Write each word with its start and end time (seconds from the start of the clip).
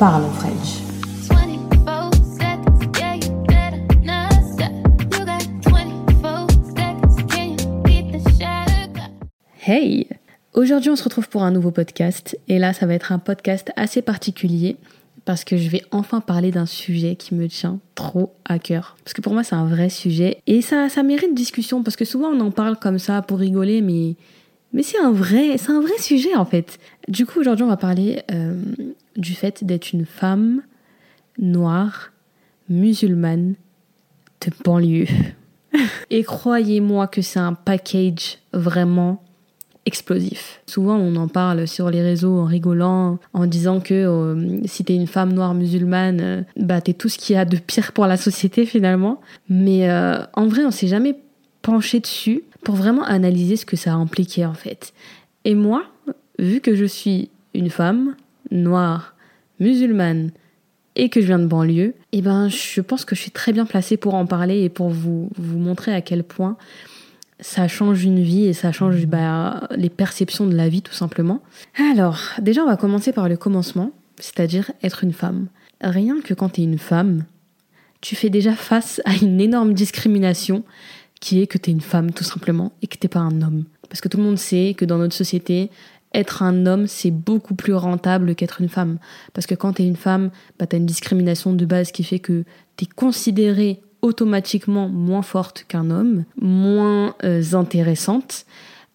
parle 0.00 0.24
French. 0.32 0.80
Hey 9.62 10.08
Aujourd'hui 10.54 10.88
on 10.88 10.96
se 10.96 11.04
retrouve 11.04 11.28
pour 11.28 11.42
un 11.42 11.50
nouveau 11.50 11.70
podcast 11.70 12.38
et 12.48 12.58
là 12.58 12.72
ça 12.72 12.86
va 12.86 12.94
être 12.94 13.12
un 13.12 13.18
podcast 13.18 13.72
assez 13.76 14.00
particulier 14.00 14.78
parce 15.26 15.44
que 15.44 15.58
je 15.58 15.68
vais 15.68 15.82
enfin 15.90 16.22
parler 16.22 16.50
d'un 16.50 16.64
sujet 16.64 17.14
qui 17.14 17.34
me 17.34 17.46
tient 17.46 17.78
trop 17.94 18.32
à 18.46 18.58
cœur. 18.58 18.96
Parce 19.04 19.12
que 19.12 19.20
pour 19.20 19.34
moi 19.34 19.44
c'est 19.44 19.54
un 19.54 19.66
vrai 19.66 19.90
sujet 19.90 20.38
et 20.46 20.62
ça, 20.62 20.88
ça 20.88 21.02
mérite 21.02 21.34
discussion 21.34 21.82
parce 21.82 21.96
que 21.96 22.06
souvent 22.06 22.28
on 22.28 22.40
en 22.40 22.50
parle 22.50 22.78
comme 22.78 22.98
ça 22.98 23.20
pour 23.20 23.38
rigoler 23.38 23.82
mais 23.82 24.16
mais 24.72 24.82
c'est 24.82 24.98
un 24.98 25.10
vrai, 25.10 25.56
un 25.68 25.80
vrai 25.80 25.98
sujet 25.98 26.34
en 26.36 26.44
fait. 26.44 26.78
Du 27.08 27.26
coup, 27.26 27.40
aujourd'hui, 27.40 27.64
on 27.64 27.68
va 27.68 27.76
parler 27.76 28.22
euh, 28.30 28.54
du 29.20 29.34
fait 29.34 29.62
d'être 29.64 29.92
une 29.92 30.06
femme 30.06 30.62
noire, 31.38 32.10
musulmane, 32.68 33.54
de 34.40 34.52
banlieue. 34.64 35.06
Et 36.10 36.24
croyez-moi 36.24 37.06
que 37.06 37.22
c'est 37.22 37.38
un 37.38 37.54
package 37.54 38.38
vraiment 38.52 39.22
explosif. 39.86 40.60
Souvent, 40.66 40.96
on 40.96 41.16
en 41.16 41.28
parle 41.28 41.66
sur 41.68 41.90
les 41.90 42.02
réseaux 42.02 42.38
en 42.38 42.44
rigolant, 42.44 43.18
en 43.32 43.46
disant 43.46 43.80
que 43.80 43.94
euh, 43.94 44.60
si 44.66 44.84
t'es 44.84 44.94
une 44.94 45.06
femme 45.06 45.32
noire 45.32 45.54
musulmane, 45.54 46.20
euh, 46.20 46.42
bah 46.56 46.80
t'es 46.80 46.92
tout 46.92 47.08
ce 47.08 47.18
qu'il 47.18 47.36
y 47.36 47.38
a 47.38 47.44
de 47.44 47.56
pire 47.56 47.92
pour 47.92 48.06
la 48.06 48.16
société 48.16 48.66
finalement. 48.66 49.20
Mais 49.48 49.90
en 49.90 50.46
vrai, 50.46 50.64
on 50.64 50.70
s'est 50.70 50.88
jamais 50.88 51.16
penché 51.62 52.00
dessus 52.00 52.42
pour 52.64 52.74
vraiment 52.74 53.04
analyser 53.04 53.56
ce 53.56 53.66
que 53.66 53.76
ça 53.76 53.92
a 53.92 53.96
impliqué 53.96 54.44
en 54.44 54.54
fait. 54.54 54.92
Et 55.44 55.54
moi, 55.54 55.84
vu 56.38 56.60
que 56.60 56.74
je 56.74 56.84
suis 56.84 57.30
une 57.54 57.70
femme 57.70 58.14
noire, 58.50 59.14
musulmane 59.58 60.30
et 60.96 61.08
que 61.08 61.20
je 61.20 61.26
viens 61.26 61.38
de 61.38 61.46
banlieue, 61.46 61.94
eh 62.12 62.22
ben 62.22 62.48
je 62.48 62.80
pense 62.80 63.04
que 63.04 63.14
je 63.14 63.20
suis 63.20 63.30
très 63.30 63.52
bien 63.52 63.64
placée 63.64 63.96
pour 63.96 64.14
en 64.14 64.26
parler 64.26 64.62
et 64.62 64.68
pour 64.68 64.90
vous, 64.90 65.30
vous 65.36 65.58
montrer 65.58 65.94
à 65.94 66.00
quel 66.00 66.24
point 66.24 66.56
ça 67.38 67.68
change 67.68 68.04
une 68.04 68.22
vie 68.22 68.46
et 68.46 68.52
ça 68.52 68.72
change 68.72 69.06
bah, 69.06 69.68
les 69.76 69.88
perceptions 69.88 70.46
de 70.46 70.54
la 70.54 70.68
vie 70.68 70.82
tout 70.82 70.92
simplement. 70.92 71.42
Alors, 71.92 72.20
déjà 72.40 72.62
on 72.62 72.66
va 72.66 72.76
commencer 72.76 73.12
par 73.12 73.28
le 73.28 73.36
commencement, 73.36 73.92
c'est-à-dire 74.18 74.72
être 74.82 75.04
une 75.04 75.12
femme. 75.12 75.46
Rien 75.80 76.20
que 76.22 76.34
quand 76.34 76.50
tu 76.50 76.60
es 76.60 76.64
une 76.64 76.78
femme, 76.78 77.24
tu 78.00 78.16
fais 78.16 78.30
déjà 78.30 78.54
face 78.54 79.00
à 79.04 79.14
une 79.22 79.40
énorme 79.40 79.74
discrimination 79.74 80.64
qui 81.20 81.40
est 81.40 81.46
que 81.46 81.58
tu 81.58 81.70
es 81.70 81.72
une 81.72 81.80
femme 81.80 82.12
tout 82.12 82.24
simplement 82.24 82.72
et 82.82 82.86
que 82.86 82.96
t'es 82.96 83.08
pas 83.08 83.20
un 83.20 83.42
homme. 83.42 83.64
Parce 83.88 84.00
que 84.00 84.08
tout 84.08 84.18
le 84.18 84.24
monde 84.24 84.38
sait 84.38 84.74
que 84.76 84.84
dans 84.84 84.98
notre 84.98 85.14
société, 85.14 85.70
être 86.14 86.42
un 86.42 86.66
homme, 86.66 86.86
c'est 86.86 87.10
beaucoup 87.10 87.54
plus 87.54 87.74
rentable 87.74 88.34
qu'être 88.34 88.60
une 88.60 88.68
femme. 88.68 88.98
Parce 89.32 89.46
que 89.46 89.54
quand 89.54 89.74
tu 89.74 89.82
es 89.82 89.86
une 89.86 89.96
femme, 89.96 90.30
bah, 90.58 90.66
tu 90.66 90.76
as 90.76 90.78
une 90.78 90.86
discrimination 90.86 91.52
de 91.52 91.64
base 91.64 91.92
qui 91.92 92.04
fait 92.04 92.18
que 92.18 92.44
tu 92.76 92.84
es 92.84 92.88
considérée 92.88 93.80
automatiquement 94.02 94.88
moins 94.88 95.22
forte 95.22 95.64
qu'un 95.68 95.90
homme, 95.90 96.24
moins 96.40 97.14
euh, 97.22 97.42
intéressante. 97.52 98.46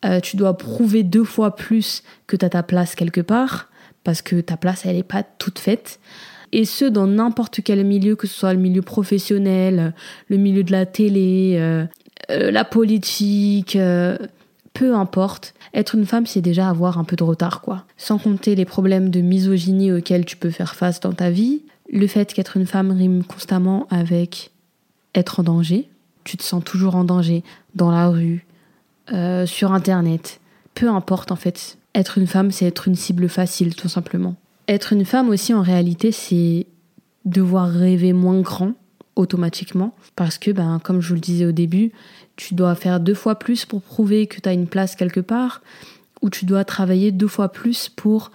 Euh, 0.03 0.19
tu 0.19 0.35
dois 0.35 0.57
prouver 0.57 1.03
deux 1.03 1.23
fois 1.23 1.55
plus 1.55 2.03
que 2.27 2.35
tu 2.35 2.45
as 2.45 2.49
ta 2.49 2.63
place 2.63 2.95
quelque 2.95 3.21
part, 3.21 3.69
parce 4.03 4.21
que 4.21 4.41
ta 4.41 4.57
place, 4.57 4.85
elle 4.85 4.95
n'est 4.95 5.03
pas 5.03 5.23
toute 5.23 5.59
faite. 5.59 5.99
Et 6.51 6.65
ce, 6.65 6.85
dans 6.85 7.07
n'importe 7.07 7.61
quel 7.63 7.83
milieu, 7.85 8.15
que 8.15 8.27
ce 8.27 8.33
soit 8.33 8.53
le 8.53 8.59
milieu 8.59 8.81
professionnel, 8.81 9.93
le 10.29 10.37
milieu 10.37 10.63
de 10.63 10.71
la 10.71 10.85
télé, 10.85 11.55
euh, 11.57 11.85
euh, 12.31 12.51
la 12.51 12.63
politique, 12.65 13.75
euh, 13.75 14.17
peu 14.75 14.93
importe. 14.93 15.55
Être 15.73 15.95
une 15.95 16.05
femme, 16.05 16.27
c'est 16.27 16.41
déjà 16.41 16.69
avoir 16.69 16.99
un 16.99 17.03
peu 17.03 17.15
de 17.15 17.23
retard, 17.23 17.61
quoi. 17.61 17.85
Sans 17.97 18.19
compter 18.19 18.53
les 18.53 18.65
problèmes 18.65 19.09
de 19.09 19.21
misogynie 19.21 19.91
auxquels 19.91 20.25
tu 20.25 20.37
peux 20.37 20.51
faire 20.51 20.75
face 20.75 20.99
dans 20.99 21.13
ta 21.13 21.31
vie. 21.31 21.63
Le 21.91 22.05
fait 22.05 22.31
qu'être 22.33 22.57
une 22.57 22.67
femme 22.67 22.91
rime 22.91 23.23
constamment 23.23 23.87
avec 23.89 24.51
être 25.15 25.39
en 25.39 25.43
danger. 25.43 25.89
Tu 26.25 26.37
te 26.37 26.43
sens 26.43 26.63
toujours 26.63 26.95
en 26.95 27.05
danger 27.05 27.43
dans 27.73 27.89
la 27.89 28.09
rue, 28.09 28.45
euh, 29.13 29.45
sur 29.45 29.71
Internet. 29.71 30.39
Peu 30.75 30.89
importe, 30.89 31.31
en 31.31 31.35
fait. 31.37 31.77
Être 31.95 32.17
une 32.17 32.27
femme, 32.27 32.51
c'est 32.51 32.65
être 32.65 32.87
une 32.87 32.95
cible 32.95 33.29
facile, 33.29 33.75
tout 33.75 33.89
simplement. 33.89 34.35
Être 34.67 34.91
une 34.91 35.05
femme 35.05 35.29
aussi, 35.29 35.53
en 35.53 35.61
réalité, 35.61 36.11
c'est 36.11 36.67
devoir 37.23 37.69
rêver 37.69 38.11
moins 38.11 38.41
grand 38.41 38.73
automatiquement 39.15 39.95
parce 40.15 40.37
que 40.37 40.51
ben 40.51 40.79
comme 40.83 41.01
je 41.01 41.09
vous 41.09 41.13
le 41.15 41.21
disais 41.21 41.45
au 41.45 41.51
début, 41.51 41.91
tu 42.35 42.53
dois 42.53 42.75
faire 42.75 42.99
deux 42.99 43.13
fois 43.13 43.35
plus 43.35 43.65
pour 43.65 43.81
prouver 43.81 44.27
que 44.27 44.41
tu 44.41 44.49
as 44.49 44.53
une 44.53 44.67
place 44.67 44.95
quelque 44.95 45.19
part 45.19 45.61
ou 46.21 46.29
tu 46.29 46.45
dois 46.45 46.65
travailler 46.65 47.11
deux 47.11 47.27
fois 47.27 47.49
plus 47.51 47.89
pour 47.89 48.31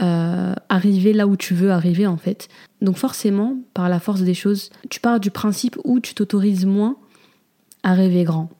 euh, 0.00 0.54
arriver 0.68 1.12
là 1.12 1.26
où 1.26 1.36
tu 1.36 1.54
veux 1.54 1.70
arriver 1.70 2.06
en 2.06 2.16
fait. 2.16 2.48
Donc 2.82 2.96
forcément, 2.96 3.56
par 3.74 3.88
la 3.88 4.00
force 4.00 4.22
des 4.22 4.34
choses, 4.34 4.70
tu 4.90 5.00
pars 5.00 5.20
du 5.20 5.30
principe 5.30 5.76
où 5.84 6.00
tu 6.00 6.14
t'autorises 6.14 6.66
moins 6.66 6.96
à 7.82 7.94
rêver 7.94 8.24
grand. 8.24 8.50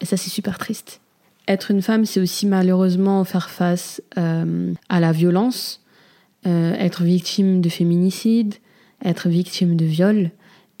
Et 0.00 0.06
ça 0.06 0.16
c'est 0.16 0.30
super 0.30 0.58
triste. 0.58 1.00
Être 1.46 1.70
une 1.70 1.82
femme, 1.82 2.04
c'est 2.04 2.20
aussi 2.20 2.46
malheureusement 2.46 3.24
faire 3.24 3.48
face 3.48 4.02
euh, 4.18 4.72
à 4.88 5.00
la 5.00 5.12
violence, 5.12 5.82
euh, 6.46 6.74
être 6.74 7.02
victime 7.02 7.60
de 7.60 7.68
féminicide, 7.68 8.54
être 9.04 9.28
victime 9.28 9.76
de 9.76 9.84
viol, 9.84 10.30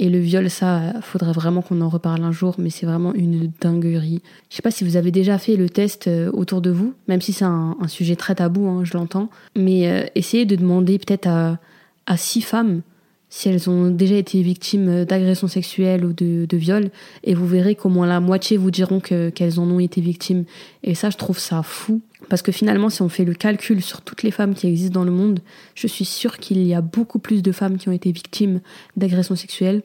et 0.00 0.08
le 0.08 0.18
viol, 0.18 0.48
ça, 0.48 0.94
faudrait 1.02 1.32
vraiment 1.32 1.60
qu'on 1.60 1.80
en 1.80 1.88
reparle 1.88 2.22
un 2.22 2.30
jour, 2.30 2.54
mais 2.58 2.70
c'est 2.70 2.86
vraiment 2.86 3.12
une 3.14 3.50
dinguerie. 3.60 4.22
Je 4.48 4.56
sais 4.56 4.62
pas 4.62 4.70
si 4.70 4.84
vous 4.84 4.96
avez 4.96 5.10
déjà 5.10 5.38
fait 5.38 5.56
le 5.56 5.68
test 5.68 6.06
euh, 6.06 6.30
autour 6.32 6.60
de 6.60 6.70
vous, 6.70 6.94
même 7.08 7.20
si 7.20 7.32
c'est 7.32 7.44
un, 7.44 7.76
sujet 7.88 8.14
très 8.14 8.36
tabou, 8.36 8.68
hein, 8.68 8.84
je 8.84 8.96
l'entends. 8.96 9.28
Mais 9.56 9.88
euh, 9.88 10.06
essayez 10.14 10.46
de 10.46 10.54
demander 10.54 10.98
peut-être 10.98 11.26
à, 11.26 11.58
à 12.06 12.16
six 12.16 12.42
femmes 12.42 12.82
si 13.30 13.48
elles 13.48 13.68
ont 13.68 13.90
déjà 13.90 14.16
été 14.16 14.40
victimes 14.42 15.04
d'agressions 15.04 15.48
sexuelles 15.48 16.04
ou 16.04 16.12
de, 16.12 16.46
de 16.46 16.56
viol, 16.56 16.90
et 17.24 17.34
vous 17.34 17.46
verrez 17.46 17.74
qu'au 17.74 17.88
moins 17.88 18.06
la 18.06 18.20
moitié 18.20 18.56
vous 18.56 18.70
diront 18.70 19.00
qu'elles 19.00 19.60
en 19.60 19.70
ont 19.70 19.80
été 19.80 20.00
victimes. 20.00 20.44
Et 20.82 20.94
ça, 20.94 21.10
je 21.10 21.16
trouve 21.16 21.38
ça 21.38 21.62
fou. 21.62 22.00
Parce 22.28 22.42
que 22.42 22.52
finalement, 22.52 22.90
si 22.90 23.00
on 23.02 23.08
fait 23.08 23.24
le 23.24 23.34
calcul 23.34 23.82
sur 23.82 24.02
toutes 24.02 24.22
les 24.22 24.30
femmes 24.30 24.54
qui 24.54 24.66
existent 24.66 24.98
dans 25.00 25.04
le 25.04 25.12
monde, 25.12 25.40
je 25.74 25.86
suis 25.86 26.04
sûre 26.04 26.38
qu'il 26.38 26.66
y 26.66 26.74
a 26.74 26.80
beaucoup 26.80 27.18
plus 27.18 27.42
de 27.42 27.52
femmes 27.52 27.76
qui 27.76 27.88
ont 27.88 27.92
été 27.92 28.10
victimes 28.10 28.60
d'agressions 28.96 29.36
sexuelles 29.36 29.82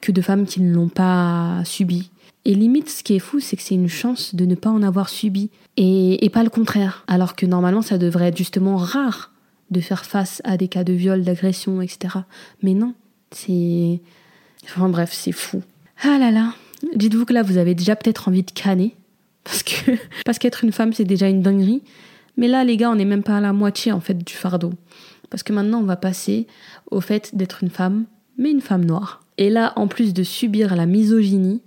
que 0.00 0.12
de 0.12 0.20
femmes 0.20 0.44
qui 0.44 0.60
ne 0.60 0.74
l'ont 0.74 0.88
pas 0.88 1.62
subi. 1.64 2.10
Et 2.44 2.54
limite, 2.54 2.88
ce 2.88 3.02
qui 3.02 3.14
est 3.14 3.20
fou, 3.20 3.40
c'est 3.40 3.56
que 3.56 3.62
c'est 3.62 3.74
une 3.74 3.88
chance 3.88 4.34
de 4.34 4.46
ne 4.46 4.54
pas 4.54 4.70
en 4.70 4.82
avoir 4.82 5.08
subi, 5.08 5.50
et, 5.76 6.24
et 6.24 6.30
pas 6.30 6.42
le 6.42 6.50
contraire. 6.50 7.04
Alors 7.06 7.36
que 7.36 7.46
normalement, 7.46 7.82
ça 7.82 7.98
devrait 7.98 8.28
être 8.28 8.36
justement 8.36 8.76
rare 8.76 9.30
de 9.70 9.80
faire 9.80 10.04
face 10.04 10.40
à 10.44 10.56
des 10.56 10.68
cas 10.68 10.84
de 10.84 10.92
viol, 10.92 11.22
d'agression, 11.22 11.80
etc. 11.80 12.18
Mais 12.62 12.74
non, 12.74 12.94
c'est... 13.30 14.00
Enfin 14.64 14.88
bref, 14.88 15.10
c'est 15.12 15.32
fou. 15.32 15.62
Ah 16.02 16.18
là 16.18 16.30
là, 16.30 16.54
dites-vous 16.94 17.24
que 17.24 17.32
là, 17.32 17.42
vous 17.42 17.56
avez 17.56 17.74
déjà 17.74 17.96
peut-être 17.96 18.28
envie 18.28 18.42
de 18.42 18.50
canner, 18.50 18.94
parce 19.44 19.62
que 19.62 19.92
parce 20.24 20.38
qu'être 20.38 20.64
une 20.64 20.72
femme, 20.72 20.92
c'est 20.92 21.04
déjà 21.04 21.28
une 21.28 21.42
dinguerie. 21.42 21.82
Mais 22.36 22.48
là, 22.48 22.64
les 22.64 22.76
gars, 22.76 22.90
on 22.90 22.94
n'est 22.94 23.04
même 23.04 23.22
pas 23.22 23.36
à 23.36 23.40
la 23.40 23.52
moitié, 23.52 23.92
en 23.92 24.00
fait, 24.00 24.16
du 24.16 24.32
fardeau. 24.32 24.72
Parce 25.28 25.42
que 25.42 25.52
maintenant, 25.52 25.80
on 25.80 25.84
va 25.84 25.96
passer 25.96 26.46
au 26.90 27.00
fait 27.00 27.34
d'être 27.34 27.62
une 27.62 27.70
femme, 27.70 28.04
mais 28.38 28.50
une 28.50 28.60
femme 28.60 28.84
noire. 28.84 29.22
Et 29.36 29.50
là, 29.50 29.72
en 29.76 29.88
plus 29.88 30.14
de 30.14 30.22
subir 30.22 30.74
la 30.74 30.86
misogynie, 30.86 31.60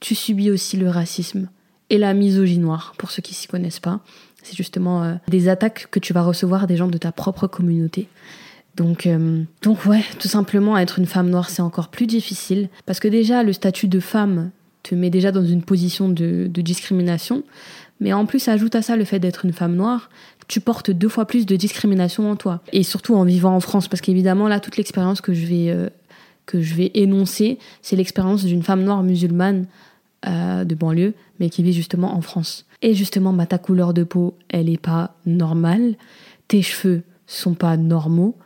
tu 0.00 0.14
subis 0.14 0.50
aussi 0.50 0.76
le 0.76 0.88
racisme 0.88 1.48
et 1.90 1.98
la 1.98 2.14
misogynie 2.14 2.58
noire, 2.58 2.94
pour 2.98 3.10
ceux 3.10 3.22
qui 3.22 3.34
s'y 3.34 3.46
connaissent 3.46 3.80
pas. 3.80 4.00
C'est 4.42 4.56
justement 4.56 5.02
euh, 5.02 5.14
des 5.28 5.48
attaques 5.48 5.88
que 5.90 5.98
tu 5.98 6.12
vas 6.12 6.22
recevoir 6.22 6.66
des 6.66 6.76
gens 6.76 6.88
de 6.88 6.98
ta 6.98 7.12
propre 7.12 7.46
communauté. 7.46 8.08
Donc, 8.76 9.06
euh, 9.06 9.42
donc 9.62 9.86
ouais, 9.86 10.04
tout 10.18 10.28
simplement, 10.28 10.76
être 10.76 10.98
une 10.98 11.06
femme 11.06 11.30
noire, 11.30 11.50
c'est 11.50 11.62
encore 11.62 11.88
plus 11.88 12.06
difficile. 12.06 12.68
Parce 12.84 13.00
que 13.00 13.08
déjà, 13.08 13.42
le 13.42 13.52
statut 13.52 13.88
de 13.88 14.00
femme 14.00 14.50
te 14.82 14.94
met 14.94 15.10
déjà 15.10 15.32
dans 15.32 15.44
une 15.44 15.62
position 15.62 16.08
de, 16.08 16.48
discrimination. 16.48 17.42
Mais 18.00 18.12
en 18.12 18.26
plus, 18.26 18.46
ajoute 18.48 18.74
à 18.74 18.82
ça 18.82 18.96
le 18.96 19.04
fait 19.04 19.18
d'être 19.18 19.44
une 19.44 19.54
femme 19.54 19.74
noire, 19.74 20.10
tu 20.48 20.60
portes 20.60 20.90
deux 20.90 21.08
fois 21.08 21.24
plus 21.24 21.46
de 21.46 21.56
discrimination 21.56 22.30
en 22.30 22.36
toi. 22.36 22.60
Et 22.72 22.82
surtout 22.82 23.16
en 23.16 23.24
vivant 23.24 23.56
en 23.56 23.60
France, 23.60 23.88
parce 23.88 24.00
qu'évidemment, 24.00 24.46
là, 24.46 24.60
toute 24.60 24.76
l'expérience 24.76 25.20
que 25.20 25.32
euh, 25.32 25.88
que 26.44 26.60
je 26.60 26.74
vais 26.74 26.92
énoncer, 26.94 27.58
c'est 27.82 27.96
l'expérience 27.96 28.44
d'une 28.44 28.62
femme 28.62 28.84
noire 28.84 29.02
musulmane 29.02 29.66
de 30.24 30.74
banlieue, 30.74 31.14
mais 31.38 31.50
qui 31.50 31.62
vit 31.62 31.72
justement 31.72 32.16
en 32.16 32.20
France. 32.20 32.66
Et 32.82 32.94
justement, 32.94 33.32
bah, 33.32 33.46
ta 33.46 33.58
couleur 33.58 33.94
de 33.94 34.04
peau, 34.04 34.36
elle 34.48 34.66
n'est 34.66 34.76
pas 34.76 35.14
normale. 35.24 35.94
Tes 36.48 36.62
cheveux 36.62 37.02
sont 37.26 37.54
pas 37.54 37.76
normaux. 37.76 38.36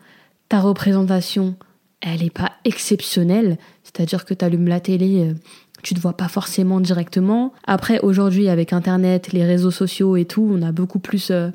Ta 0.49 0.61
représentation, 0.61 1.55
elle 2.01 2.23
n'est 2.23 2.31
pas 2.31 2.53
exceptionnelle. 2.65 3.59
C'est-à-dire 3.85 4.25
que 4.25 4.35
tu 4.35 4.45
allumes 4.45 4.69
la 4.69 4.81
télé, 4.81 5.29
euh, 5.29 5.35
tu 5.83 5.95
te 5.95 6.01
vois 6.01 6.17
pas 6.17 6.29
forcément 6.29 6.81
directement. 6.81 7.53
Après, 7.67 8.01
aujourd'hui, 8.01 8.49
avec 8.49 8.73
Internet, 8.73 9.33
les 9.33 9.45
réseaux 9.45 9.71
sociaux 9.71 10.17
et 10.17 10.25
tout, 10.25 10.49
on 10.51 10.63
a 10.63 10.73
beaucoup 10.73 10.99
plus 10.99 11.31
euh, 11.31 11.51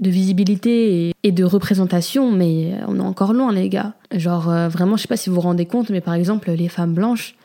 de 0.00 0.10
visibilité 0.10 1.12
et, 1.22 1.32
de 1.32 1.44
représentation, 1.44 2.30
mais 2.32 2.74
on 2.86 2.98
est 2.98 3.02
encore 3.02 3.32
loin, 3.32 3.52
les 3.52 3.68
gars. 3.68 3.94
Genre, 4.12 4.48
euh, 4.50 4.68
vraiment, 4.68 4.96
je 4.96 5.02
sais 5.02 5.08
pas 5.08 5.16
si 5.16 5.30
vous 5.30 5.36
vous 5.36 5.40
rendez 5.42 5.66
compte, 5.66 5.90
mais 5.90 6.00
par 6.00 6.14
exemple, 6.14 6.50
les 6.50 6.68
femmes 6.68 6.94
blanches, 6.94 7.36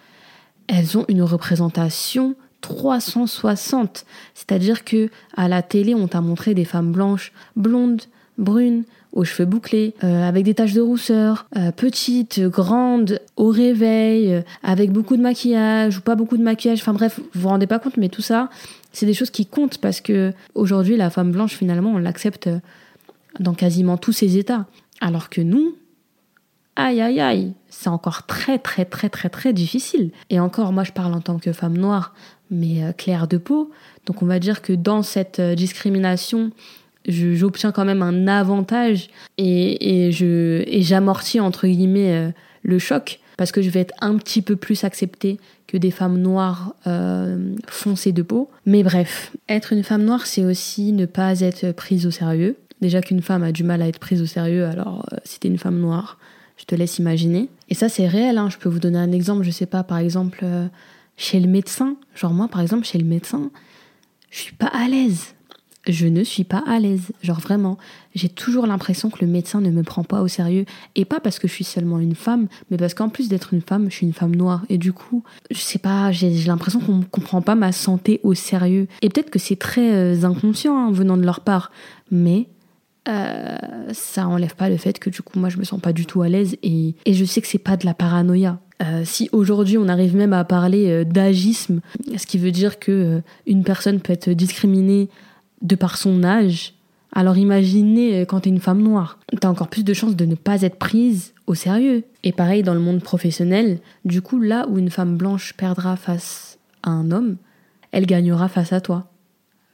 elles 0.69 0.97
ont 0.97 1.05
une 1.09 1.23
représentation 1.23 2.35
360. 2.61 4.05
C'est-à-dire 4.35 4.85
que 4.85 5.09
à 5.35 5.47
la 5.47 5.61
télé, 5.61 5.95
on 5.95 6.07
t'a 6.07 6.21
montré 6.21 6.53
des 6.53 6.65
femmes 6.65 6.91
blanches, 6.91 7.33
blondes, 7.55 8.03
brunes, 8.37 8.83
aux 9.11 9.23
cheveux 9.23 9.47
bouclés, 9.47 9.95
euh, 10.03 10.27
avec 10.27 10.43
des 10.43 10.53
taches 10.53 10.73
de 10.73 10.81
rousseur, 10.81 11.47
euh, 11.57 11.71
petites, 11.71 12.39
grandes, 12.41 13.19
au 13.37 13.47
réveil, 13.47 14.31
euh, 14.31 14.41
avec 14.61 14.91
beaucoup 14.91 15.17
de 15.17 15.21
maquillage 15.23 15.97
ou 15.97 16.01
pas 16.01 16.13
beaucoup 16.13 16.37
de 16.37 16.43
maquillage. 16.43 16.79
Enfin 16.81 16.93
bref, 16.93 17.19
vous 17.19 17.41
vous 17.41 17.47
rendez 17.47 17.65
pas 17.65 17.79
compte, 17.79 17.97
mais 17.97 18.09
tout 18.09 18.21
ça, 18.21 18.49
c'est 18.93 19.07
des 19.07 19.15
choses 19.15 19.31
qui 19.31 19.47
comptent 19.47 19.79
parce 19.79 19.99
que 19.99 20.33
aujourd'hui, 20.53 20.95
la 20.95 21.09
femme 21.09 21.31
blanche, 21.31 21.55
finalement, 21.55 21.91
on 21.91 21.97
l'accepte 21.97 22.49
dans 23.39 23.55
quasiment 23.55 23.97
tous 23.97 24.11
ses 24.11 24.37
états. 24.37 24.67
Alors 25.01 25.29
que 25.29 25.41
nous, 25.41 25.75
aïe 26.75 27.01
aïe 27.01 27.19
aïe, 27.19 27.53
c'est 27.69 27.89
encore 27.89 28.25
très 28.25 28.59
très 28.59 28.85
très 28.85 29.09
très 29.09 29.29
très 29.29 29.53
difficile. 29.53 30.11
Et 30.29 30.39
encore, 30.39 30.71
moi 30.71 30.83
je 30.83 30.91
parle 30.91 31.13
en 31.13 31.21
tant 31.21 31.39
que 31.39 31.51
femme 31.51 31.77
noire, 31.77 32.13
mais 32.49 32.93
claire 32.97 33.27
de 33.27 33.37
peau. 33.37 33.71
Donc 34.05 34.21
on 34.21 34.25
va 34.25 34.39
dire 34.39 34.61
que 34.61 34.73
dans 34.73 35.03
cette 35.03 35.41
discrimination, 35.41 36.51
j'obtiens 37.07 37.71
quand 37.71 37.85
même 37.85 38.01
un 38.01 38.27
avantage 38.27 39.09
et, 39.37 40.09
j'amortis 40.81 41.39
entre 41.39 41.67
guillemets 41.67 42.13
euh, 42.13 42.31
le 42.63 42.79
choc 42.79 43.19
parce 43.37 43.51
que 43.51 43.61
je 43.61 43.69
vais 43.69 43.79
être 43.79 43.93
un 44.01 44.17
petit 44.17 44.41
peu 44.41 44.55
plus 44.55 44.83
acceptée 44.83 45.39
que 45.67 45.77
des 45.77 45.91
femmes 45.91 46.17
noires 46.17 46.75
euh, 46.87 47.55
foncées 47.67 48.11
de 48.11 48.21
peau. 48.21 48.49
Mais 48.65 48.83
bref, 48.83 49.31
être 49.47 49.71
une 49.71 49.83
femme 49.83 50.03
noire, 50.03 50.25
c'est 50.25 50.43
aussi 50.43 50.91
ne 50.91 51.05
pas 51.05 51.39
être 51.39 51.71
prise 51.71 52.05
au 52.05 52.11
sérieux. 52.11 52.57
Déjà 52.81 53.01
qu'une 53.01 53.21
femme 53.21 53.43
a 53.43 53.51
du 53.51 53.63
mal 53.63 53.81
à 53.81 53.87
être 53.87 53.99
prise 53.99 54.21
au 54.21 54.25
sérieux, 54.25 54.65
alors 54.65 55.05
euh, 55.13 55.17
si 55.23 55.39
t'es 55.39 55.47
une 55.47 55.57
femme 55.57 55.79
noire, 55.79 56.17
je 56.59 56.65
te 56.65 56.75
laisse 56.75 56.99
imaginer. 56.99 57.49
Et 57.69 57.73
ça, 57.73 57.89
c'est 57.89 58.07
réel. 58.07 58.37
Hein. 58.37 58.49
Je 58.49 58.57
peux 58.57 58.69
vous 58.69 58.79
donner 58.79 58.99
un 58.99 59.11
exemple. 59.11 59.43
Je 59.43 59.51
sais 59.51 59.65
pas, 59.65 59.83
par 59.83 59.97
exemple, 59.97 60.39
euh, 60.43 60.67
chez 61.17 61.39
le 61.39 61.47
médecin. 61.47 61.95
Genre 62.15 62.33
moi, 62.33 62.47
par 62.47 62.61
exemple, 62.61 62.85
chez 62.85 62.99
le 62.99 63.05
médecin, 63.05 63.49
je 64.29 64.39
suis 64.39 64.55
pas 64.55 64.67
à 64.67 64.87
l'aise 64.87 65.33
je 65.87 66.07
ne 66.07 66.23
suis 66.23 66.43
pas 66.43 66.63
à 66.65 66.79
l'aise. 66.79 67.11
Genre 67.21 67.39
vraiment, 67.39 67.77
j'ai 68.15 68.29
toujours 68.29 68.67
l'impression 68.67 69.09
que 69.09 69.23
le 69.23 69.31
médecin 69.31 69.61
ne 69.61 69.69
me 69.69 69.83
prend 69.83 70.03
pas 70.03 70.21
au 70.21 70.27
sérieux. 70.27 70.65
Et 70.95 71.05
pas 71.05 71.19
parce 71.19 71.39
que 71.39 71.47
je 71.47 71.53
suis 71.53 71.63
seulement 71.63 71.99
une 71.99 72.15
femme, 72.15 72.47
mais 72.69 72.77
parce 72.77 72.93
qu'en 72.93 73.09
plus 73.09 73.29
d'être 73.29 73.53
une 73.53 73.61
femme, 73.61 73.89
je 73.89 73.95
suis 73.95 74.05
une 74.05 74.13
femme 74.13 74.35
noire. 74.35 74.63
Et 74.69 74.77
du 74.77 74.93
coup, 74.93 75.23
je 75.51 75.59
sais 75.59 75.79
pas, 75.79 76.11
j'ai 76.11 76.31
l'impression 76.45 76.79
qu'on 76.79 76.97
ne 76.97 77.03
comprend 77.03 77.41
pas 77.41 77.55
ma 77.55 77.71
santé 77.71 78.19
au 78.23 78.33
sérieux. 78.33 78.87
Et 79.01 79.09
peut-être 79.09 79.29
que 79.29 79.39
c'est 79.39 79.55
très 79.55 79.91
euh, 79.93 80.25
inconscient 80.25 80.77
hein, 80.77 80.91
venant 80.91 81.17
de 81.17 81.23
leur 81.23 81.41
part. 81.41 81.71
Mais 82.11 82.47
euh, 83.09 83.57
ça 83.91 84.27
enlève 84.27 84.55
pas 84.55 84.69
le 84.69 84.77
fait 84.77 84.99
que 84.99 85.09
du 85.09 85.21
coup, 85.21 85.39
moi, 85.39 85.49
je 85.49 85.57
me 85.57 85.63
sens 85.63 85.81
pas 85.81 85.93
du 85.93 86.05
tout 86.05 86.21
à 86.21 86.29
l'aise. 86.29 86.55
Et, 86.63 86.95
et 87.05 87.13
je 87.13 87.25
sais 87.25 87.41
que 87.41 87.47
c'est 87.47 87.57
pas 87.57 87.77
de 87.77 87.85
la 87.85 87.93
paranoïa. 87.93 88.59
Euh, 88.81 89.01
si 89.03 89.27
aujourd'hui 89.33 89.77
on 89.77 89.89
arrive 89.89 90.15
même 90.15 90.31
à 90.31 90.45
parler 90.45 91.03
d'agisme, 91.03 91.81
ce 92.15 92.25
qui 92.25 92.37
veut 92.37 92.51
dire 92.51 92.79
que 92.79 93.21
une 93.45 93.65
personne 93.65 93.99
peut 93.99 94.13
être 94.13 94.29
discriminée 94.29 95.09
de 95.61 95.75
par 95.75 95.97
son 95.97 96.23
âge. 96.23 96.73
Alors 97.13 97.37
imaginez 97.37 98.21
euh, 98.21 98.25
quand 98.25 98.41
t'es 98.41 98.49
une 98.49 98.59
femme 98.59 98.81
noire, 98.81 99.19
t'as 99.39 99.49
encore 99.49 99.69
plus 99.69 99.83
de 99.83 99.93
chances 99.93 100.15
de 100.15 100.25
ne 100.25 100.35
pas 100.35 100.61
être 100.61 100.77
prise 100.77 101.33
au 101.47 101.55
sérieux. 101.55 102.03
Et 102.23 102.31
pareil 102.31 102.63
dans 102.63 102.73
le 102.73 102.79
monde 102.79 103.01
professionnel, 103.01 103.79
du 104.05 104.21
coup 104.21 104.39
là 104.39 104.67
où 104.69 104.77
une 104.77 104.91
femme 104.91 105.17
blanche 105.17 105.53
perdra 105.53 105.95
face 105.95 106.59
à 106.83 106.91
un 106.91 107.11
homme, 107.11 107.37
elle 107.91 108.05
gagnera 108.05 108.47
face 108.47 108.73
à 108.73 108.81
toi, 108.81 109.11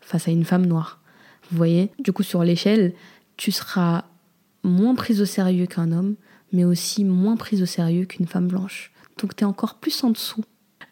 face 0.01 0.27
à 0.27 0.31
une 0.31 0.45
femme 0.45 0.65
noire. 0.65 1.01
Vous 1.51 1.57
voyez? 1.57 1.91
Du 1.99 2.11
coup 2.11 2.23
sur 2.23 2.43
l'échelle, 2.43 2.93
tu 3.37 3.51
seras 3.51 4.05
moins 4.63 4.95
prise 4.95 5.21
au 5.21 5.25
sérieux 5.25 5.67
qu'un 5.67 5.91
homme, 5.91 6.15
mais 6.51 6.63
aussi 6.63 7.03
moins 7.03 7.35
prise 7.35 7.61
au 7.61 7.65
sérieux 7.65 8.05
qu'une 8.05 8.27
femme 8.27 8.47
blanche. 8.47 8.91
Donc 9.19 9.35
t'es 9.35 9.45
encore 9.45 9.75
plus 9.75 10.03
en 10.03 10.09
dessous 10.09 10.43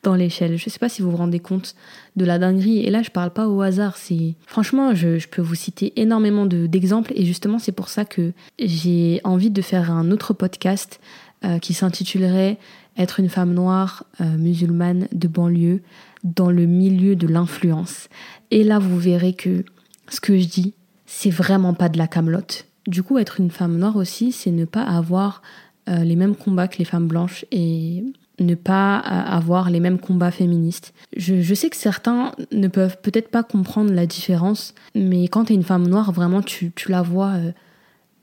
dans 0.04 0.16
l'échelle. 0.16 0.58
Je 0.58 0.66
ne 0.66 0.70
sais 0.70 0.80
pas 0.80 0.90
si 0.90 1.02
vous 1.02 1.12
vous 1.12 1.18
rendez 1.18 1.40
compte 1.40 1.76
de 2.16 2.26
la 2.26 2.38
dinguerie. 2.38 2.80
Et 2.80 2.92
là, 2.92 3.02
je 3.02 3.10
parle 3.10 3.32
pas 3.32 3.48
au 3.48 3.62
hasard. 3.62 3.98
C'est 3.98 4.36
franchement, 4.46 4.94
je, 4.94 5.26
peux 5.28 5.42
vous 5.42 5.56
citer 5.56 5.94
énormément 5.96 6.46
d'exemples. 6.46 7.14
et 7.16 7.26
justement, 7.26 7.58
c'est 7.58 7.72
pour 7.72 7.90
ça 7.90 8.06
que 8.06 8.34
j'ai 8.60 9.22
envie 9.24 9.50
de 9.50 9.62
faire 9.62 9.92
un 9.92 10.12
autre 10.12 10.34
podcast 10.34 11.00
euh, 11.46 11.58
qui 11.60 11.74
s'intitulerait 11.74 12.60
Être 12.98 13.20
une 13.20 13.30
femme 13.30 13.54
noire 13.54 14.06
euh, 14.22 14.38
musulmane 14.38 15.08
de 15.12 15.28
banlieue 15.28 15.82
dans 16.24 16.52
le 16.52 16.66
milieu 16.66 17.16
de 17.16 17.28
l'influence. 17.28 18.08
Et 18.52 18.64
là, 18.64 18.80
vous 18.80 19.00
verrez 19.00 19.34
que 19.34 19.66
ce 20.10 20.22
que 20.22 20.38
je 20.38 20.48
dis, 20.48 20.74
c'est 21.16 21.30
vraiment 21.30 21.76
pas 21.76 21.90
de 21.90 21.98
la 22.00 22.08
camelote. 22.08 22.66
Du 22.88 23.04
coup, 23.04 23.20
être 23.20 23.40
une 23.40 23.52
femme 23.52 23.78
noire 23.78 23.96
aussi, 23.96 24.32
c'est 24.32 24.52
ne 24.52 24.66
pas 24.66 24.82
avoir 24.82 25.44
euh, 25.88 26.04
les 26.04 26.16
mêmes 26.16 26.36
combats 26.36 26.68
que 26.68 26.80
les 26.80 26.86
femmes 26.86 27.08
blanches 27.08 27.46
et 27.52 28.04
ne 28.40 28.56
pas 28.56 28.98
avoir 28.98 29.70
les 29.70 29.80
mêmes 29.80 30.00
combats 30.00 30.32
féministes. 30.32 30.94
Je, 31.16 31.54
sais 31.54 31.70
que 31.70 31.78
certains 31.78 32.32
ne 32.52 32.68
peuvent 32.68 32.98
peut-être 33.02 33.30
pas 33.30 33.44
comprendre 33.44 33.94
la 33.94 34.08
différence, 34.08 34.74
mais 34.96 35.28
quand 35.28 35.46
tu 35.46 35.54
es 35.54 35.56
une 35.56 35.64
femme 35.64 35.88
noire, 35.88 36.12
vraiment, 36.12 36.42
tu, 36.42 36.74
la 36.88 37.04
vois 37.04 37.34
euh, 37.34 37.52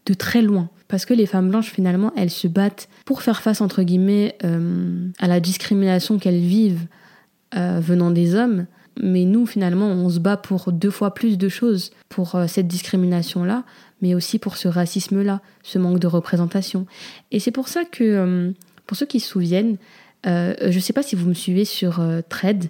de 0.06 0.14
très 0.14 0.42
loin. 0.42 0.68
Parce 0.88 1.04
que 1.04 1.14
les 1.14 1.26
femmes 1.26 1.48
blanches, 1.48 1.70
finalement, 1.70 2.12
elles 2.16 2.30
se 2.30 2.48
battent 2.48 2.88
pour 3.04 3.22
faire 3.22 3.40
face, 3.40 3.60
entre 3.60 3.84
guillemets, 3.84 4.36
euh, 4.44 5.08
à 5.20 5.28
la 5.28 5.38
discrimination 5.38 6.18
qu'elles 6.18 6.40
vivent 6.40 6.88
euh, 7.56 7.78
venant 7.80 8.10
des 8.10 8.34
hommes. 8.34 8.66
Mais 9.00 9.24
nous, 9.24 9.46
finalement, 9.46 9.86
on 9.86 10.08
se 10.10 10.18
bat 10.18 10.36
pour 10.36 10.72
deux 10.72 10.90
fois 10.90 11.14
plus 11.14 11.38
de 11.38 11.48
choses 11.48 11.90
pour 12.08 12.36
cette 12.48 12.66
discrimination-là, 12.66 13.64
mais 14.02 14.14
aussi 14.14 14.38
pour 14.38 14.56
ce 14.56 14.68
racisme-là, 14.68 15.40
ce 15.62 15.78
manque 15.78 15.98
de 15.98 16.06
représentation. 16.06 16.86
Et 17.30 17.40
c'est 17.40 17.50
pour 17.50 17.68
ça 17.68 17.84
que, 17.84 18.52
pour 18.86 18.96
ceux 18.96 19.06
qui 19.06 19.20
se 19.20 19.28
souviennent, 19.28 19.76
euh, 20.26 20.54
je 20.60 20.74
ne 20.74 20.80
sais 20.80 20.92
pas 20.92 21.02
si 21.02 21.16
vous 21.16 21.28
me 21.28 21.34
suivez 21.34 21.64
sur 21.64 22.00
euh, 22.00 22.20
Thread, 22.28 22.66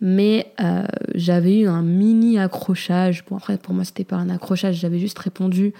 mais 0.00 0.52
euh, 0.60 0.84
j'avais 1.14 1.60
eu 1.60 1.68
un 1.68 1.82
mini 1.82 2.38
accrochage. 2.38 3.24
Bon, 3.28 3.36
après, 3.36 3.56
pour 3.56 3.74
moi, 3.74 3.84
c'était 3.84 4.04
pas 4.04 4.16
un 4.16 4.28
accrochage, 4.30 4.76
j'avais 4.76 4.98
juste 4.98 5.18
répondu 5.18 5.72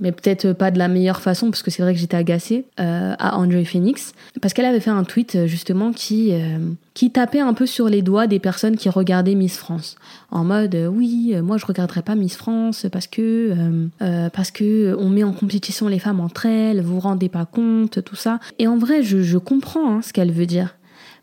mais 0.00 0.12
peut-être 0.12 0.52
pas 0.52 0.70
de 0.70 0.78
la 0.78 0.88
meilleure 0.88 1.20
façon 1.20 1.50
parce 1.50 1.62
que 1.62 1.70
c'est 1.70 1.82
vrai 1.82 1.94
que 1.94 2.00
j'étais 2.00 2.16
agacée 2.16 2.64
euh, 2.80 3.14
à 3.18 3.36
Andrew 3.36 3.64
Phoenix 3.64 4.12
parce 4.40 4.54
qu'elle 4.54 4.64
avait 4.64 4.80
fait 4.80 4.90
un 4.90 5.04
tweet 5.04 5.34
euh, 5.34 5.46
justement 5.46 5.92
qui 5.92 6.32
euh, 6.32 6.58
qui 6.98 7.12
tapait 7.12 7.38
un 7.38 7.54
peu 7.54 7.64
sur 7.64 7.88
les 7.88 8.02
doigts 8.02 8.26
des 8.26 8.40
personnes 8.40 8.76
qui 8.76 8.88
regardaient 8.88 9.36
Miss 9.36 9.56
France. 9.56 9.94
En 10.32 10.42
mode 10.42 10.74
oui 10.92 11.32
moi 11.44 11.56
je 11.56 11.64
regarderai 11.64 12.02
pas 12.02 12.16
Miss 12.16 12.34
France 12.34 12.86
parce 12.90 13.06
que 13.06 13.54
parce 14.32 14.50
que 14.50 14.96
on 14.98 15.08
met 15.08 15.22
en 15.22 15.32
compétition 15.32 15.86
les 15.86 16.00
femmes 16.00 16.18
entre 16.18 16.46
elles 16.46 16.80
vous 16.80 16.94
vous 16.94 17.00
rendez 17.00 17.28
pas 17.28 17.44
compte 17.44 18.02
tout 18.02 18.16
ça. 18.16 18.40
Et 18.58 18.66
en 18.66 18.78
vrai 18.78 19.04
je, 19.04 19.22
je 19.22 19.38
comprends 19.38 19.92
hein, 19.92 20.02
ce 20.02 20.12
qu'elle 20.12 20.32
veut 20.32 20.44
dire. 20.44 20.74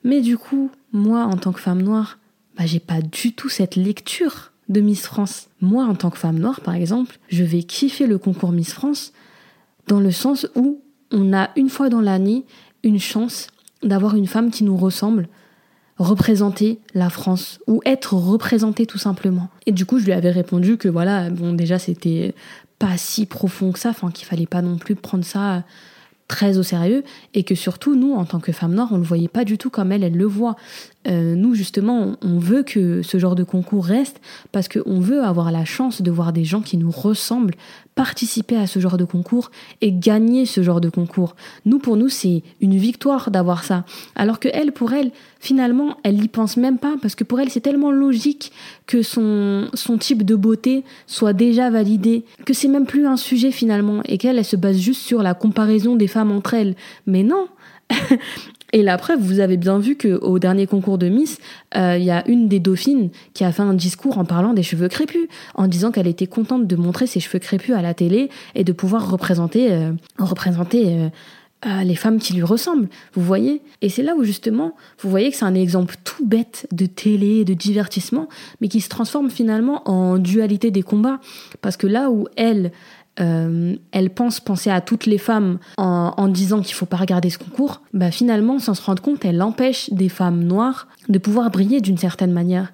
Mais 0.05 0.21
du 0.21 0.37
coup 0.37 0.71
moi 0.93 1.25
en 1.25 1.35
tant 1.35 1.51
que 1.51 1.59
femme 1.59 1.81
noire 1.81 2.19
bah 2.57 2.65
j'ai 2.65 2.79
pas 2.79 3.01
du 3.01 3.33
tout 3.33 3.49
cette 3.49 3.75
lecture 3.75 4.53
de 4.69 4.79
Miss 4.79 5.01
France. 5.01 5.49
Moi, 5.59 5.83
en 5.83 5.93
tant 5.93 6.09
que 6.09 6.17
femme 6.17 6.39
noire, 6.39 6.61
par 6.61 6.73
exemple, 6.73 7.19
je 7.27 7.43
vais 7.43 7.63
kiffer 7.63 8.07
le 8.07 8.17
concours 8.17 8.51
Miss 8.51 8.73
France 8.73 9.11
dans 9.87 9.99
le 9.99 10.11
sens 10.11 10.47
où 10.55 10.79
on 11.11 11.33
a 11.33 11.49
une 11.57 11.69
fois 11.69 11.89
dans 11.89 12.01
l'année 12.01 12.45
une 12.81 12.97
chance 12.97 13.47
d'avoir 13.83 14.15
une 14.15 14.25
femme 14.25 14.51
qui 14.51 14.63
nous 14.63 14.77
ressemble 14.77 15.27
représenter 15.97 16.79
la 16.93 17.09
France 17.09 17.59
ou 17.67 17.81
être 17.85 18.13
représentée 18.13 18.85
tout 18.85 18.97
simplement. 18.97 19.49
Et 19.65 19.71
du 19.71 19.85
coup, 19.85 19.99
je 19.99 20.05
lui 20.05 20.13
avais 20.13 20.31
répondu 20.31 20.77
que 20.77 20.89
voilà, 20.89 21.29
bon 21.29 21.53
déjà 21.53 21.79
c'était 21.79 22.33
pas 22.79 22.97
si 22.97 23.25
profond 23.25 23.71
que 23.71 23.79
ça, 23.79 23.89
enfin 23.89 24.11
qu'il 24.11 24.27
fallait 24.27 24.45
pas 24.45 24.61
non 24.61 24.77
plus 24.77 24.95
prendre 24.95 25.23
ça 25.23 25.63
très 26.27 26.57
au 26.57 26.63
sérieux 26.63 27.03
et 27.33 27.43
que 27.43 27.55
surtout 27.55 27.95
nous 27.95 28.13
en 28.13 28.25
tant 28.25 28.39
que 28.39 28.51
femmes 28.51 28.73
noires 28.73 28.89
on 28.91 28.97
le 28.97 29.03
voyait 29.03 29.27
pas 29.27 29.45
du 29.45 29.59
tout 29.59 29.69
comme 29.69 29.91
elle 29.91 30.03
elle 30.03 30.17
le 30.17 30.25
voit 30.25 30.55
euh, 31.07 31.35
nous 31.35 31.53
justement 31.55 32.17
on 32.21 32.39
veut 32.39 32.63
que 32.63 33.01
ce 33.01 33.17
genre 33.17 33.35
de 33.35 33.43
concours 33.43 33.85
reste 33.85 34.19
parce 34.51 34.67
qu'on 34.67 34.99
veut 34.99 35.23
avoir 35.23 35.51
la 35.51 35.65
chance 35.65 36.01
de 36.01 36.11
voir 36.11 36.33
des 36.33 36.43
gens 36.43 36.61
qui 36.61 36.77
nous 36.77 36.91
ressemblent 36.91 37.55
participer 37.95 38.57
à 38.57 38.67
ce 38.67 38.79
genre 38.79 38.97
de 38.97 39.05
concours 39.05 39.51
et 39.81 39.91
gagner 39.91 40.45
ce 40.45 40.61
genre 40.61 40.81
de 40.81 40.89
concours. 40.89 41.35
Nous, 41.65 41.79
pour 41.79 41.95
nous, 41.95 42.09
c'est 42.09 42.43
une 42.59 42.75
victoire 42.75 43.31
d'avoir 43.31 43.63
ça. 43.63 43.85
Alors 44.15 44.39
que 44.39 44.49
elle, 44.53 44.73
pour 44.73 44.91
elle, 44.91 45.11
finalement, 45.39 45.97
elle 46.03 46.17
n'y 46.17 46.27
pense 46.27 46.57
même 46.57 46.77
pas 46.77 46.95
parce 47.01 47.15
que 47.15 47.23
pour 47.23 47.39
elle, 47.39 47.49
c'est 47.49 47.61
tellement 47.61 47.91
logique 47.91 48.51
que 48.85 49.01
son, 49.01 49.69
son 49.73 49.97
type 49.97 50.23
de 50.23 50.35
beauté 50.35 50.83
soit 51.07 51.33
déjà 51.33 51.69
validé 51.69 52.25
que 52.45 52.53
c'est 52.53 52.67
même 52.67 52.85
plus 52.85 53.07
un 53.07 53.17
sujet 53.17 53.51
finalement 53.51 54.01
et 54.05 54.17
qu'elle, 54.17 54.37
elle 54.37 54.45
se 54.45 54.57
base 54.57 54.77
juste 54.77 55.01
sur 55.01 55.23
la 55.23 55.33
comparaison 55.33 55.95
des 55.95 56.07
femmes 56.07 56.31
entre 56.31 56.53
elles. 56.53 56.75
Mais 57.07 57.23
non, 57.23 57.47
Et 58.75 58.83
la 58.83 58.97
preuve, 58.97 59.21
vous 59.21 59.39
avez 59.39 59.55
bien 59.55 59.79
vu 59.79 59.95
qu'au 59.95 60.37
dernier 60.37 60.67
concours 60.67 60.97
de 60.97 61.07
Miss, 61.07 61.37
euh, 61.77 61.95
il 61.97 62.03
y 62.03 62.11
a 62.11 62.27
une 62.27 62.49
des 62.49 62.59
dauphines 62.59 63.09
qui 63.33 63.45
a 63.45 63.53
fait 63.53 63.61
un 63.61 63.73
discours 63.73 64.17
en 64.17 64.25
parlant 64.25 64.51
des 64.51 64.63
cheveux 64.63 64.89
crépus, 64.89 65.29
en 65.53 65.69
disant 65.69 65.91
qu'elle 65.91 66.07
était 66.07 66.27
contente 66.27 66.67
de 66.67 66.75
montrer 66.75 67.07
ses 67.07 67.21
cheveux 67.21 67.39
crépus 67.39 67.73
à 67.73 67.81
la 67.81 67.93
télé 67.93 68.29
et 68.53 68.65
de 68.65 68.73
pouvoir 68.73 69.09
représenter, 69.09 69.71
euh, 69.71 69.93
représenter 70.19 71.09
euh, 71.65 71.83
les 71.85 71.95
femmes 71.95 72.19
qui 72.19 72.33
lui 72.33 72.43
ressemblent. 72.43 72.89
Vous 73.13 73.21
voyez? 73.21 73.61
Et 73.81 73.87
c'est 73.87 74.03
là 74.03 74.13
où 74.13 74.25
justement, 74.25 74.75
vous 74.99 75.09
voyez 75.09 75.31
que 75.31 75.37
c'est 75.37 75.45
un 75.45 75.55
exemple 75.55 75.95
tout 76.03 76.25
bête 76.25 76.67
de 76.73 76.85
télé, 76.85 77.45
de 77.45 77.53
divertissement, 77.53 78.27
mais 78.59 78.67
qui 78.67 78.81
se 78.81 78.89
transforme 78.89 79.29
finalement 79.29 79.89
en 79.89 80.17
dualité 80.17 80.69
des 80.69 80.83
combats. 80.83 81.21
Parce 81.61 81.77
que 81.77 81.87
là 81.87 82.11
où 82.11 82.27
elle, 82.35 82.73
euh, 83.19 83.75
elle 83.91 84.09
pense 84.09 84.39
penser 84.39 84.69
à 84.69 84.81
toutes 84.81 85.05
les 85.05 85.17
femmes 85.17 85.59
en, 85.77 86.27
disant 86.27 86.61
qu'il 86.61 86.75
faut 86.75 86.85
pas 86.85 86.97
regarder 86.97 87.29
ce 87.29 87.37
concours, 87.37 87.81
bah 87.93 88.11
finalement, 88.11 88.59
sans 88.59 88.73
se 88.73 88.81
rendre 88.81 89.01
compte, 89.01 89.23
elle 89.25 89.41
empêche 89.41 89.89
des 89.91 90.09
femmes 90.09 90.43
noires 90.43 90.87
de 91.07 91.17
pouvoir 91.17 91.49
briller 91.49 91.81
d'une 91.81 91.97
certaine 91.97 92.31
manière. 92.31 92.73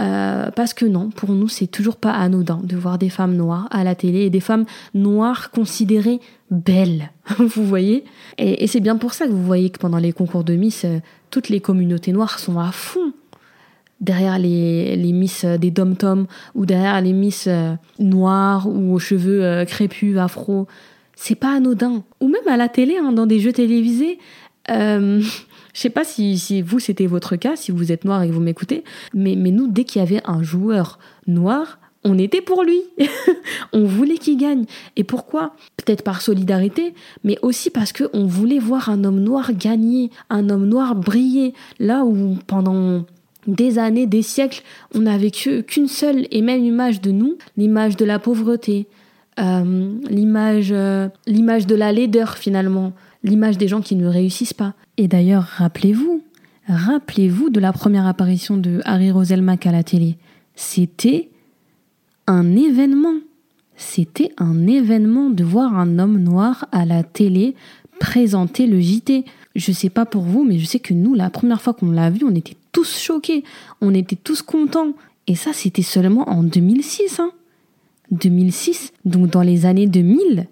Euh, 0.00 0.50
parce 0.50 0.72
que 0.72 0.86
non, 0.86 1.10
pour 1.10 1.30
nous, 1.30 1.48
c'est 1.48 1.66
toujours 1.66 1.96
pas 1.96 2.12
anodin 2.12 2.60
de 2.62 2.76
voir 2.76 2.96
des 2.96 3.10
femmes 3.10 3.36
noires 3.36 3.68
à 3.70 3.84
la 3.84 3.94
télé 3.94 4.20
et 4.20 4.30
des 4.30 4.40
femmes 4.40 4.64
noires 4.94 5.50
considérées 5.50 6.20
belles. 6.50 7.10
vous 7.38 7.64
voyez? 7.64 8.04
Et, 8.38 8.66
c'est 8.66 8.80
bien 8.80 8.96
pour 8.96 9.12
ça 9.12 9.26
que 9.26 9.32
vous 9.32 9.44
voyez 9.44 9.70
que 9.70 9.78
pendant 9.78 9.98
les 9.98 10.12
concours 10.12 10.44
de 10.44 10.54
Miss, 10.54 10.84
euh, 10.84 11.00
toutes 11.30 11.48
les 11.48 11.60
communautés 11.60 12.12
noires 12.12 12.38
sont 12.38 12.58
à 12.58 12.72
fond 12.72 13.12
derrière 14.00 14.38
les, 14.38 14.96
les 14.96 15.12
Miss 15.12 15.44
des 15.44 15.70
dom-toms 15.70 16.26
ou 16.54 16.66
derrière 16.66 17.00
les 17.00 17.12
Miss 17.12 17.48
noires 17.98 18.68
ou 18.68 18.94
aux 18.94 18.98
cheveux 18.98 19.64
crépus, 19.66 20.16
afro. 20.18 20.66
C'est 21.22 21.34
pas 21.34 21.54
anodin. 21.54 22.02
Ou 22.20 22.28
même 22.28 22.48
à 22.48 22.56
la 22.56 22.70
télé, 22.70 22.96
hein, 22.96 23.12
dans 23.12 23.26
des 23.26 23.40
jeux 23.40 23.52
télévisés. 23.52 24.18
Euh, 24.70 25.20
je 25.74 25.80
sais 25.80 25.90
pas 25.90 26.04
si, 26.04 26.62
vous 26.62 26.78
c'était 26.78 27.06
votre 27.06 27.36
cas, 27.36 27.56
si 27.56 27.72
vous 27.72 27.92
êtes 27.92 28.06
noir 28.06 28.22
et 28.22 28.28
que 28.28 28.32
vous 28.32 28.40
m'écoutez, 28.40 28.84
mais, 29.12 29.36
mais 29.36 29.50
nous, 29.50 29.68
dès 29.68 29.84
qu'il 29.84 30.00
y 30.00 30.02
avait 30.02 30.22
un 30.24 30.42
joueur 30.42 30.98
noir, 31.26 31.78
on 32.04 32.16
était 32.16 32.40
pour 32.40 32.64
lui. 32.64 32.80
on 33.74 33.84
voulait 33.84 34.16
qu'il 34.16 34.38
gagne. 34.38 34.64
Et 34.96 35.04
pourquoi? 35.04 35.54
Peut-être 35.76 36.02
par 36.02 36.22
solidarité, 36.22 36.94
mais 37.22 37.36
aussi 37.42 37.68
parce 37.68 37.92
qu'on 37.92 38.24
voulait 38.24 38.58
voir 38.58 38.88
un 38.88 39.04
homme 39.04 39.20
noir 39.20 39.52
gagner, 39.52 40.10
un 40.30 40.48
homme 40.48 40.66
noir 40.66 40.94
briller. 40.94 41.52
Là 41.78 42.04
où 42.04 42.38
pendant 42.46 43.04
des 43.46 43.78
années, 43.78 44.06
des 44.06 44.22
siècles, 44.22 44.62
on 44.94 45.00
n'avait 45.00 45.30
qu'une 45.30 45.88
seule 45.88 46.26
et 46.30 46.42
même 46.42 46.64
image 46.64 47.00
de 47.00 47.10
nous, 47.10 47.36
l'image 47.56 47.96
de 47.96 48.04
la 48.04 48.18
pauvreté, 48.18 48.86
euh, 49.38 49.92
l'image, 50.08 50.70
euh, 50.72 51.08
l'image 51.26 51.66
de 51.66 51.74
la 51.74 51.92
laideur 51.92 52.36
finalement, 52.36 52.92
l'image 53.22 53.58
des 53.58 53.68
gens 53.68 53.80
qui 53.80 53.96
ne 53.96 54.06
réussissent 54.06 54.54
pas. 54.54 54.74
Et 54.96 55.08
d'ailleurs, 55.08 55.44
rappelez-vous, 55.44 56.22
rappelez-vous 56.68 57.50
de 57.50 57.60
la 57.60 57.72
première 57.72 58.06
apparition 58.06 58.56
de 58.56 58.80
Harry 58.84 59.10
Roselmack 59.10 59.66
à 59.66 59.72
la 59.72 59.82
télé. 59.82 60.16
C'était 60.54 61.30
un 62.26 62.56
événement. 62.56 63.14
C'était 63.76 64.32
un 64.36 64.66
événement 64.66 65.30
de 65.30 65.42
voir 65.42 65.74
un 65.74 65.98
homme 65.98 66.18
noir 66.18 66.68
à 66.70 66.84
la 66.84 67.02
télé 67.02 67.54
présenter 67.98 68.66
le 68.66 68.80
JT. 68.80 69.24
Je 69.54 69.72
sais 69.72 69.90
pas 69.90 70.04
pour 70.04 70.22
vous, 70.22 70.44
mais 70.44 70.58
je 70.58 70.66
sais 70.66 70.80
que 70.80 70.92
nous, 70.92 71.14
la 71.14 71.30
première 71.30 71.62
fois 71.62 71.72
qu'on 71.72 71.90
l'a 71.90 72.10
vu, 72.10 72.26
on 72.28 72.34
était 72.34 72.56
tous 72.72 72.98
choqués, 72.98 73.44
on 73.80 73.94
était 73.94 74.16
tous 74.16 74.42
contents. 74.42 74.94
Et 75.26 75.34
ça, 75.34 75.52
c'était 75.52 75.82
seulement 75.82 76.28
en 76.28 76.42
2006. 76.42 77.20
Hein. 77.20 77.32
2006, 78.10 78.92
donc 79.04 79.30
dans 79.30 79.42
les 79.42 79.66
années 79.66 79.86
2000, 79.86 80.46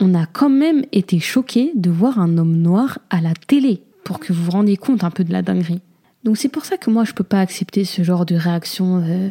on 0.00 0.14
a 0.14 0.26
quand 0.26 0.50
même 0.50 0.84
été 0.92 1.18
choqués 1.18 1.72
de 1.74 1.90
voir 1.90 2.18
un 2.20 2.38
homme 2.38 2.56
noir 2.56 2.98
à 3.10 3.20
la 3.20 3.32
télé, 3.34 3.82
pour 4.04 4.20
que 4.20 4.32
vous 4.32 4.44
vous 4.44 4.50
rendiez 4.52 4.76
compte 4.76 5.04
un 5.04 5.10
peu 5.10 5.24
de 5.24 5.32
la 5.32 5.42
dinguerie. 5.42 5.80
Donc 6.24 6.36
c'est 6.36 6.48
pour 6.48 6.64
ça 6.64 6.76
que 6.76 6.90
moi 6.90 7.04
je 7.04 7.12
peux 7.12 7.24
pas 7.24 7.40
accepter 7.40 7.84
ce 7.84 8.02
genre 8.02 8.26
de 8.26 8.34
réaction 8.34 9.02
euh, 9.04 9.30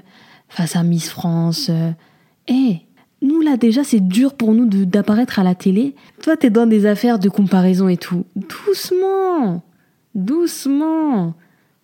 face 0.50 0.76
à 0.76 0.84
Miss 0.84 1.10
France. 1.10 1.68
Euh. 1.70 1.92
Eh, 2.48 2.78
nous 3.22 3.42
là 3.42 3.58
déjà 3.58 3.84
c'est 3.84 4.00
dur 4.00 4.34
pour 4.34 4.54
nous 4.54 4.66
d'apparaître 4.86 5.40
à 5.40 5.44
la 5.44 5.56
télé. 5.56 5.96
Toi 6.24 6.38
t'es 6.38 6.50
dans 6.50 6.68
des 6.68 6.86
affaires 6.86 7.20
de 7.20 7.30
comparaison 7.30 7.88
et 7.88 7.98
tout. 7.98 8.26
Doucement, 8.36 9.64
doucement. 10.14 11.36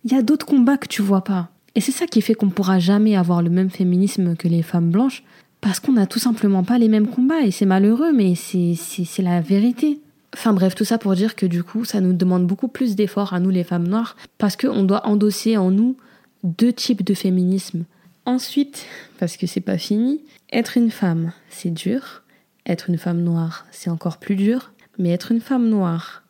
Il 0.04 0.12
y 0.12 0.16
a 0.16 0.22
d'autres 0.22 0.46
combats 0.46 0.78
que 0.78 0.88
tu 0.88 1.02
vois 1.02 1.24
pas. 1.24 1.50
Et 1.76 1.82
c'est 1.82 1.92
ça 1.92 2.08
qui 2.08 2.22
fait 2.22 2.34
qu'on 2.34 2.50
pourra 2.50 2.80
jamais 2.80 3.16
avoir 3.16 3.42
le 3.42 3.50
même 3.50 3.70
féminisme 3.70 4.36
que 4.36 4.48
les 4.48 4.64
femmes 4.64 4.90
blanches, 4.90 5.24
parce 5.62 5.80
qu'on 5.80 5.94
n'a 5.94 6.08
tout 6.08 6.20
simplement 6.20 6.64
pas 6.64 6.80
les 6.80 6.88
mêmes 6.88 7.08
combats 7.08 7.42
et 7.42 7.52
c'est 7.52 7.68
malheureux, 7.68 8.12
mais 8.12 8.34
c'est 8.36 9.22
la 9.22 9.42
vérité. 9.42 10.02
Enfin 10.34 10.54
bref, 10.54 10.76
tout 10.76 10.86
ça 10.86 10.98
pour 10.98 11.14
dire 11.14 11.36
que 11.36 11.46
du 11.46 11.64
coup, 11.64 11.86
ça 11.86 12.02
nous 12.02 12.14
demande 12.14 12.48
beaucoup 12.48 12.68
plus 12.68 12.96
d'efforts 12.96 13.34
à 13.34 13.40
nous 13.40 13.50
les 13.52 13.64
femmes 13.64 13.88
noires 13.88 14.16
parce 14.38 14.56
qu'on 14.56 14.84
doit 14.84 15.06
endosser 15.06 15.58
en 15.58 15.72
nous 15.72 15.98
deux 16.44 16.74
types 16.74 17.04
de 17.04 17.14
féminisme. 17.14 17.86
Ensuite, 18.26 18.86
parce 19.20 19.38
que 19.38 19.46
c'est 19.46 19.62
pas 19.62 19.78
fini, 19.78 20.22
être 20.52 20.78
une 20.78 20.92
femme, 20.92 21.32
c'est 21.50 21.72
dur. 21.72 22.24
Être 22.66 22.90
une 22.90 22.98
femme 22.98 23.22
noire, 23.22 23.66
c'est 23.72 23.90
encore 23.90 24.18
plus 24.18 24.36
dur. 24.36 24.72
Mais 24.98 25.10
être 25.12 25.32
une 25.32 25.42
femme 25.42 25.68
noire 25.68 26.24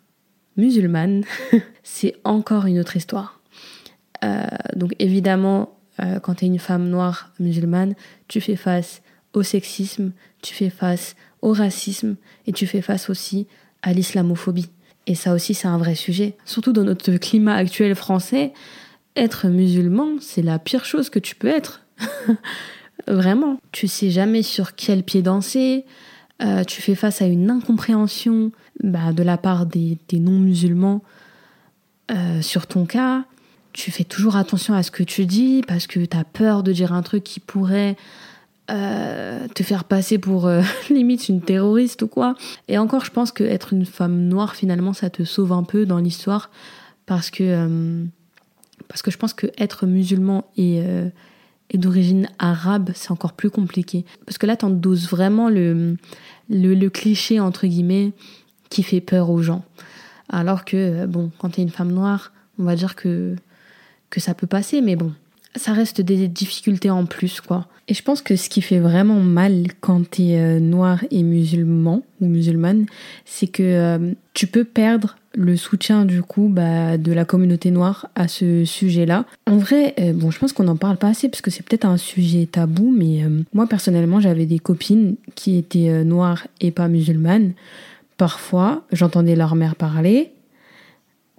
musulmane, 0.57 1.23
c'est 1.83 2.15
encore 2.23 2.65
une 2.65 2.79
autre 2.79 2.95
histoire. 2.95 3.40
Euh, 4.23 4.45
donc 4.75 4.93
évidemment, 4.99 5.77
euh, 6.01 6.19
quand 6.19 6.35
tu 6.35 6.45
es 6.45 6.47
une 6.47 6.59
femme 6.59 6.89
noire 6.89 7.31
musulmane, 7.39 7.95
tu 8.27 8.41
fais 8.41 8.55
face 8.55 9.01
au 9.33 9.43
sexisme, 9.43 10.11
tu 10.41 10.53
fais 10.53 10.69
face 10.69 11.15
au 11.41 11.53
racisme 11.53 12.15
et 12.45 12.51
tu 12.51 12.67
fais 12.67 12.81
face 12.81 13.09
aussi 13.09 13.47
à 13.81 13.93
l'islamophobie. 13.93 14.69
Et 15.07 15.15
ça 15.15 15.33
aussi, 15.33 15.53
c'est 15.53 15.67
un 15.67 15.77
vrai 15.77 15.95
sujet. 15.95 16.35
Surtout 16.45 16.73
dans 16.73 16.83
notre 16.83 17.11
climat 17.13 17.55
actuel 17.55 17.95
français, 17.95 18.53
être 19.15 19.47
musulman, 19.47 20.17
c'est 20.19 20.43
la 20.43 20.59
pire 20.59 20.85
chose 20.85 21.09
que 21.09 21.19
tu 21.19 21.35
peux 21.35 21.47
être. 21.47 21.83
Vraiment. 23.07 23.59
Tu 23.71 23.87
sais 23.87 24.11
jamais 24.11 24.43
sur 24.43 24.75
quel 24.75 25.03
pied 25.03 25.23
danser. 25.23 25.85
Euh, 26.43 26.63
tu 26.63 26.81
fais 26.81 26.95
face 26.95 27.21
à 27.21 27.25
une 27.25 27.49
incompréhension 27.49 28.51
bah, 28.83 29.11
de 29.11 29.23
la 29.23 29.37
part 29.37 29.65
des, 29.65 29.97
non-musulmans 30.13 31.01
sur 32.41 32.67
ton 32.67 32.85
cas. 32.85 33.23
Tu 33.73 33.91
fais 33.91 34.03
toujours 34.03 34.35
attention 34.35 34.73
à 34.73 34.83
ce 34.83 34.91
que 34.91 35.03
tu 35.03 35.25
dis 35.25 35.61
parce 35.67 35.87
que 35.87 35.99
tu 35.99 36.17
as 36.17 36.23
peur 36.23 36.63
de 36.63 36.73
dire 36.73 36.93
un 36.93 37.01
truc 37.01 37.23
qui 37.23 37.39
pourrait 37.39 37.95
euh, 38.71 39.47
te 39.49 39.63
faire 39.63 39.83
passer 39.83 40.17
pour 40.17 40.47
euh, 40.47 40.61
limite 40.89 41.27
une 41.27 41.41
terroriste 41.41 42.03
ou 42.03 42.07
quoi. 42.07 42.35
Et 42.69 42.77
encore, 42.77 43.03
je 43.03 43.11
pense 43.11 43.31
que 43.33 43.43
être 43.43 43.73
une 43.73 43.85
femme 43.85 44.27
noire, 44.29 44.55
finalement, 44.55 44.93
ça 44.93 45.09
te 45.09 45.23
sauve 45.23 45.51
un 45.51 45.63
peu 45.63 45.85
dans 45.85 45.97
l'histoire 45.97 46.51
parce 47.05 47.31
que, 47.31 47.43
euh, 47.43 48.05
parce 48.87 49.01
que 49.01 49.11
je 49.11 49.17
pense 49.17 49.33
que 49.33 49.47
être 49.57 49.85
musulman 49.85 50.45
et, 50.55 50.81
d'origine 51.73 52.29
arabe, 52.39 52.91
c'est 52.93 53.11
encore 53.11 53.33
plus 53.33 53.49
compliqué. 53.49 54.05
Parce 54.25 54.37
que 54.37 54.45
là, 54.45 54.55
t'endoses 54.55 55.09
vraiment 55.09 55.49
le, 55.49 55.97
cliché, 56.89 57.39
entre 57.39 57.67
guillemets, 57.67 58.13
qui 58.69 58.83
fait 58.83 59.01
peur 59.01 59.29
aux 59.29 59.41
gens. 59.41 59.65
Alors 60.29 60.63
que, 60.63 61.05
bon, 61.07 61.31
quand 61.39 61.49
t'es 61.51 61.61
une 61.61 61.69
femme 61.69 61.91
noire, 61.91 62.31
on 62.59 62.63
va 62.63 62.75
dire 62.75 62.95
que, 62.95 63.35
que 64.11 64.19
ça 64.19 64.35
peut 64.35 64.45
passer, 64.45 64.81
mais 64.81 64.95
bon, 64.95 65.11
ça 65.55 65.73
reste 65.73 66.01
des 66.01 66.27
difficultés 66.27 66.91
en 66.91 67.05
plus, 67.05 67.41
quoi. 67.41 67.67
Et 67.87 67.93
je 67.93 68.03
pense 68.03 68.21
que 68.21 68.35
ce 68.35 68.47
qui 68.47 68.61
fait 68.61 68.79
vraiment 68.79 69.19
mal 69.19 69.67
quand 69.81 70.11
tu 70.11 70.23
es 70.23 70.39
euh, 70.39 70.59
noir 70.59 71.03
et 71.11 71.23
musulman 71.23 72.03
ou 72.21 72.27
musulmane, 72.27 72.85
c'est 73.25 73.47
que 73.47 73.63
euh, 73.63 74.13
tu 74.33 74.47
peux 74.47 74.63
perdre 74.63 75.17
le 75.33 75.57
soutien 75.57 76.05
du 76.05 76.21
coup 76.21 76.47
bah, 76.49 76.97
de 76.97 77.11
la 77.11 77.25
communauté 77.25 77.71
noire 77.71 78.09
à 78.15 78.27
ce 78.27 78.63
sujet-là. 78.63 79.25
En 79.45 79.57
vrai, 79.57 79.93
euh, 79.99 80.13
bon, 80.13 80.31
je 80.31 80.39
pense 80.39 80.53
qu'on 80.53 80.65
n'en 80.65 80.77
parle 80.77 80.97
pas 80.97 81.09
assez 81.09 81.27
parce 81.27 81.41
que 81.41 81.51
c'est 81.51 81.63
peut-être 81.63 81.85
un 81.85 81.97
sujet 81.97 82.45
tabou, 82.45 82.93
mais 82.95 83.23
moi 83.53 83.67
personnellement, 83.67 84.21
j'avais 84.21 84.45
des 84.45 84.59
copines 84.59 85.15
qui 85.35 85.57
étaient 85.57 86.03
noires 86.05 86.47
et 86.61 86.71
pas 86.71 86.87
musulmanes. 86.87 87.53
Parfois, 88.17 88.85
j'entendais 88.91 89.35
leur 89.35 89.55
mère 89.55 89.75
parler, 89.75 90.31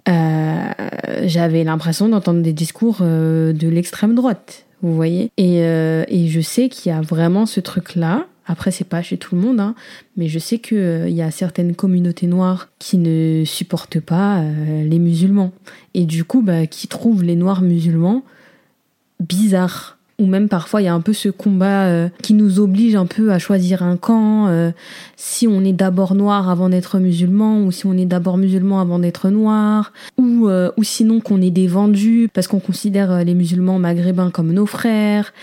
j'avais 0.05 1.63
l'impression 1.63 2.09
d'entendre 2.09 2.41
des 2.41 2.53
discours 2.53 2.97
de 3.01 3.67
l'extrême 3.67 4.15
droite 4.15 4.65
vous 4.83 4.93
voyez 4.93 5.31
euh, 5.39 6.03
et, 6.09 6.27
je 6.27 6.41
sais 6.41 6.67
qu'il 6.67 6.91
y 6.91 6.95
a 6.95 7.01
vraiment 7.01 7.45
ce 7.45 7.61
truc-là. 7.61 8.27
Après, 8.45 8.71
c'est 8.71 8.83
pas 8.83 9.01
chez 9.01 9.17
tout 9.17 9.35
le 9.35 9.41
monde, 9.41 9.61
hein, 9.61 9.75
mais 10.17 10.27
je 10.27 10.37
sais 10.37 10.59
qu'il 10.59 10.77
euh, 10.77 11.09
y 11.09 11.21
a 11.21 11.31
certaines 11.31 11.73
communautés 11.73 12.27
noires 12.27 12.67
qui 12.79 12.97
ne 12.97 13.45
supportent 13.45 14.01
pas 14.01 14.41
euh, 14.41 14.83
les 14.83 14.99
musulmans. 14.99 15.53
Et 15.93 16.05
du 16.05 16.25
coup, 16.25 16.41
bah, 16.41 16.67
qui 16.67 16.89
trouvent 16.89 17.23
les 17.23 17.37
noirs 17.37 17.61
musulmans 17.61 18.23
bizarres 19.21 19.97
ou 20.23 20.25
même 20.25 20.47
parfois 20.47 20.81
il 20.81 20.85
y 20.85 20.87
a 20.87 20.93
un 20.93 21.01
peu 21.01 21.11
ce 21.11 21.27
combat 21.27 21.85
euh, 21.85 22.07
qui 22.21 22.33
nous 22.33 22.61
oblige 22.61 22.95
un 22.95 23.05
peu 23.05 23.33
à 23.33 23.39
choisir 23.39 23.83
un 23.83 23.97
camp, 23.97 24.47
euh, 24.47 24.71
si 25.17 25.47
on 25.49 25.63
est 25.65 25.73
d'abord 25.73 26.15
noir 26.15 26.49
avant 26.49 26.69
d'être 26.69 26.97
musulman, 26.97 27.61
ou 27.63 27.71
si 27.71 27.85
on 27.85 27.93
est 27.93 28.05
d'abord 28.05 28.37
musulman 28.37 28.79
avant 28.79 28.99
d'être 28.99 29.29
noir, 29.29 29.91
ou, 30.17 30.47
euh, 30.47 30.71
ou 30.77 30.83
sinon 30.83 31.19
qu'on 31.19 31.41
est 31.41 31.51
des 31.51 31.67
vendus 31.67 32.29
parce 32.33 32.47
qu'on 32.47 32.61
considère 32.61 33.25
les 33.25 33.33
musulmans 33.33 33.79
maghrébins 33.79 34.31
comme 34.31 34.53
nos 34.53 34.65
frères. 34.65 35.33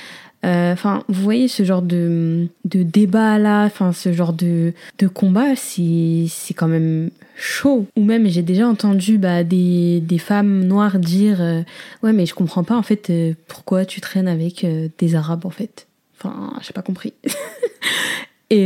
Enfin, 0.42 1.02
vous 1.08 1.22
voyez 1.22 1.48
ce 1.48 1.64
genre 1.64 1.82
de, 1.82 2.48
de 2.64 2.82
débat 2.82 3.38
là, 3.38 3.64
enfin 3.66 3.92
ce 3.92 4.10
genre 4.10 4.32
de, 4.32 4.72
de 4.98 5.06
combat, 5.06 5.54
c'est 5.54 6.54
quand 6.56 6.68
même 6.68 7.10
chaud. 7.40 7.86
Ou 7.96 8.04
même 8.04 8.26
j'ai 8.28 8.42
déjà 8.42 8.68
entendu 8.68 9.18
bah, 9.18 9.44
des, 9.44 10.00
des 10.00 10.18
femmes 10.18 10.64
noires 10.64 10.98
dire 10.98 11.40
euh, 11.40 11.62
ouais 12.02 12.12
mais 12.12 12.26
je 12.26 12.34
comprends 12.34 12.64
pas 12.64 12.76
en 12.76 12.82
fait 12.82 13.10
euh, 13.10 13.34
pourquoi 13.48 13.84
tu 13.84 14.00
traînes 14.00 14.28
avec 14.28 14.64
euh, 14.64 14.88
des 14.98 15.14
arabes 15.14 15.46
en 15.46 15.50
fait. 15.50 15.86
Enfin 16.18 16.52
j'ai 16.60 16.72
pas 16.72 16.82
compris. 16.82 17.14
et, 18.50 18.64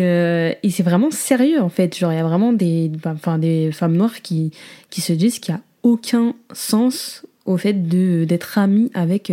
et 0.62 0.70
c'est 0.70 0.82
vraiment 0.82 1.10
sérieux 1.10 1.60
en 1.60 1.68
fait. 1.68 1.96
Genre 1.96 2.12
il 2.12 2.16
y 2.16 2.20
a 2.20 2.24
vraiment 2.24 2.52
des, 2.52 2.90
bah, 3.02 3.14
des 3.38 3.70
femmes 3.72 3.96
noires 3.96 4.22
qui, 4.22 4.50
qui 4.90 5.00
se 5.00 5.12
disent 5.12 5.38
qu'il 5.38 5.54
y 5.54 5.56
a 5.56 5.60
aucun 5.82 6.34
sens 6.52 7.24
au 7.44 7.56
fait 7.56 7.74
d'être 7.74 8.58
amies 8.58 8.90
avec 8.94 9.30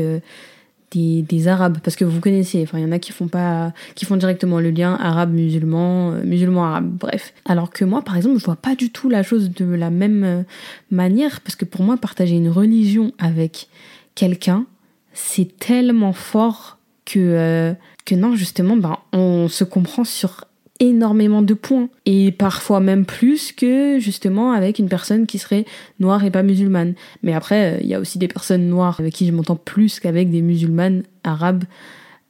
des, 0.91 1.47
arabes 1.47 1.77
parce 1.83 1.95
que 1.95 2.05
vous 2.05 2.19
connaissez 2.19 2.61
enfin 2.63 2.77
il 2.77 2.81
y 2.83 2.85
en 2.85 2.91
a 2.91 2.99
qui 2.99 3.11
font 3.11 3.27
pas 3.27 3.73
qui 3.95 4.05
font 4.05 4.17
directement 4.17 4.59
le 4.59 4.71
lien 4.71 4.95
arabe 4.95 5.33
musulman 5.33 6.11
euh, 6.11 6.23
musulman 6.23 6.65
arabe 6.65 6.89
bref. 6.89 7.33
Alors 7.45 7.71
que 7.71 7.85
moi 7.85 8.03
par 8.03 8.17
exemple 8.17 8.39
je 8.39 8.45
vois 8.45 8.57
pas 8.57 8.75
du 8.75 8.91
tout 8.91 9.09
la 9.09 9.23
chose 9.23 9.51
de 9.51 9.65
la 9.65 9.89
même 9.89 10.23
euh, 10.23 10.43
manière 10.91 11.41
parce 11.41 11.55
que 11.55 11.65
pour 11.65 11.83
moi 11.83 11.97
partager 11.97 12.35
une 12.35 12.49
religion 12.49 13.13
avec 13.19 13.69
quelqu'un 14.15 14.65
c'est 15.13 15.57
tellement 15.57 16.13
fort 16.13 16.77
que, 17.05 17.19
euh, 17.19 17.73
que 18.05 18.15
non, 18.15 18.35
justement, 18.35 18.77
ben, 18.77 18.97
on 19.13 19.47
se 19.47 19.63
comprend 19.63 20.03
sur 20.03 20.45
énormément 20.81 21.43
de 21.43 21.53
points 21.53 21.89
et 22.05 22.31
parfois 22.31 22.79
même 22.79 23.05
plus 23.05 23.53
que 23.53 23.99
justement 23.99 24.51
avec 24.51 24.79
une 24.79 24.89
personne 24.89 25.27
qui 25.27 25.37
serait 25.37 25.65
noire 25.99 26.25
et 26.25 26.31
pas 26.31 26.43
musulmane. 26.43 26.95
Mais 27.21 27.33
après, 27.33 27.79
il 27.81 27.87
y 27.87 27.93
a 27.93 27.99
aussi 27.99 28.17
des 28.17 28.27
personnes 28.27 28.67
noires 28.67 28.99
avec 28.99 29.13
qui 29.13 29.27
je 29.27 29.31
m'entends 29.31 29.55
plus 29.55 29.99
qu'avec 29.99 30.31
des 30.31 30.41
musulmanes 30.41 31.03
arabes. 31.23 31.63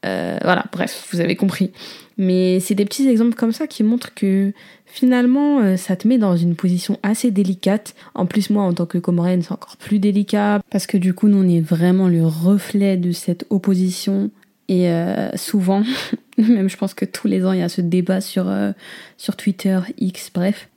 Euh, 0.05 0.37
voilà, 0.43 0.65
bref, 0.71 1.07
vous 1.11 1.21
avez 1.21 1.35
compris. 1.35 1.71
Mais 2.17 2.59
c'est 2.59 2.75
des 2.75 2.85
petits 2.85 3.07
exemples 3.07 3.35
comme 3.35 3.53
ça 3.53 3.67
qui 3.67 3.83
montrent 3.83 4.13
que 4.13 4.51
finalement, 4.85 5.59
euh, 5.61 5.77
ça 5.77 5.95
te 5.95 6.07
met 6.07 6.17
dans 6.17 6.35
une 6.35 6.55
position 6.55 6.99
assez 7.03 7.31
délicate. 7.31 7.95
En 8.15 8.25
plus, 8.25 8.49
moi, 8.49 8.63
en 8.63 8.73
tant 8.73 8.85
que 8.85 8.97
comorienne, 8.97 9.41
c'est 9.41 9.53
encore 9.53 9.77
plus 9.77 9.99
délicat 9.99 10.61
parce 10.69 10.87
que 10.87 10.97
du 10.97 11.13
coup, 11.13 11.29
nous, 11.29 11.37
on 11.37 11.49
est 11.49 11.61
vraiment 11.61 12.09
le 12.09 12.25
reflet 12.27 12.97
de 12.97 13.11
cette 13.11 13.45
opposition. 13.49 14.29
Et 14.67 14.89
euh, 14.89 15.29
souvent, 15.35 15.83
même 16.49 16.69
je 16.69 16.77
pense 16.77 16.93
que 16.93 17.05
tous 17.05 17.27
les 17.27 17.45
ans, 17.45 17.51
il 17.51 17.59
y 17.59 17.63
a 17.63 17.69
ce 17.69 17.81
débat 17.81 18.21
sur, 18.21 18.47
euh, 18.47 18.71
sur 19.17 19.35
Twitter, 19.35 19.79
X, 19.97 20.31
bref. 20.33 20.69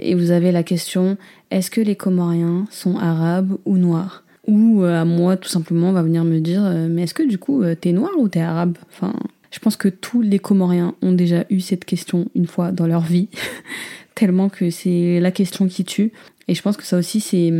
et 0.00 0.14
vous 0.14 0.30
avez 0.30 0.52
la 0.52 0.62
question, 0.62 1.16
est-ce 1.50 1.70
que 1.70 1.80
les 1.80 1.96
Comoriens 1.96 2.66
sont 2.70 2.96
arabes 2.96 3.56
ou 3.64 3.76
noirs? 3.76 4.24
Ou 4.46 4.82
à 4.84 5.04
moi, 5.04 5.36
tout 5.36 5.48
simplement, 5.48 5.90
on 5.90 5.92
va 5.92 6.02
venir 6.02 6.24
me 6.24 6.38
dire, 6.38 6.62
mais 6.88 7.02
est-ce 7.02 7.12
que 7.12 7.22
du 7.22 7.36
coup, 7.36 7.62
t'es 7.78 7.92
noir 7.92 8.12
ou 8.16 8.28
t'es 8.28 8.40
arabe? 8.40 8.78
Enfin, 8.90 9.12
je 9.50 9.58
pense 9.58 9.76
que 9.76 9.88
tous 9.88 10.22
les 10.22 10.38
Comoriens 10.38 10.94
ont 11.02 11.12
déjà 11.12 11.44
eu 11.50 11.60
cette 11.60 11.84
question 11.84 12.28
une 12.34 12.46
fois 12.46 12.72
dans 12.72 12.86
leur 12.86 13.02
vie, 13.02 13.28
tellement 14.14 14.48
que 14.48 14.70
c'est 14.70 15.20
la 15.20 15.30
question 15.30 15.68
qui 15.68 15.84
tue. 15.84 16.12
Et 16.48 16.54
je 16.54 16.62
pense 16.62 16.78
que 16.78 16.84
ça 16.84 16.96
aussi, 16.96 17.20
c'est 17.20 17.52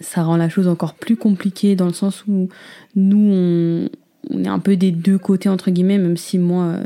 ça 0.00 0.22
rend 0.22 0.36
la 0.36 0.48
chose 0.48 0.68
encore 0.68 0.94
plus 0.94 1.16
compliquée 1.16 1.76
dans 1.76 1.86
le 1.86 1.92
sens 1.92 2.24
où 2.26 2.48
nous, 2.96 3.32
on, 3.32 3.88
est 4.28 4.48
un 4.48 4.58
peu 4.58 4.76
des 4.76 4.90
deux 4.90 5.18
côtés, 5.18 5.48
entre 5.48 5.70
guillemets, 5.70 5.98
même 5.98 6.16
si 6.16 6.38
moi, 6.38 6.64
euh, 6.64 6.84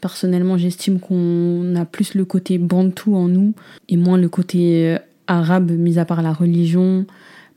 personnellement, 0.00 0.58
j'estime 0.58 1.00
qu'on 1.00 1.74
a 1.76 1.84
plus 1.84 2.14
le 2.14 2.24
côté 2.24 2.58
bantou 2.58 3.14
en 3.16 3.28
nous 3.28 3.54
et 3.88 3.96
moins 3.96 4.18
le 4.18 4.28
côté 4.28 4.94
euh, 4.94 4.98
arabe, 5.26 5.70
mis 5.72 5.98
à 5.98 6.04
part 6.04 6.22
la 6.22 6.32
religion, 6.32 7.06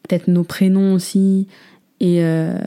peut-être 0.03 0.27
nos 0.27 0.43
prénoms 0.43 0.93
aussi. 0.93 1.47
Et, 1.99 2.23
euh, 2.23 2.57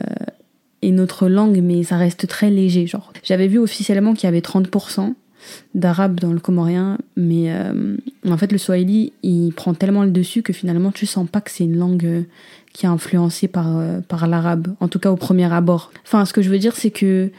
et 0.81 0.91
notre 0.91 1.29
langue, 1.29 1.61
mais 1.63 1.83
ça 1.83 1.97
reste 1.97 2.27
très 2.27 2.49
léger. 2.49 2.85
Genre, 2.85 3.13
j'avais 3.23 3.47
vu 3.47 3.59
officiellement 3.59 4.13
qu'il 4.13 4.25
y 4.25 4.27
avait 4.27 4.41
30% 4.41 5.13
d'arabe 5.73 6.19
dans 6.19 6.33
le 6.33 6.39
comorien, 6.39 6.99
mais 7.15 7.51
en 8.29 8.37
fait 8.37 8.51
le 8.51 8.59
swahili 8.59 9.11
il 9.23 9.51
prend 9.53 9.73
tellement 9.73 10.03
le 10.03 10.11
dessus 10.11 10.43
que 10.43 10.53
finalement 10.53 10.91
tu 10.91 11.07
sens 11.07 11.27
pas 11.27 11.41
que 11.41 11.49
c'est 11.49 11.63
une 11.63 11.77
langue 11.77 12.25
qui 12.73 12.85
est 12.85 12.89
influencée 12.89 13.47
par, 13.47 13.77
euh, 13.77 13.99
par 14.01 14.27
l'arabe, 14.27 14.69
en 14.79 14.87
tout 14.87 14.99
cas 14.99 15.11
au 15.11 15.15
premier 15.15 15.51
abord. 15.51 15.91
Enfin, 16.05 16.25
ce 16.25 16.33
que 16.33 16.41
je 16.41 16.49
veux 16.49 16.59
dire, 16.59 16.75
c'est 16.75 16.91
que 16.91 17.31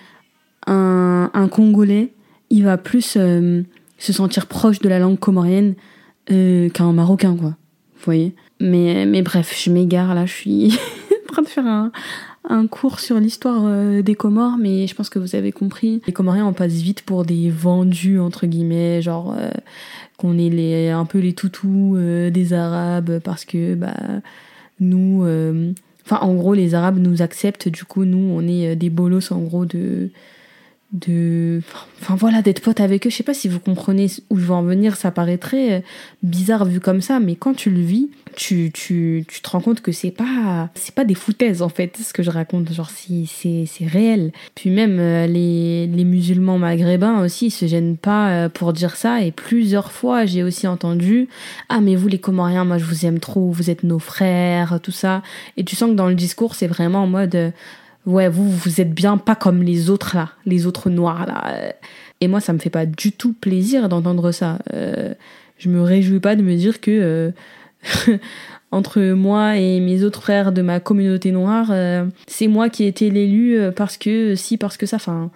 un, 0.67 1.31
un 1.33 1.49
Congolais, 1.49 2.13
il 2.51 2.65
va 2.65 2.77
plus 2.77 3.03
se 3.03 3.65
sentir 3.99 4.47
proche 4.47 4.81
de 4.81 4.89
la 4.89 4.99
langue 4.99 5.19
comorienne 5.19 5.75
qu'un 6.27 6.93
Marocain, 6.93 7.37
quoi. 7.37 7.51
Vous 7.51 8.05
voyez? 8.05 8.35
Mais, 8.61 9.07
mais 9.07 9.23
bref, 9.23 9.61
je 9.61 9.71
m'égare 9.71 10.15
là, 10.15 10.27
je 10.27 10.33
suis 10.33 10.79
en 11.29 11.33
train 11.33 11.43
de 11.43 11.49
faire 11.49 11.67
un, 11.67 11.91
un 12.49 12.67
cours 12.67 13.01
sur 13.01 13.19
l'histoire 13.19 13.63
euh, 13.65 14.03
des 14.03 14.15
Comores, 14.15 14.57
mais 14.59 14.87
je 14.87 14.95
pense 14.95 15.11
que 15.11 15.19
vous 15.19 15.35
avez 15.35 15.53
compris. 15.53 16.03
Les 16.07 16.13
Comoriens, 16.13 16.47
on 16.47 16.53
passe 16.53 16.73
vite 16.73 17.03
pour 17.03 17.25
des 17.25 17.51
vendus, 17.51 18.19
entre 18.19 18.47
guillemets, 18.47 19.03
genre 19.03 19.35
euh, 19.37 19.51
qu'on 20.17 20.39
est 20.39 20.51
les, 20.51 20.91
un 20.91 21.05
peu 21.05 21.19
les 21.19 21.33
toutous 21.33 21.95
euh, 21.97 22.31
des 22.31 22.53
Arabes, 22.53 23.21
parce 23.21 23.45
que 23.45 23.75
bah, 23.75 23.95
nous... 24.81 25.27
Enfin, 26.05 26.19
en 26.19 26.35
gros, 26.35 26.55
les 26.55 26.75
Arabes 26.75 26.99
nous 26.99 27.23
acceptent, 27.23 27.69
du 27.69 27.85
coup, 27.85 28.05
nous, 28.05 28.19
on 28.19 28.47
est 28.47 28.75
des 28.75 28.91
bolos, 28.91 29.31
en 29.31 29.39
gros, 29.39 29.65
de 29.67 30.11
de 30.93 31.63
enfin 32.01 32.17
voilà 32.17 32.43
d'être 32.43 32.61
pote 32.61 32.81
avec 32.81 33.07
eux. 33.07 33.11
Je 33.11 33.17
sais 33.17 33.23
pas 33.23 33.35
si 33.35 33.49
vous 33.49 33.61
comprenez 33.61 34.07
où 34.31 34.37
je 34.37 34.45
veux 34.45 34.53
en 34.53 34.63
venir. 34.63 34.97
Ça 34.97 35.11
paraît 35.11 35.39
très 35.39 35.73
euh, 35.73 35.81
bizarre 36.23 36.65
vu 36.65 36.81
comme 36.81 37.01
ça. 37.01 37.19
Mais 37.19 37.35
quand 37.35 37.55
tu 37.55 37.71
le 37.71 37.81
vis 37.81 38.11
tu, 38.35 38.71
tu, 38.73 39.25
tu 39.29 39.43
te 39.43 39.51
rends 39.51 39.61
compte 39.61 39.83
que 39.83 39.93
c'est 39.93 40.11
pas 40.11 40.71
c'est 40.75 40.95
pas 40.95 41.05
des 41.05 41.15
foutaises 41.15 41.63
en 41.63 41.69
fait 41.69 41.97
ce 41.97 42.13
que 42.13 42.23
je 42.23 42.31
raconte. 42.31 42.73
Genre 42.73 42.91
si 42.91 43.27
c'est 43.27 43.65
c'est 43.67 43.87
réel. 43.87 44.33
Puis 44.55 44.71
même 44.71 44.99
euh, 44.99 45.27
les, 45.27 45.87
les 45.87 46.05
musulmans 46.05 46.59
maghrébins 46.59 47.23
aussi 47.25 47.47
ils 47.47 47.51
se 47.51 47.67
gênent 47.67 47.97
pas 47.97 48.31
euh, 48.31 48.49
pour 48.49 48.73
dire 48.73 48.97
ça. 48.97 49.23
Et 49.23 49.33
plusieurs 49.33 49.93
fois 49.93 50.27
j'ai 50.27 50.43
aussi 50.43 50.67
entendu 50.67 51.29
ah 51.69 51.81
mais 51.81 51.97
vous 51.97 52.09
les 52.09 52.19
comoriens 52.19 52.65
moi 52.65 52.77
je 52.77 52.85
vous 52.85 53.07
aime 53.07 53.19
trop. 53.19 53.51
Vous 53.51 53.71
êtes 53.71 53.83
nos 53.83 53.99
frères 53.99 54.79
tout 54.83 54.93
ça 54.93 55.23
et 55.57 55.65
tu 55.65 55.75
sens 55.75 55.91
que 55.91 55.95
dans 55.95 56.09
le 56.09 56.15
discours 56.15 56.55
c'est 56.55 56.67
vraiment 56.67 57.05
en 57.05 57.07
mode 57.07 57.53
ouais, 58.07 58.29
vous, 58.29 58.51
vous 58.51 58.81
êtes 58.81 58.93
bien 58.93 59.17
pas 59.17 59.35
comme 59.35 59.63
les 59.63 59.91
autres 59.91 60.17
là, 60.17 60.31
les 60.47 60.67
autres 60.67 60.91
noirs 60.91 61.27
là. 61.27 61.73
Et 62.23 62.29
moi, 62.29 62.41
ça 62.41 62.53
me 62.53 62.59
fait 62.59 62.71
pas 62.71 62.87
du 62.87 63.11
tout 63.11 63.33
plaisir 63.33 63.89
d'entendre 63.89 64.31
ça. 64.31 64.59
Euh, 64.73 65.13
je 65.59 65.69
me 65.69 65.83
réjouis 65.83 66.21
pas 66.21 66.37
de 66.37 66.43
me 66.43 66.55
dire 66.55 66.81
que 66.81 67.33
euh, 68.09 68.17
entre 68.71 69.03
moi 69.03 69.57
et 69.57 69.81
mes 69.81 70.05
autres 70.05 70.23
frères 70.23 70.53
de 70.53 70.63
ma 70.63 70.79
communauté 70.79 71.33
noire, 71.33 71.69
euh, 71.71 72.07
c'est 72.29 72.47
moi 72.47 72.69
qui 72.69 72.85
ai 72.85 72.87
été 72.87 73.11
l'élu 73.11 73.59
parce 73.75 73.97
que 73.97 74.37
si, 74.37 74.57
parce 74.57 74.77
que 74.77 74.87
ça. 74.87 74.97
Enfin, 74.97 75.33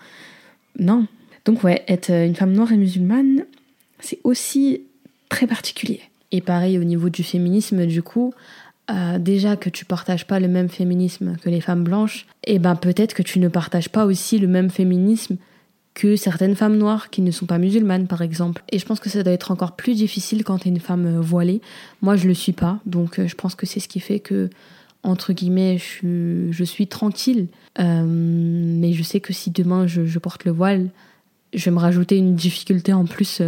non. 0.79 1.07
Donc 1.45 1.65
ouais, 1.65 1.85
être 1.89 2.11
une 2.11 2.37
femme 2.37 2.53
noire 2.53 2.71
et 2.71 2.77
musulmane, 2.77 3.45
c'est 3.99 4.21
aussi 4.23 4.83
très 5.29 5.49
particulier. 5.49 6.01
Et 6.31 6.41
pareil 6.41 6.79
au 6.79 6.85
niveau 6.85 7.09
du 7.09 7.25
féminisme, 7.25 7.87
du 7.87 8.03
coup, 8.03 8.33
euh, 8.89 9.19
déjà 9.19 9.57
que 9.57 9.69
tu 9.69 9.85
partages 9.85 10.27
pas 10.27 10.39
le 10.39 10.47
même 10.47 10.69
féminisme 10.69 11.37
que 11.43 11.51
les 11.51 11.61
femmes 11.61 11.83
blanches, 11.83 12.27
et 12.45 12.55
eh 12.55 12.59
ben 12.61 12.77
peut-être 12.77 13.15
que 13.15 13.23
tu 13.23 13.41
ne 13.41 13.49
partages 13.49 13.89
pas 13.89 14.07
aussi 14.07 14.39
le 14.39 14.47
même 14.47 14.71
féminisme 14.71 15.39
que 15.95 16.15
certaines 16.15 16.55
femmes 16.55 16.77
noires 16.77 17.11
qui 17.11 17.23
ne 17.23 17.33
sont 17.33 17.47
pas 17.47 17.59
musulmanes 17.59 18.07
par 18.07 18.23
exemple. 18.23 18.63
Et 18.71 18.79
je 18.79 18.87
pense 18.87 19.01
que 19.01 19.09
ça 19.09 19.25
doit 19.25 19.33
être 19.33 19.51
encore 19.51 19.75
plus 19.75 19.95
difficile 19.95 20.45
quand 20.45 20.59
tu 20.59 20.69
es 20.69 20.71
une 20.71 20.79
femme 20.79 21.07
euh, 21.07 21.21
voilée. 21.21 21.61
Moi 22.01 22.15
je 22.15 22.29
le 22.29 22.35
suis 22.35 22.53
pas, 22.53 22.79
donc 22.87 23.19
euh, 23.19 23.27
je 23.27 23.35
pense 23.35 23.57
que 23.57 23.67
c'est 23.67 23.81
ce 23.81 23.89
qui 23.89 23.99
fait 23.99 24.21
que 24.21 24.51
entre 25.03 25.33
guillemets 25.33 25.79
je, 25.79 26.65
suis 26.65 26.87
tranquille. 26.87 27.49
mais 27.79 28.93
je 28.93 29.03
sais 29.03 29.21
que 29.21 29.33
si 29.33 29.51
demain 29.51 29.87
je, 29.87 30.19
porte 30.19 30.45
le 30.45 30.51
voile, 30.51 30.91
je 31.55 31.65
vais 31.65 31.71
me 31.71 31.79
rajouter 31.79 32.17
une 32.17 32.35
difficulté 32.35 32.93
en 32.93 33.05
plus 33.05 33.41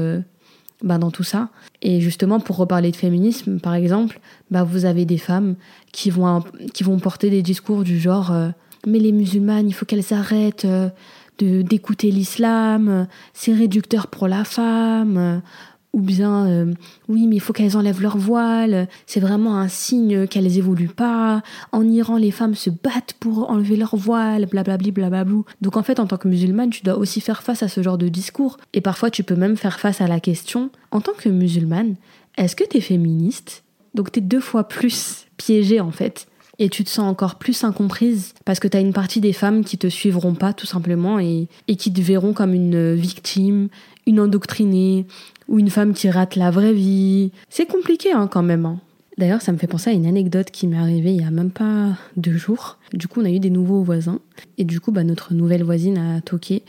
bah, 0.82 0.98
dans 0.98 1.10
tout 1.10 1.24
ça. 1.24 1.48
Et 1.82 2.00
justement, 2.00 2.40
pour 2.40 2.56
reparler 2.56 2.90
de 2.90 2.96
féminisme, 2.96 3.58
par 3.60 3.74
exemple, 3.74 4.20
bah, 4.50 4.62
vous 4.62 4.84
avez 4.84 5.04
des 5.04 5.18
femmes 5.18 5.56
qui 5.92 6.10
vont, 6.10 6.42
qui 6.72 6.84
vont 6.84 6.98
porter 6.98 7.30
des 7.30 7.42
discours 7.42 7.82
du 7.82 7.98
genre 7.98 8.32
euh, 8.32 8.50
Mais 8.86 8.98
les 8.98 9.12
musulmanes, 9.12 9.68
il 9.68 9.72
faut 9.72 9.86
qu'elles 9.86 10.12
arrêtent 10.12 10.66
euh, 10.66 10.90
d'écouter 11.40 12.10
l'islam, 12.10 13.06
c'est 13.32 13.52
réducteur 13.52 14.08
pour 14.08 14.26
la 14.26 14.42
femme, 14.42 15.40
ou 15.92 16.00
bien 16.00 16.46
euh, 16.46 16.74
oui 17.08 17.26
mais 17.26 17.36
il 17.36 17.40
faut 17.40 17.52
qu'elles 17.52 17.76
enlèvent 17.76 18.02
leur 18.02 18.18
voile, 18.18 18.88
c'est 19.06 19.20
vraiment 19.20 19.56
un 19.56 19.68
signe 19.68 20.26
qu'elles 20.26 20.58
évoluent 20.58 20.88
pas. 20.88 21.42
En 21.72 21.88
Iran 21.88 22.16
les 22.16 22.30
femmes 22.30 22.54
se 22.54 22.70
battent 22.70 23.14
pour 23.20 23.50
enlever 23.50 23.76
leur 23.76 23.96
voile, 23.96 24.46
blablabli 24.46 24.92
blablablou. 24.92 25.44
Donc 25.60 25.76
en 25.76 25.82
fait 25.82 26.00
en 26.00 26.06
tant 26.06 26.16
que 26.16 26.28
musulmane 26.28 26.70
tu 26.70 26.82
dois 26.82 26.96
aussi 26.96 27.20
faire 27.20 27.42
face 27.42 27.62
à 27.62 27.68
ce 27.68 27.82
genre 27.82 27.98
de 27.98 28.08
discours 28.08 28.58
et 28.74 28.80
parfois 28.80 29.10
tu 29.10 29.24
peux 29.24 29.36
même 29.36 29.56
faire 29.56 29.80
face 29.80 30.00
à 30.00 30.06
la 30.06 30.20
question 30.20 30.70
en 30.90 31.00
tant 31.00 31.12
que 31.12 31.28
musulmane 31.28 31.96
est-ce 32.36 32.54
que 32.54 32.64
tu 32.64 32.76
es 32.76 32.80
féministe? 32.80 33.64
Donc 33.94 34.12
tu 34.12 34.20
es 34.20 34.22
deux 34.22 34.40
fois 34.40 34.68
plus 34.68 35.26
piégée 35.36 35.80
en 35.80 35.90
fait 35.90 36.28
et 36.60 36.68
tu 36.68 36.84
te 36.84 36.90
sens 36.90 37.08
encore 37.08 37.36
plus 37.36 37.64
incomprise 37.64 38.34
parce 38.44 38.60
que 38.60 38.68
tu 38.68 38.76
as 38.76 38.80
une 38.80 38.92
partie 38.92 39.20
des 39.20 39.32
femmes 39.32 39.64
qui 39.64 39.78
te 39.78 39.88
suivront 39.88 40.34
pas 40.34 40.52
tout 40.52 40.66
simplement 40.66 41.18
et, 41.18 41.48
et 41.66 41.76
qui 41.76 41.92
te 41.92 42.00
verront 42.00 42.32
comme 42.32 42.54
une 42.54 42.94
victime, 42.94 43.68
une 44.06 44.20
endoctrinée, 44.20 45.06
ou 45.48 45.58
une 45.58 45.70
femme 45.70 45.94
qui 45.94 46.10
rate 46.10 46.36
la 46.36 46.50
vraie 46.50 46.74
vie. 46.74 47.32
C'est 47.48 47.66
compliqué 47.66 48.12
hein, 48.12 48.28
quand 48.30 48.42
même. 48.42 48.66
Hein. 48.66 48.80
D'ailleurs, 49.16 49.42
ça 49.42 49.50
me 49.50 49.58
fait 49.58 49.66
penser 49.66 49.90
à 49.90 49.92
une 49.92 50.06
anecdote 50.06 50.50
qui 50.52 50.68
m'est 50.68 50.78
arrivée 50.78 51.12
il 51.12 51.20
y 51.20 51.24
a 51.24 51.30
même 51.32 51.50
pas 51.50 51.96
deux 52.16 52.36
jours. 52.36 52.78
Du 52.92 53.08
coup, 53.08 53.20
on 53.20 53.24
a 53.24 53.30
eu 53.30 53.40
des 53.40 53.50
nouveaux 53.50 53.82
voisins. 53.82 54.20
Et 54.58 54.64
du 54.64 54.78
coup, 54.78 54.92
bah, 54.92 55.02
notre 55.02 55.34
nouvelle 55.34 55.64
voisine 55.64 55.98
a 55.98 56.20
toqué 56.20 56.62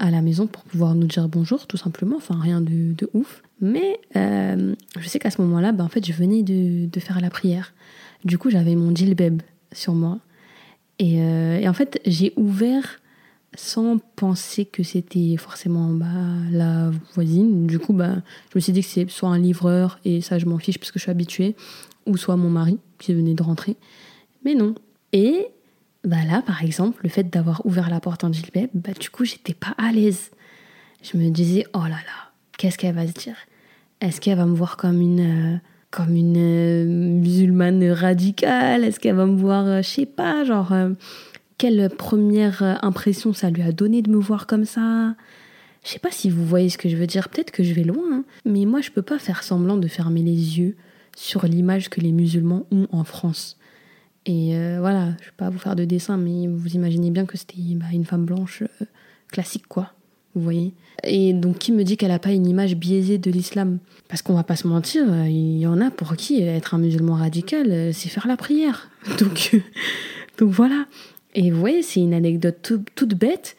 à 0.00 0.10
la 0.10 0.20
maison 0.22 0.48
pour 0.48 0.64
pouvoir 0.64 0.96
nous 0.96 1.06
dire 1.06 1.28
bonjour, 1.28 1.68
tout 1.68 1.76
simplement. 1.76 2.16
Enfin, 2.16 2.36
rien 2.40 2.60
de, 2.60 2.96
ouf. 3.12 3.42
Mais 3.60 4.00
euh, 4.16 4.74
je 4.98 5.08
sais 5.08 5.20
qu'à 5.20 5.30
ce 5.30 5.40
moment-là, 5.42 5.70
bah, 5.70 5.84
en 5.84 5.88
fait, 5.88 6.04
je 6.04 6.12
venais 6.12 6.42
de, 6.42 7.00
faire 7.00 7.20
la 7.20 7.30
prière. 7.30 7.74
Du 8.24 8.38
coup, 8.38 8.50
j'avais 8.50 8.74
mon 8.74 8.92
djilbeb 8.92 9.42
sur 9.70 9.94
moi. 9.94 10.18
Et, 10.98 11.20
euh, 11.20 11.60
et 11.60 11.68
en 11.68 11.74
fait, 11.74 12.00
j'ai 12.06 12.32
ouvert 12.36 12.98
sans 13.56 13.98
penser 14.16 14.64
que 14.64 14.82
c'était 14.82 15.36
forcément 15.36 15.88
bah, 15.88 16.06
la 16.50 16.90
voisine. 17.14 17.66
Du 17.66 17.78
coup, 17.78 17.92
bah, 17.92 18.16
je 18.52 18.58
me 18.58 18.60
suis 18.60 18.72
dit 18.72 18.80
que 18.82 18.86
c'est 18.86 19.08
soit 19.10 19.28
un 19.28 19.38
livreur, 19.38 19.98
et 20.04 20.20
ça 20.20 20.38
je 20.38 20.46
m'en 20.46 20.58
fiche 20.58 20.78
parce 20.78 20.90
que 20.90 20.98
je 20.98 21.04
suis 21.04 21.10
habituée, 21.10 21.56
ou 22.06 22.16
soit 22.16 22.36
mon 22.36 22.50
mari 22.50 22.78
qui 22.98 23.14
venait 23.14 23.34
de 23.34 23.42
rentrer. 23.42 23.76
Mais 24.44 24.54
non. 24.54 24.74
Et 25.12 25.48
bah 26.04 26.24
là, 26.26 26.42
par 26.42 26.62
exemple, 26.62 27.00
le 27.02 27.08
fait 27.08 27.24
d'avoir 27.30 27.64
ouvert 27.64 27.88
la 27.88 28.00
porte 28.00 28.24
en 28.24 28.32
gilbeb, 28.32 28.68
bah, 28.74 28.92
du 28.98 29.10
coup, 29.10 29.24
j'étais 29.24 29.54
pas 29.54 29.74
à 29.78 29.92
l'aise. 29.92 30.30
Je 31.02 31.16
me 31.16 31.30
disais, 31.30 31.66
oh 31.74 31.82
là 31.82 31.90
là, 31.90 32.30
qu'est-ce 32.58 32.78
qu'elle 32.78 32.94
va 32.94 33.06
se 33.06 33.12
dire? 33.12 33.36
Est-ce 34.00 34.20
qu'elle 34.20 34.36
va 34.36 34.46
me 34.46 34.54
voir 34.54 34.76
comme 34.76 35.00
une, 35.00 35.54
euh, 35.54 35.56
comme 35.90 36.14
une 36.14 36.36
euh, 36.36 36.84
musulmane 36.84 37.90
radicale? 37.90 38.84
Est-ce 38.84 39.00
qu'elle 39.00 39.14
va 39.14 39.26
me 39.26 39.36
voir, 39.36 39.66
euh, 39.66 39.82
je 39.82 39.88
sais 39.88 40.06
pas, 40.06 40.44
genre 40.44 40.72
quelle 41.64 41.88
première 41.88 42.62
impression 42.84 43.32
ça 43.32 43.48
lui 43.48 43.62
a 43.62 43.72
donné 43.72 44.02
de 44.02 44.10
me 44.10 44.18
voir 44.18 44.46
comme 44.46 44.66
ça? 44.66 45.14
Je 45.82 45.88
sais 45.88 45.98
pas 45.98 46.10
si 46.10 46.28
vous 46.28 46.44
voyez 46.44 46.68
ce 46.68 46.76
que 46.76 46.90
je 46.90 46.96
veux 46.96 47.06
dire, 47.06 47.30
peut-être 47.30 47.52
que 47.52 47.62
je 47.62 47.72
vais 47.72 47.84
loin, 47.84 48.04
hein. 48.12 48.24
mais 48.44 48.66
moi 48.66 48.82
je 48.82 48.90
peux 48.90 49.00
pas 49.00 49.18
faire 49.18 49.42
semblant 49.42 49.78
de 49.78 49.88
fermer 49.88 50.20
les 50.20 50.58
yeux 50.58 50.76
sur 51.16 51.46
l'image 51.46 51.88
que 51.88 52.02
les 52.02 52.12
musulmans 52.12 52.66
ont 52.70 52.86
en 52.92 53.02
France. 53.04 53.56
Et 54.26 54.58
euh, 54.58 54.76
voilà, 54.78 55.12
je 55.22 55.24
vais 55.24 55.36
pas 55.38 55.48
vous 55.48 55.58
faire 55.58 55.74
de 55.74 55.86
dessin, 55.86 56.18
mais 56.18 56.48
vous 56.48 56.74
imaginez 56.74 57.10
bien 57.10 57.24
que 57.24 57.38
c'était 57.38 57.56
bah, 57.76 57.86
une 57.94 58.04
femme 58.04 58.26
blanche 58.26 58.62
euh, 58.62 58.84
classique, 59.28 59.66
quoi. 59.66 59.92
Vous 60.34 60.42
voyez 60.42 60.74
Et 61.02 61.32
donc, 61.32 61.56
qui 61.56 61.72
me 61.72 61.82
dit 61.82 61.96
qu'elle 61.96 62.10
a 62.10 62.18
pas 62.18 62.32
une 62.32 62.46
image 62.46 62.76
biaisée 62.76 63.16
de 63.16 63.30
l'islam? 63.30 63.78
Parce 64.08 64.20
qu'on 64.20 64.34
va 64.34 64.44
pas 64.44 64.56
se 64.56 64.66
mentir, 64.66 65.04
euh, 65.08 65.28
il 65.28 65.58
y 65.58 65.66
en 65.66 65.80
a 65.80 65.90
pour 65.90 66.14
qui 66.16 66.42
être 66.42 66.74
un 66.74 66.78
musulman 66.78 67.14
radical, 67.14 67.94
c'est 67.94 68.10
faire 68.10 68.26
la 68.26 68.36
prière. 68.36 68.90
Donc, 69.18 69.52
donc 70.38 70.50
voilà. 70.50 70.86
Et 71.34 71.50
voyez, 71.50 71.82
c'est 71.82 72.00
une 72.00 72.14
anecdote 72.14 72.72
toute 72.94 73.14
bête, 73.14 73.56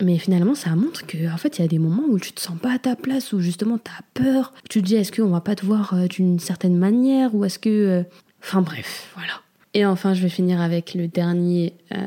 mais 0.00 0.18
finalement, 0.18 0.54
ça 0.54 0.74
montre 0.74 1.06
que 1.06 1.32
en 1.32 1.36
fait, 1.36 1.58
il 1.58 1.62
y 1.62 1.64
a 1.64 1.68
des 1.68 1.78
moments 1.78 2.04
où 2.08 2.18
tu 2.18 2.32
te 2.32 2.40
sens 2.40 2.58
pas 2.58 2.72
à 2.72 2.78
ta 2.78 2.96
place, 2.96 3.32
où 3.32 3.40
justement 3.40 3.78
tu 3.78 3.90
as 3.90 4.02
peur. 4.22 4.52
Tu 4.68 4.82
te 4.82 4.86
dis, 4.86 4.96
est-ce 4.96 5.12
qu'on 5.12 5.28
va 5.28 5.40
pas 5.40 5.54
te 5.54 5.64
voir 5.64 5.94
d'une 6.08 6.38
certaine 6.38 6.76
manière, 6.76 7.34
ou 7.34 7.44
est-ce 7.44 7.58
que. 7.58 8.04
Enfin 8.42 8.62
bref, 8.62 9.10
voilà. 9.14 9.40
Et 9.74 9.84
enfin, 9.84 10.14
je 10.14 10.22
vais 10.22 10.28
finir 10.28 10.60
avec 10.60 10.94
le 10.94 11.08
dernier 11.08 11.74
euh, 11.92 12.06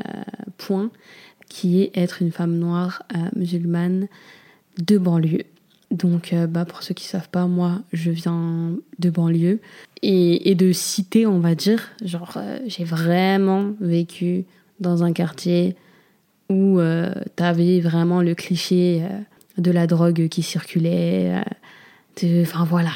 point, 0.58 0.89
qui 1.50 1.82
est 1.82 1.91
être 1.96 2.22
une 2.22 2.32
femme 2.32 2.58
noire 2.58 3.04
euh, 3.15 3.30
musulmane 3.36 4.08
de 4.82 4.98
banlieue. 4.98 5.43
Donc, 5.91 6.32
euh, 6.32 6.48
bah, 6.48 6.65
pour 6.65 6.82
ceux 6.82 6.93
qui 6.93 7.06
ne 7.06 7.10
savent 7.10 7.30
pas, 7.30 7.46
moi, 7.48 7.82
je 7.91 8.10
viens 8.10 8.72
de 9.00 9.10
banlieue 9.10 9.60
et 10.02 10.56
de 10.56 10.72
cité, 10.72 11.26
on 11.26 11.39
va 11.39 11.56
dire. 11.56 11.89
Genre, 12.04 12.38
j'ai 12.67 12.84
vraiment 12.84 13.74
vécu 13.82 14.46
dans 14.80 15.04
un 15.04 15.13
quartier 15.13 15.76
où 16.50 16.80
tu 17.36 17.44
avais 17.44 17.80
vraiment 17.80 18.22
le 18.22 18.36
cliché 18.36 19.02
de 19.58 19.72
la 19.72 19.88
drogue 19.88 20.28
qui 20.30 20.44
circulait. 20.44 21.44
Enfin, 22.42 22.63
voilà. 22.63 22.92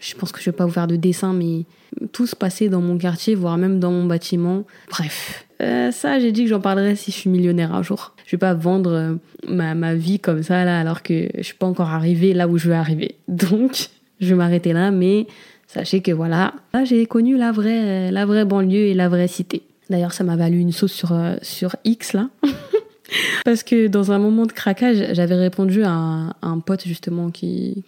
Je 0.00 0.14
pense 0.14 0.32
que 0.32 0.40
je 0.40 0.46
vais 0.46 0.56
pas 0.56 0.66
vous 0.66 0.72
faire 0.72 0.86
de 0.86 0.96
dessin, 0.96 1.32
mais 1.32 1.64
tout 2.12 2.26
se 2.26 2.36
passait 2.36 2.68
dans 2.68 2.80
mon 2.80 2.98
quartier, 2.98 3.34
voire 3.34 3.56
même 3.56 3.80
dans 3.80 3.90
mon 3.90 4.04
bâtiment. 4.04 4.64
Bref, 4.90 5.46
euh, 5.62 5.90
ça, 5.90 6.18
j'ai 6.18 6.32
dit 6.32 6.44
que 6.44 6.50
j'en 6.50 6.60
parlerai 6.60 6.94
si 6.96 7.10
je 7.10 7.16
suis 7.16 7.30
millionnaire 7.30 7.74
un 7.74 7.82
jour. 7.82 8.14
Je 8.26 8.32
vais 8.32 8.40
pas 8.40 8.54
vendre 8.54 8.92
euh, 8.92 9.14
ma, 9.48 9.74
ma, 9.74 9.94
vie 9.94 10.20
comme 10.20 10.42
ça, 10.42 10.64
là, 10.64 10.78
alors 10.78 11.02
que 11.02 11.28
je 11.36 11.42
suis 11.42 11.54
pas 11.54 11.66
encore 11.66 11.88
arrivée 11.88 12.34
là 12.34 12.48
où 12.48 12.58
je 12.58 12.68
veux 12.68 12.74
arriver. 12.74 13.16
Donc, 13.28 13.88
je 14.20 14.28
vais 14.28 14.34
m'arrêter 14.34 14.72
là, 14.72 14.90
mais 14.90 15.26
sachez 15.66 16.02
que 16.02 16.12
voilà, 16.12 16.54
là, 16.72 16.84
j'ai 16.84 17.06
connu 17.06 17.36
la 17.36 17.52
vraie, 17.52 18.10
la 18.10 18.26
vraie 18.26 18.44
banlieue 18.44 18.86
et 18.86 18.94
la 18.94 19.08
vraie 19.08 19.28
cité. 19.28 19.62
D'ailleurs, 19.90 20.12
ça 20.12 20.24
m'a 20.24 20.36
valu 20.36 20.58
une 20.58 20.72
sauce 20.72 20.92
sur, 20.92 21.12
euh, 21.12 21.36
sur 21.42 21.76
X, 21.84 22.12
là. 22.12 22.30
Parce 23.44 23.62
que 23.62 23.86
dans 23.86 24.12
un 24.12 24.18
moment 24.18 24.46
de 24.46 24.52
craquage, 24.52 25.12
j'avais 25.12 25.34
répondu 25.34 25.82
à 25.84 25.90
un 25.90 26.58
pote, 26.60 26.84
justement, 26.86 27.30
qui, 27.30 27.84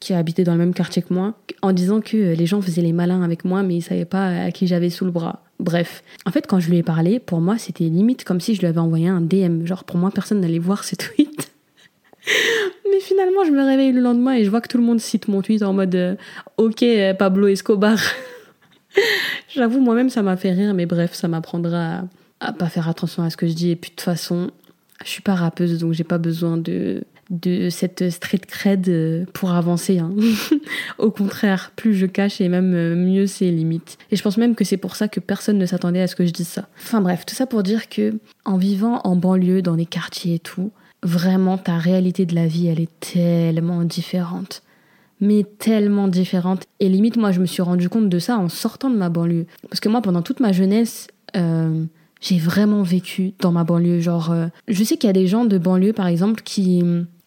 qui 0.00 0.14
habitait 0.14 0.42
dans 0.42 0.52
le 0.52 0.58
même 0.58 0.74
quartier 0.74 1.02
que 1.02 1.14
moi, 1.14 1.34
en 1.62 1.72
disant 1.72 2.00
que 2.00 2.34
les 2.34 2.46
gens 2.46 2.60
faisaient 2.60 2.82
les 2.82 2.92
malins 2.92 3.22
avec 3.22 3.44
moi, 3.44 3.62
mais 3.62 3.76
ils 3.76 3.82
savaient 3.82 4.04
pas 4.04 4.44
à 4.44 4.50
qui 4.50 4.66
j'avais 4.66 4.90
sous 4.90 5.04
le 5.04 5.12
bras. 5.12 5.44
Bref, 5.60 6.02
en 6.26 6.32
fait, 6.32 6.46
quand 6.48 6.58
je 6.58 6.68
lui 6.70 6.78
ai 6.78 6.82
parlé, 6.82 7.20
pour 7.20 7.40
moi, 7.40 7.56
c'était 7.56 7.84
limite 7.84 8.24
comme 8.24 8.40
si 8.40 8.56
je 8.56 8.60
lui 8.60 8.66
avais 8.66 8.80
envoyé 8.80 9.06
un 9.06 9.20
DM. 9.20 9.64
Genre, 9.64 9.84
pour 9.84 9.96
moi, 9.96 10.10
personne 10.10 10.40
n'allait 10.40 10.58
voir 10.58 10.82
ce 10.82 10.96
tweet. 10.96 11.52
mais 12.90 12.98
finalement, 13.00 13.44
je 13.44 13.52
me 13.52 13.64
réveille 13.64 13.92
le 13.92 14.00
lendemain 14.00 14.34
et 14.34 14.44
je 14.44 14.50
vois 14.50 14.60
que 14.60 14.68
tout 14.68 14.78
le 14.78 14.84
monde 14.84 14.98
cite 14.98 15.28
mon 15.28 15.40
tweet 15.40 15.62
en 15.62 15.72
mode 15.72 15.94
euh, 15.94 16.16
Ok, 16.56 16.84
Pablo 17.16 17.46
Escobar. 17.46 17.98
J'avoue, 19.54 19.80
moi-même, 19.80 20.10
ça 20.10 20.22
m'a 20.22 20.36
fait 20.36 20.52
rire, 20.52 20.74
mais 20.74 20.86
bref, 20.86 21.14
ça 21.14 21.28
m'apprendra 21.28 22.02
à, 22.40 22.52
pas 22.52 22.68
faire 22.68 22.88
attention 22.88 23.22
à 23.22 23.30
ce 23.30 23.36
que 23.36 23.46
je 23.46 23.54
dis. 23.54 23.70
Et 23.70 23.76
puis, 23.76 23.90
de 23.90 23.96
toute 23.96 24.04
façon, 24.04 24.50
je 25.04 25.10
suis 25.10 25.22
pas 25.22 25.34
rappeuse, 25.34 25.78
donc 25.78 25.92
j'ai 25.92 26.04
pas 26.04 26.18
besoin 26.18 26.56
de 26.56 27.02
de 27.32 27.70
cette 27.70 28.10
street 28.10 28.42
cred 28.46 28.88
euh, 28.88 29.24
pour 29.32 29.52
avancer. 29.52 29.98
Hein. 29.98 30.10
Au 30.98 31.10
contraire, 31.10 31.72
plus 31.74 31.94
je 31.94 32.06
cache 32.06 32.40
et 32.40 32.48
même 32.48 32.74
euh, 32.74 32.94
mieux 32.94 33.26
c'est 33.26 33.50
limite. 33.50 33.96
Et 34.10 34.16
je 34.16 34.22
pense 34.22 34.36
même 34.36 34.54
que 34.54 34.64
c'est 34.64 34.76
pour 34.76 34.96
ça 34.96 35.08
que 35.08 35.18
personne 35.18 35.56
ne 35.56 35.64
s'attendait 35.64 36.02
à 36.02 36.06
ce 36.06 36.14
que 36.14 36.26
je 36.26 36.30
dise 36.30 36.48
ça. 36.48 36.68
Enfin 36.78 37.00
bref, 37.00 37.24
tout 37.24 37.34
ça 37.34 37.46
pour 37.46 37.62
dire 37.62 37.88
que 37.88 38.18
en 38.44 38.58
vivant 38.58 39.00
en 39.04 39.16
banlieue, 39.16 39.62
dans 39.62 39.74
les 39.74 39.86
quartiers 39.86 40.34
et 40.34 40.38
tout, 40.38 40.72
vraiment 41.02 41.56
ta 41.56 41.78
réalité 41.78 42.26
de 42.26 42.34
la 42.34 42.46
vie, 42.46 42.66
elle 42.66 42.80
est 42.80 43.00
tellement 43.00 43.82
différente. 43.82 44.62
Mais 45.22 45.44
tellement 45.58 46.08
différente. 46.08 46.64
Et 46.80 46.90
limite, 46.90 47.16
moi, 47.16 47.32
je 47.32 47.40
me 47.40 47.46
suis 47.46 47.62
rendu 47.62 47.88
compte 47.88 48.10
de 48.10 48.18
ça 48.18 48.36
en 48.36 48.50
sortant 48.50 48.90
de 48.90 48.96
ma 48.96 49.08
banlieue. 49.08 49.46
Parce 49.70 49.80
que 49.80 49.88
moi, 49.88 50.02
pendant 50.02 50.20
toute 50.20 50.40
ma 50.40 50.52
jeunesse, 50.52 51.06
euh, 51.36 51.84
j'ai 52.20 52.38
vraiment 52.38 52.82
vécu 52.82 53.32
dans 53.38 53.52
ma 53.52 53.64
banlieue. 53.64 54.00
Genre, 54.00 54.34
je 54.68 54.84
sais 54.84 54.96
qu'il 54.96 55.06
y 55.06 55.10
a 55.10 55.14
des 55.14 55.26
gens 55.26 55.44
de 55.44 55.56
banlieue, 55.58 55.94
par 55.94 56.08
exemple, 56.08 56.42
qui 56.42 56.82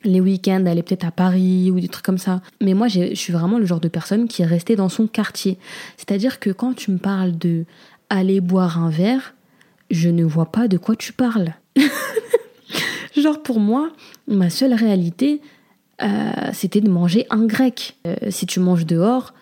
les 0.06 0.22
week-ends, 0.22 0.66
aller 0.66 0.84
peut-être 0.84 1.06
à 1.06 1.12
Paris 1.12 1.72
ou 1.72 1.80
des 1.80 1.88
trucs 1.88 2.06
comme 2.06 2.18
ça. 2.18 2.42
Mais 2.62 2.74
moi, 2.74 2.88
je 2.88 3.14
suis 3.16 3.34
vraiment 3.34 3.60
le 3.60 3.66
genre 3.66 3.80
de 3.80 3.88
personne 3.88 4.28
qui 4.28 4.42
est 4.42 4.46
restée 4.46 4.76
dans 4.76 4.90
son 4.90 5.08
quartier. 5.08 5.58
C'est-à-dire 5.98 6.40
que 6.40 6.52
quand 6.52 6.74
tu 6.74 6.92
me 6.92 6.98
parles 6.98 7.38
de 7.38 7.66
aller 8.10 8.40
boire 8.40 8.82
un 8.82 8.90
verre, 8.90 9.34
je 9.90 10.10
ne 10.10 10.24
vois 10.24 10.52
pas 10.52 10.68
de 10.68 10.78
quoi 10.78 10.96
tu 10.96 11.12
parles. 11.12 11.54
genre 13.18 13.42
pour 13.42 13.60
moi, 13.60 13.92
ma 14.28 14.50
seule 14.50 14.74
réalité, 14.74 15.42
euh, 15.42 15.55
c'était 16.54 16.82
de 16.82 16.90
manger 16.90 17.26
un 17.30 17.46
grec. 17.46 17.98
Euh, 18.06 18.16
si 18.30 18.46
tu 18.46 18.60
manges 18.60 18.86
dehors, 18.86 19.34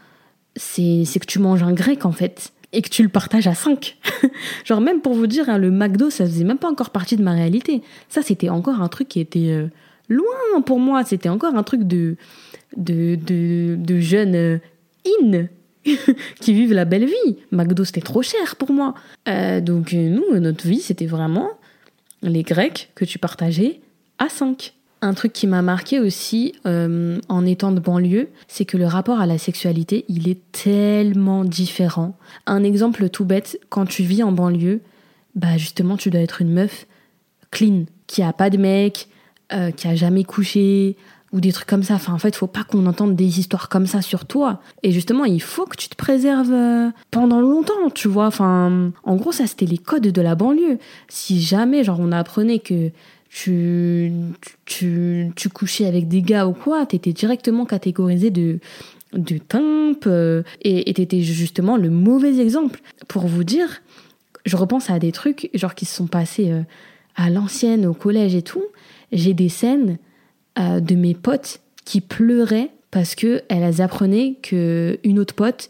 c'est 0.55 1.03
que 1.19 1.25
tu 1.25 1.39
manges 1.39 1.63
un 1.63 1.73
grec 1.73 2.05
en 2.05 2.11
fait. 2.11 2.51
Et 2.75 2.81
que 2.81 2.89
tu 2.89 3.03
le 3.03 3.09
partages 3.09 3.45
à 3.45 3.53
5. 3.53 3.97
genre 4.65 4.81
même 4.81 5.01
pour 5.01 5.13
vous 5.13 5.27
dire, 5.27 5.47
hein, 5.47 5.59
le 5.59 5.69
McDo, 5.69 6.09
ça 6.09 6.25
faisait 6.25 6.43
même 6.43 6.57
pas 6.57 6.69
encore 6.69 6.89
partie 6.89 7.15
de 7.15 7.23
ma 7.23 7.33
réalité. 7.33 7.83
Ça, 8.09 8.23
c'était 8.23 8.49
encore 8.49 8.81
un 8.81 8.87
truc 8.87 9.07
qui 9.09 9.19
était... 9.19 9.51
Euh, 9.51 9.67
loin 10.09 10.61
pour 10.65 10.79
moi. 10.79 11.03
C'était 11.03 11.29
encore 11.29 11.55
un 11.55 11.63
truc 11.63 11.83
de, 11.83 12.15
de, 12.77 13.15
de, 13.15 13.99
jeunes 13.99 14.35
euh, 14.35 14.57
in 15.05 15.47
qui 16.39 16.53
vivent 16.53 16.73
la 16.73 16.85
belle 16.85 17.05
vie. 17.05 17.37
McDo, 17.51 17.83
c'était 17.83 18.01
trop 18.01 18.21
cher 18.21 18.55
pour 18.55 18.71
moi. 18.71 18.93
Euh, 19.27 19.61
donc, 19.61 19.93
euh, 19.93 20.09
nous, 20.09 20.39
notre 20.39 20.67
vie, 20.67 20.81
c'était 20.81 21.05
vraiment 21.05 21.49
les 22.21 22.43
Grecs 22.43 22.91
que 22.95 23.05
tu 23.05 23.19
partageais 23.19 23.81
à 24.17 24.29
5. 24.29 24.73
Un 25.03 25.13
truc 25.13 25.33
qui 25.33 25.47
m'a 25.47 25.61
marqué 25.61 25.99
aussi 25.99 26.53
en 26.65 27.45
étant 27.45 27.73
de 27.73 27.81
banlieue, 27.81 28.29
c'est 28.47 28.63
que 28.63 28.77
le 28.77 28.85
rapport 28.85 29.19
à 29.19 29.25
la 29.25 29.37
sexualité, 29.37 30.05
il 30.07 30.29
est 30.29 30.39
tellement 30.53 31.43
différent. 31.43 32.17
Un 32.45 32.63
exemple 32.63 33.09
tout 33.09 33.25
bête, 33.25 33.59
quand 33.67 33.85
tu 33.85 34.03
vis 34.03 34.23
en 34.23 34.31
banlieue, 34.31 34.79
bah 35.35 35.57
justement, 35.57 35.97
tu 35.97 36.09
dois 36.09 36.21
être 36.21 36.41
une 36.41 36.53
meuf 36.53 36.87
clean, 37.51 37.83
qui 38.07 38.23
a 38.23 38.31
pas 38.31 38.49
de 38.49 38.57
mec, 38.57 39.09
euh, 39.51 39.71
qui 39.71 39.89
a 39.89 39.95
jamais 39.95 40.23
couché 40.23 40.95
ou 41.33 41.41
des 41.41 41.51
trucs 41.51 41.67
comme 41.67 41.83
ça. 41.83 41.95
Enfin, 41.95 42.13
en 42.13 42.17
fait, 42.17 42.35
faut 42.35 42.47
pas 42.47 42.63
qu'on 42.63 42.85
entende 42.85 43.15
des 43.17 43.39
histoires 43.39 43.67
comme 43.67 43.87
ça 43.87 44.01
sur 44.01 44.25
toi. 44.25 44.61
Et 44.83 44.91
justement, 44.91 45.25
il 45.25 45.41
faut 45.41 45.65
que 45.65 45.75
tu 45.75 45.89
te 45.89 45.95
préserves 45.95 46.53
euh, 46.53 46.91
pendant 47.11 47.41
longtemps, 47.41 47.89
tu 47.93 48.07
vois. 48.07 48.27
Enfin, 48.27 48.91
en 49.03 49.15
gros, 49.15 49.33
ça, 49.33 49.47
c'était 49.47 49.65
les 49.65 49.79
codes 49.79 50.07
de 50.07 50.21
la 50.21 50.35
banlieue. 50.35 50.77
Si 51.09 51.41
jamais, 51.41 51.83
genre, 51.83 51.99
on 51.99 52.13
apprenait 52.13 52.59
que 52.59 52.91
tu, 53.33 54.11
tu, 54.65 55.31
tu 55.35 55.49
couchais 55.49 55.85
avec 55.85 56.07
des 56.07 56.21
gars 56.21 56.47
ou 56.47 56.53
quoi, 56.53 56.85
t'étais 56.85 57.13
directement 57.13 57.65
catégorisé 57.65 58.29
de 58.29 58.59
de 59.13 59.39
euh, 60.07 60.41
et 60.63 60.91
t'étais 60.91 61.21
justement 61.21 61.77
le 61.77 61.91
mauvais 61.91 62.39
exemple. 62.39 62.81
Pour 63.07 63.27
vous 63.27 63.43
dire, 63.43 63.83
je 64.45 64.57
repense 64.57 64.89
à 64.89 64.97
des 64.97 65.11
trucs 65.11 65.51
genre 65.53 65.75
qui 65.75 65.85
se 65.85 65.95
sont 65.95 66.07
passés 66.07 66.51
à 67.15 67.29
l'ancienne, 67.29 67.85
au 67.85 67.93
collège 67.93 68.33
et 68.33 68.41
tout 68.41 68.63
j'ai 69.13 69.33
des 69.33 69.49
scènes 69.49 69.97
euh, 70.59 70.79
de 70.79 70.95
mes 70.95 71.13
potes 71.13 71.61
qui 71.85 72.01
pleuraient 72.01 72.71
parce 72.91 73.15
que 73.15 73.41
elles 73.47 73.81
apprenaient 73.81 74.35
que 74.41 74.99
une 75.03 75.19
autre 75.19 75.35
pote 75.35 75.69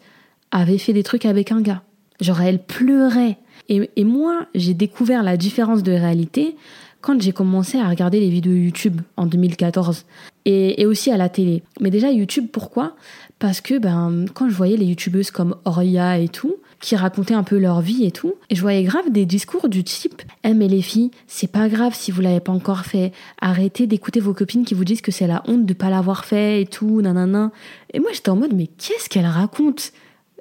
avait 0.51 0.77
fait 0.77 0.93
des 0.93 1.03
trucs 1.03 1.25
avec 1.25 1.51
un 1.51 1.61
gars. 1.61 1.83
Genre 2.19 2.41
elle 2.41 2.63
pleurait. 2.63 3.37
Et, 3.69 3.89
et 3.95 4.03
moi, 4.03 4.47
j'ai 4.55 4.73
découvert 4.73 5.23
la 5.23 5.37
différence 5.37 5.83
de 5.83 5.91
réalité 5.91 6.55
quand 7.03 7.21
j'ai 7.21 7.33
commencé 7.33 7.77
à 7.77 7.89
regarder 7.89 8.21
les 8.21 8.29
vidéos 8.29 8.53
YouTube 8.53 9.01
en 9.17 9.25
2014 9.25 10.05
et, 10.45 10.85
aussi 10.85 11.11
à 11.11 11.17
la 11.17 11.27
télé. 11.27 11.61
Mais 11.81 11.89
déjà 11.89 12.09
YouTube, 12.09 12.47
pourquoi? 12.51 12.95
Parce 13.39 13.59
que 13.59 13.77
ben, 13.77 14.25
quand 14.33 14.49
je 14.49 14.55
voyais 14.55 14.77
les 14.77 14.85
YouTubeuses 14.85 15.29
comme 15.29 15.57
Oria 15.65 16.17
et 16.17 16.29
tout, 16.29 16.55
qui 16.79 16.95
racontaient 16.95 17.33
un 17.33 17.43
peu 17.43 17.57
leur 17.57 17.81
vie 17.81 18.05
et 18.05 18.11
tout. 18.11 18.35
Et 18.49 18.55
je 18.55 18.61
voyais 18.61 18.83
grave 18.83 19.11
des 19.11 19.25
discours 19.25 19.67
du 19.67 19.83
type 19.83 20.21
Eh, 20.45 20.53
mais 20.53 20.69
les 20.69 20.81
filles, 20.81 21.11
c'est 21.27 21.51
pas 21.51 21.67
grave 21.67 21.93
si 21.93 22.11
vous 22.11 22.21
l'avez 22.21 22.39
pas 22.39 22.53
encore 22.53 22.85
fait. 22.85 23.11
Arrêtez 23.39 23.85
d'écouter 23.85 24.21
vos 24.21 24.33
copines 24.33 24.63
qui 24.63 24.73
vous 24.73 24.85
disent 24.85 25.01
que 25.01 25.11
c'est 25.11 25.27
la 25.27 25.43
honte 25.45 25.65
de 25.65 25.73
pas 25.73 25.89
l'avoir 25.89 26.23
fait 26.23 26.61
et 26.61 26.65
tout, 26.65 27.01
nanana. 27.01 27.51
Et 27.93 27.99
moi, 27.99 28.11
j'étais 28.13 28.29
en 28.29 28.37
mode 28.37 28.53
Mais 28.53 28.67
qu'est-ce 28.67 29.09
qu'elle 29.09 29.25
raconte? 29.25 29.91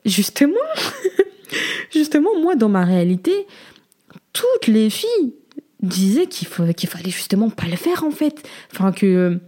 Justement, 0.04 0.54
justement, 1.92 2.30
moi, 2.40 2.54
dans 2.54 2.68
ma 2.68 2.84
réalité, 2.84 3.46
toutes 4.32 4.68
les 4.68 4.90
filles 4.90 5.34
disaient 5.82 6.26
qu'il 6.26 6.48
fallait 6.48 7.10
justement 7.10 7.50
pas 7.50 7.66
le 7.66 7.76
faire 7.76 8.04
en 8.04 8.10
fait. 8.10 8.48
Enfin, 8.72 8.92
que 8.92 9.40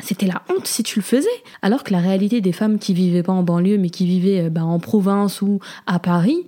c'était 0.00 0.26
la 0.26 0.42
honte 0.48 0.66
si 0.66 0.82
tu 0.82 0.98
le 0.98 1.04
faisais. 1.04 1.28
Alors 1.62 1.84
que 1.84 1.92
la 1.92 2.00
réalité 2.00 2.40
des 2.40 2.52
femmes 2.52 2.78
qui 2.78 2.94
vivaient 2.94 3.22
pas 3.22 3.32
en 3.32 3.42
banlieue 3.42 3.78
mais 3.78 3.90
qui 3.90 4.06
vivaient 4.06 4.46
euh, 4.46 4.50
bah, 4.50 4.64
en 4.64 4.78
province 4.78 5.42
ou 5.42 5.60
à 5.86 5.98
Paris, 5.98 6.46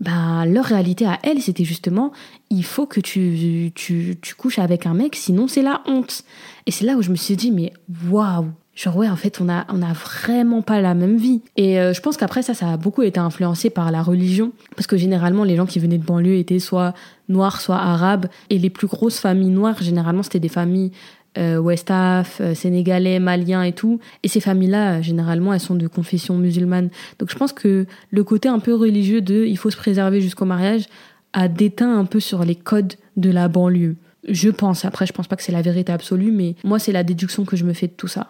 bah, 0.00 0.44
leur 0.46 0.64
réalité 0.64 1.06
à 1.06 1.18
elles, 1.22 1.40
c'était 1.40 1.64
justement 1.64 2.12
il 2.50 2.64
faut 2.64 2.86
que 2.86 3.00
tu, 3.00 3.72
tu, 3.74 4.16
tu 4.20 4.34
couches 4.34 4.58
avec 4.58 4.86
un 4.86 4.94
mec, 4.94 5.16
sinon 5.16 5.48
c'est 5.48 5.62
la 5.62 5.82
honte. 5.86 6.24
Et 6.66 6.70
c'est 6.70 6.84
là 6.84 6.94
où 6.94 7.02
je 7.02 7.10
me 7.10 7.16
suis 7.16 7.36
dit, 7.36 7.50
mais 7.50 7.72
waouh, 8.08 8.50
Genre 8.74 8.96
ouais, 8.96 9.08
en 9.08 9.16
fait, 9.16 9.40
on 9.40 9.48
a 9.48 9.66
on 9.68 9.82
a 9.82 9.92
vraiment 9.92 10.60
pas 10.60 10.80
la 10.80 10.94
même 10.94 11.16
vie. 11.16 11.42
Et 11.56 11.78
euh, 11.78 11.92
je 11.92 12.00
pense 12.00 12.16
qu'après 12.16 12.42
ça, 12.42 12.54
ça 12.54 12.72
a 12.72 12.76
beaucoup 12.76 13.02
été 13.02 13.20
influencé 13.20 13.70
par 13.70 13.92
la 13.92 14.02
religion, 14.02 14.52
parce 14.74 14.86
que 14.86 14.96
généralement 14.96 15.44
les 15.44 15.54
gens 15.56 15.66
qui 15.66 15.78
venaient 15.78 15.98
de 15.98 16.04
banlieue 16.04 16.38
étaient 16.38 16.58
soit 16.58 16.92
noirs, 17.28 17.60
soit 17.60 17.78
arabes, 17.78 18.26
et 18.50 18.58
les 18.58 18.70
plus 18.70 18.88
grosses 18.88 19.20
familles 19.20 19.50
noires, 19.50 19.80
généralement 19.80 20.24
c'était 20.24 20.40
des 20.40 20.48
familles 20.48 20.90
euh, 21.38 21.58
West 21.58 21.90
Af, 21.90 22.40
euh, 22.40 22.54
sénégalais, 22.54 23.18
maliens 23.18 23.62
et 23.62 23.72
tout. 23.72 24.00
Et 24.22 24.28
ces 24.28 24.40
familles-là, 24.40 25.02
généralement, 25.02 25.52
elles 25.52 25.60
sont 25.60 25.74
de 25.74 25.86
confession 25.86 26.36
musulmane. 26.36 26.90
Donc 27.18 27.30
je 27.30 27.36
pense 27.36 27.52
que 27.52 27.86
le 28.10 28.24
côté 28.24 28.48
un 28.48 28.58
peu 28.58 28.74
religieux 28.74 29.20
de 29.20 29.44
il 29.44 29.58
faut 29.58 29.70
se 29.70 29.76
préserver 29.76 30.20
jusqu'au 30.20 30.44
mariage 30.44 30.86
a 31.32 31.48
déteint 31.48 31.98
un 31.98 32.04
peu 32.04 32.20
sur 32.20 32.44
les 32.44 32.54
codes 32.54 32.94
de 33.16 33.30
la 33.30 33.48
banlieue. 33.48 33.96
Je 34.28 34.48
pense, 34.48 34.84
après 34.84 35.06
je 35.06 35.12
pense 35.12 35.28
pas 35.28 35.36
que 35.36 35.42
c'est 35.42 35.52
la 35.52 35.60
vérité 35.60 35.92
absolue, 35.92 36.32
mais 36.32 36.54
moi 36.64 36.78
c'est 36.78 36.92
la 36.92 37.04
déduction 37.04 37.44
que 37.44 37.56
je 37.56 37.64
me 37.64 37.72
fais 37.72 37.88
de 37.88 37.92
tout 37.92 38.08
ça. 38.08 38.28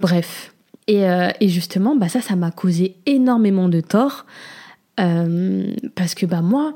Bref. 0.00 0.54
Euh, 0.88 1.30
et, 1.40 1.48
justement, 1.48 1.96
bah 1.96 2.08
ça, 2.08 2.20
ça 2.20 2.36
m'a 2.36 2.50
causé 2.50 2.96
énormément 3.06 3.68
de 3.68 3.80
tort. 3.80 4.26
Euh, 5.00 5.74
parce 5.94 6.14
que 6.14 6.26
bah 6.26 6.42
moi, 6.42 6.74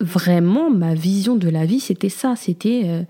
vraiment, 0.00 0.70
ma 0.70 0.94
vision 0.94 1.36
de 1.36 1.48
la 1.48 1.66
vie, 1.66 1.80
c'était 1.80 2.08
ça. 2.08 2.34
C'était 2.36 2.82
euh, 2.84 3.02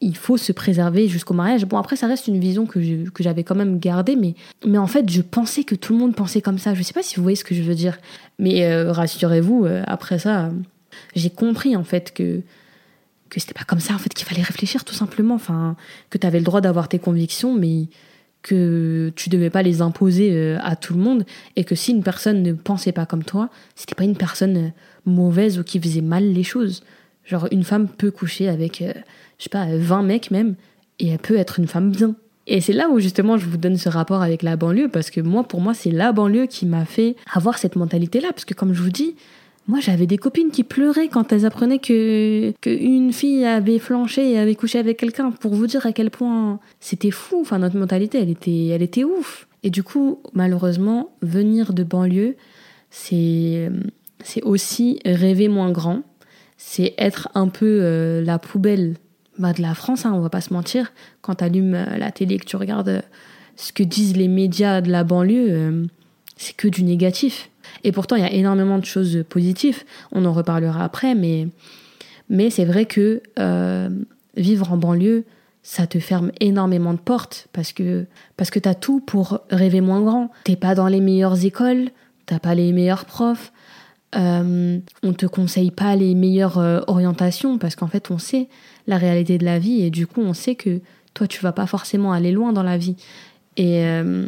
il 0.00 0.16
faut 0.16 0.36
se 0.36 0.52
préserver 0.52 1.08
jusqu'au 1.08 1.34
mariage. 1.34 1.64
Bon, 1.64 1.78
après, 1.78 1.96
ça 1.96 2.06
reste 2.06 2.28
une 2.28 2.38
vision 2.38 2.66
que, 2.66 2.80
j'avais 3.20 3.44
quand 3.44 3.54
même 3.54 3.78
gardée, 3.78 4.16
mais, 4.16 4.34
mais 4.66 4.78
en 4.78 4.86
fait, 4.86 5.08
je 5.08 5.22
pensais 5.22 5.64
que 5.64 5.74
tout 5.74 5.92
le 5.92 5.98
monde 6.00 6.14
pensait 6.14 6.42
comme 6.42 6.58
ça. 6.58 6.74
Je 6.74 6.82
sais 6.82 6.92
pas 6.92 7.02
si 7.02 7.16
vous 7.16 7.22
voyez 7.22 7.36
ce 7.36 7.44
que 7.44 7.54
je 7.54 7.62
veux 7.62 7.74
dire. 7.74 7.98
Mais 8.38 8.82
rassurez-vous, 8.84 9.66
après 9.86 10.18
ça, 10.18 10.50
j'ai 11.14 11.30
compris 11.30 11.76
en 11.76 11.84
fait 11.84 12.12
que 12.12 12.42
que 13.30 13.40
c'était 13.40 13.54
pas 13.54 13.64
comme 13.64 13.80
ça 13.80 13.94
en 13.94 13.98
fait 13.98 14.12
qu'il 14.12 14.26
fallait 14.26 14.42
réfléchir 14.42 14.84
tout 14.84 14.92
simplement 14.92 15.36
enfin 15.36 15.74
que 16.10 16.18
tu 16.18 16.26
avais 16.26 16.38
le 16.38 16.44
droit 16.44 16.60
d'avoir 16.60 16.90
tes 16.90 16.98
convictions 16.98 17.54
mais 17.54 17.86
que 18.42 19.12
tu 19.14 19.28
devais 19.28 19.50
pas 19.50 19.62
les 19.62 19.82
imposer 19.82 20.30
euh, 20.32 20.58
à 20.62 20.76
tout 20.76 20.94
le 20.94 21.00
monde 21.00 21.24
et 21.56 21.64
que 21.64 21.74
si 21.74 21.92
une 21.92 22.02
personne 22.02 22.42
ne 22.42 22.52
pensait 22.52 22.92
pas 22.92 23.06
comme 23.06 23.24
toi, 23.24 23.48
c'était 23.76 23.94
pas 23.94 24.04
une 24.04 24.16
personne 24.16 24.56
euh, 24.56 24.68
mauvaise 25.06 25.58
ou 25.58 25.64
qui 25.64 25.80
faisait 25.80 26.00
mal 26.00 26.24
les 26.24 26.42
choses. 26.42 26.82
Genre 27.24 27.46
une 27.52 27.62
femme 27.62 27.88
peut 27.88 28.10
coucher 28.10 28.48
avec 28.48 28.82
euh, 28.82 28.92
je 29.38 29.44
sais 29.44 29.50
pas 29.50 29.66
20 29.70 30.02
mecs 30.02 30.30
même 30.30 30.56
et 30.98 31.08
elle 31.08 31.18
peut 31.18 31.36
être 31.36 31.60
une 31.60 31.68
femme 31.68 31.92
bien. 31.92 32.14
Et 32.48 32.60
c'est 32.60 32.72
là 32.72 32.88
où 32.88 32.98
justement 32.98 33.38
je 33.38 33.46
vous 33.46 33.56
donne 33.56 33.76
ce 33.76 33.88
rapport 33.88 34.22
avec 34.22 34.42
la 34.42 34.56
banlieue 34.56 34.88
parce 34.88 35.10
que 35.10 35.20
moi 35.20 35.44
pour 35.44 35.60
moi 35.60 35.74
c'est 35.74 35.92
la 35.92 36.10
banlieue 36.10 36.46
qui 36.46 36.66
m'a 36.66 36.84
fait 36.84 37.14
avoir 37.32 37.58
cette 37.58 37.76
mentalité 37.76 38.20
là 38.20 38.30
parce 38.32 38.44
que 38.44 38.54
comme 38.54 38.74
je 38.74 38.82
vous 38.82 38.90
dis, 38.90 39.14
moi, 39.68 39.78
j'avais 39.80 40.06
des 40.06 40.18
copines 40.18 40.50
qui 40.50 40.64
pleuraient 40.64 41.08
quand 41.08 41.32
elles 41.32 41.46
apprenaient 41.46 41.78
que 41.78 42.52
qu'une 42.60 43.12
fille 43.12 43.44
avait 43.44 43.78
flanché 43.78 44.32
et 44.32 44.38
avait 44.38 44.56
couché 44.56 44.78
avec 44.78 44.98
quelqu'un. 44.98 45.30
Pour 45.30 45.54
vous 45.54 45.68
dire 45.68 45.86
à 45.86 45.92
quel 45.92 46.10
point 46.10 46.58
c'était 46.80 47.12
fou. 47.12 47.38
Enfin, 47.40 47.58
notre 47.58 47.76
mentalité, 47.76 48.20
elle 48.20 48.30
était, 48.30 48.66
elle 48.68 48.82
était 48.82 49.04
ouf. 49.04 49.46
Et 49.62 49.70
du 49.70 49.84
coup, 49.84 50.20
malheureusement, 50.32 51.14
venir 51.22 51.72
de 51.74 51.84
banlieue, 51.84 52.36
c'est 52.90 53.70
c'est 54.24 54.42
aussi 54.42 54.98
rêver 55.04 55.48
moins 55.48 55.70
grand. 55.70 56.02
C'est 56.56 56.94
être 56.98 57.28
un 57.34 57.48
peu 57.48 57.80
euh, 57.82 58.22
la 58.22 58.38
poubelle 58.38 58.94
bah, 59.38 59.52
de 59.52 59.62
la 59.62 59.74
France. 59.74 60.06
Hein, 60.06 60.12
on 60.14 60.20
va 60.20 60.30
pas 60.30 60.40
se 60.40 60.52
mentir. 60.52 60.92
Quand 61.20 61.36
tu 61.36 61.44
allumes 61.44 61.74
euh, 61.74 61.98
la 61.98 62.10
télé 62.10 62.36
et 62.36 62.38
que 62.38 62.44
tu 62.44 62.56
regardes 62.56 62.88
euh, 62.88 63.02
ce 63.56 63.72
que 63.72 63.82
disent 63.82 64.16
les 64.16 64.28
médias 64.28 64.80
de 64.80 64.90
la 64.90 65.04
banlieue, 65.04 65.86
c'est 66.36 66.56
que 66.56 66.68
du 66.68 66.82
négatif. 66.84 67.50
Et 67.84 67.92
pourtant, 67.92 68.16
il 68.16 68.22
y 68.22 68.26
a 68.26 68.32
énormément 68.32 68.78
de 68.78 68.84
choses 68.84 69.24
positives. 69.28 69.84
On 70.12 70.24
en 70.24 70.32
reparlera 70.32 70.84
après, 70.84 71.14
mais, 71.14 71.48
mais 72.28 72.50
c'est 72.50 72.64
vrai 72.64 72.86
que 72.86 73.22
euh, 73.38 73.88
vivre 74.36 74.72
en 74.72 74.76
banlieue, 74.76 75.24
ça 75.62 75.86
te 75.86 76.00
ferme 76.00 76.32
énormément 76.40 76.92
de 76.92 76.98
portes 76.98 77.48
parce 77.52 77.72
que, 77.72 78.06
parce 78.36 78.50
que 78.50 78.58
tu 78.58 78.68
as 78.68 78.74
tout 78.74 79.00
pour 79.00 79.40
rêver 79.50 79.80
moins 79.80 80.00
grand. 80.00 80.30
T'es 80.44 80.56
pas 80.56 80.74
dans 80.74 80.88
les 80.88 81.00
meilleures 81.00 81.44
écoles, 81.44 81.90
t'as 82.26 82.40
pas 82.40 82.54
les 82.54 82.72
meilleurs 82.72 83.04
profs, 83.04 83.52
euh, 84.14 84.78
on 85.02 85.12
te 85.14 85.26
conseille 85.26 85.70
pas 85.70 85.96
les 85.96 86.14
meilleures 86.14 86.58
euh, 86.58 86.80
orientations 86.86 87.58
parce 87.58 87.76
qu'en 87.76 87.86
fait, 87.86 88.10
on 88.10 88.18
sait 88.18 88.48
la 88.86 88.98
réalité 88.98 89.38
de 89.38 89.44
la 89.44 89.58
vie 89.58 89.82
et 89.82 89.90
du 89.90 90.06
coup, 90.06 90.20
on 90.20 90.34
sait 90.34 90.54
que 90.54 90.80
toi, 91.14 91.26
tu 91.26 91.40
vas 91.42 91.52
pas 91.52 91.66
forcément 91.66 92.12
aller 92.12 92.32
loin 92.32 92.52
dans 92.52 92.62
la 92.62 92.76
vie. 92.76 92.96
Et, 93.56 93.84
euh, 93.84 94.26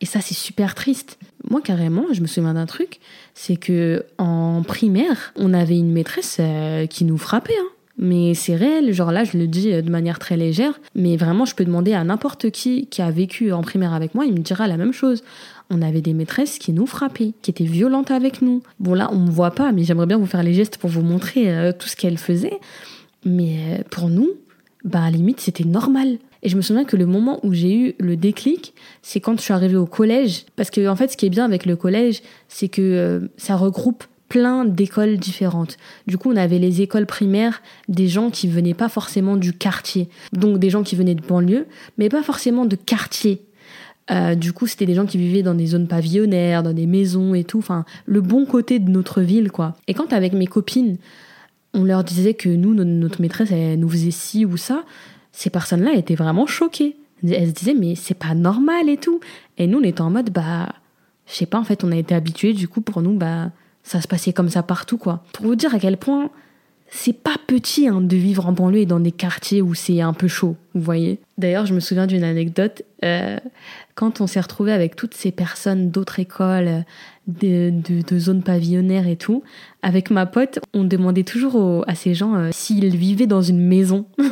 et 0.00 0.06
ça, 0.06 0.20
c'est 0.20 0.34
super 0.34 0.74
triste. 0.74 1.18
Moi, 1.48 1.60
carrément, 1.60 2.06
je 2.12 2.22
me 2.22 2.26
souviens 2.26 2.54
d'un 2.54 2.66
truc, 2.66 3.00
c'est 3.34 3.56
que 3.56 4.04
en 4.18 4.62
primaire, 4.62 5.32
on 5.36 5.52
avait 5.52 5.78
une 5.78 5.92
maîtresse 5.92 6.38
euh, 6.40 6.86
qui 6.86 7.04
nous 7.04 7.18
frappait. 7.18 7.56
Hein. 7.58 7.68
Mais 7.98 8.32
c'est 8.32 8.56
réel, 8.56 8.94
genre 8.94 9.12
là, 9.12 9.24
je 9.24 9.36
le 9.36 9.46
dis 9.46 9.72
euh, 9.72 9.82
de 9.82 9.90
manière 9.90 10.18
très 10.18 10.38
légère, 10.38 10.80
mais 10.94 11.18
vraiment, 11.18 11.44
je 11.44 11.54
peux 11.54 11.66
demander 11.66 11.92
à 11.92 12.02
n'importe 12.02 12.50
qui 12.50 12.86
qui 12.86 13.02
a 13.02 13.10
vécu 13.10 13.52
en 13.52 13.60
primaire 13.60 13.92
avec 13.92 14.14
moi, 14.14 14.24
il 14.24 14.32
me 14.32 14.38
dira 14.38 14.66
la 14.68 14.78
même 14.78 14.92
chose. 14.92 15.22
On 15.68 15.82
avait 15.82 16.00
des 16.00 16.14
maîtresses 16.14 16.58
qui 16.58 16.72
nous 16.72 16.86
frappaient, 16.86 17.32
qui 17.42 17.50
étaient 17.50 17.64
violentes 17.64 18.10
avec 18.10 18.40
nous. 18.40 18.62
Bon, 18.80 18.94
là, 18.94 19.10
on 19.12 19.16
ne 19.16 19.26
me 19.26 19.30
voit 19.30 19.50
pas, 19.50 19.70
mais 19.70 19.84
j'aimerais 19.84 20.06
bien 20.06 20.16
vous 20.16 20.26
faire 20.26 20.42
les 20.42 20.54
gestes 20.54 20.78
pour 20.78 20.88
vous 20.88 21.02
montrer 21.02 21.54
euh, 21.54 21.72
tout 21.78 21.88
ce 21.88 21.96
qu'elles 21.96 22.18
faisaient. 22.18 22.58
Mais 23.26 23.84
pour 23.90 24.08
nous, 24.08 24.30
bah, 24.82 25.02
à 25.02 25.10
la 25.10 25.18
limite, 25.18 25.40
c'était 25.40 25.64
normal. 25.64 26.16
Et 26.42 26.48
je 26.48 26.56
me 26.56 26.62
souviens 26.62 26.84
que 26.84 26.96
le 26.96 27.06
moment 27.06 27.40
où 27.42 27.52
j'ai 27.52 27.74
eu 27.74 27.94
le 27.98 28.16
déclic, 28.16 28.74
c'est 29.02 29.20
quand 29.20 29.36
je 29.36 29.42
suis 29.42 29.52
arrivée 29.52 29.76
au 29.76 29.86
collège. 29.86 30.44
Parce 30.56 30.70
que, 30.70 30.88
en 30.88 30.96
fait, 30.96 31.12
ce 31.12 31.16
qui 31.16 31.26
est 31.26 31.30
bien 31.30 31.44
avec 31.44 31.66
le 31.66 31.76
collège, 31.76 32.22
c'est 32.48 32.68
que 32.68 32.80
euh, 32.80 33.28
ça 33.36 33.56
regroupe 33.56 34.04
plein 34.28 34.64
d'écoles 34.64 35.18
différentes. 35.18 35.76
Du 36.06 36.16
coup, 36.16 36.30
on 36.32 36.36
avait 36.36 36.58
les 36.58 36.82
écoles 36.82 37.06
primaires 37.06 37.62
des 37.88 38.06
gens 38.06 38.30
qui 38.30 38.48
venaient 38.48 38.74
pas 38.74 38.88
forcément 38.88 39.36
du 39.36 39.52
quartier. 39.52 40.08
Donc, 40.32 40.58
des 40.58 40.70
gens 40.70 40.82
qui 40.82 40.96
venaient 40.96 41.16
de 41.16 41.26
banlieue, 41.26 41.66
mais 41.98 42.08
pas 42.08 42.22
forcément 42.22 42.64
de 42.64 42.76
quartier. 42.76 43.42
Euh, 44.10 44.34
du 44.34 44.52
coup, 44.52 44.66
c'était 44.66 44.86
des 44.86 44.94
gens 44.94 45.06
qui 45.06 45.18
vivaient 45.18 45.42
dans 45.42 45.54
des 45.54 45.66
zones 45.66 45.88
pavillonnaires, 45.88 46.62
dans 46.62 46.72
des 46.72 46.86
maisons 46.86 47.34
et 47.34 47.44
tout. 47.44 47.58
Enfin, 47.58 47.84
le 48.06 48.20
bon 48.20 48.46
côté 48.46 48.78
de 48.78 48.90
notre 48.90 49.20
ville, 49.20 49.50
quoi. 49.50 49.76
Et 49.88 49.94
quand, 49.94 50.12
avec 50.12 50.32
mes 50.32 50.46
copines, 50.46 50.96
on 51.74 51.84
leur 51.84 52.02
disait 52.02 52.34
que 52.34 52.48
nous, 52.48 52.74
notre 52.74 53.20
maîtresse, 53.20 53.50
elle 53.52 53.78
nous 53.78 53.88
faisait 53.88 54.10
ci 54.10 54.44
ou 54.44 54.56
ça, 54.56 54.84
ces 55.32 55.50
personnes-là 55.50 55.94
étaient 55.94 56.14
vraiment 56.14 56.46
choquées. 56.46 56.96
Elles 57.22 57.48
se 57.48 57.54
disaient, 57.54 57.74
mais 57.74 57.94
c'est 57.94 58.14
pas 58.14 58.34
normal 58.34 58.88
et 58.88 58.96
tout. 58.96 59.20
Et 59.58 59.66
nous, 59.66 59.78
on 59.78 59.84
était 59.84 60.00
en 60.00 60.10
mode, 60.10 60.30
bah, 60.30 60.68
je 61.26 61.34
sais 61.34 61.46
pas, 61.46 61.58
en 61.58 61.64
fait, 61.64 61.84
on 61.84 61.92
a 61.92 61.96
été 61.96 62.14
habitués, 62.14 62.52
du 62.52 62.68
coup, 62.68 62.80
pour 62.80 63.02
nous, 63.02 63.14
bah, 63.14 63.50
ça 63.82 64.00
se 64.00 64.08
passait 64.08 64.32
comme 64.32 64.48
ça 64.48 64.62
partout, 64.62 64.98
quoi. 64.98 65.22
Pour 65.32 65.46
vous 65.46 65.54
dire 65.54 65.74
à 65.74 65.78
quel 65.78 65.96
point 65.96 66.30
c'est 66.92 67.12
pas 67.12 67.36
petit 67.46 67.86
hein, 67.86 68.00
de 68.00 68.16
vivre 68.16 68.46
en 68.46 68.52
banlieue 68.52 68.80
et 68.80 68.86
dans 68.86 68.98
des 68.98 69.12
quartiers 69.12 69.62
où 69.62 69.74
c'est 69.74 70.00
un 70.00 70.12
peu 70.12 70.26
chaud, 70.26 70.56
vous 70.74 70.80
voyez. 70.82 71.20
D'ailleurs, 71.38 71.64
je 71.64 71.72
me 71.72 71.80
souviens 71.80 72.06
d'une 72.06 72.24
anecdote. 72.24 72.82
Euh, 73.04 73.38
quand 73.94 74.20
on 74.20 74.26
s'est 74.26 74.40
retrouvé 74.40 74.72
avec 74.72 74.96
toutes 74.96 75.14
ces 75.14 75.30
personnes 75.30 75.90
d'autres 75.90 76.18
écoles, 76.18 76.84
de, 77.28 78.18
zones 78.18 78.42
pavillonnaires 78.42 79.06
et 79.06 79.16
tout, 79.16 79.44
avec 79.82 80.10
ma 80.10 80.26
pote, 80.26 80.58
on 80.74 80.82
demandait 80.82 81.22
toujours 81.22 81.84
à 81.86 81.94
ces 81.94 82.14
gens 82.14 82.34
euh, 82.34 82.48
s'ils 82.52 82.96
vivaient 82.96 83.28
dans 83.28 83.42
une 83.42 83.60
maison. 83.60 84.06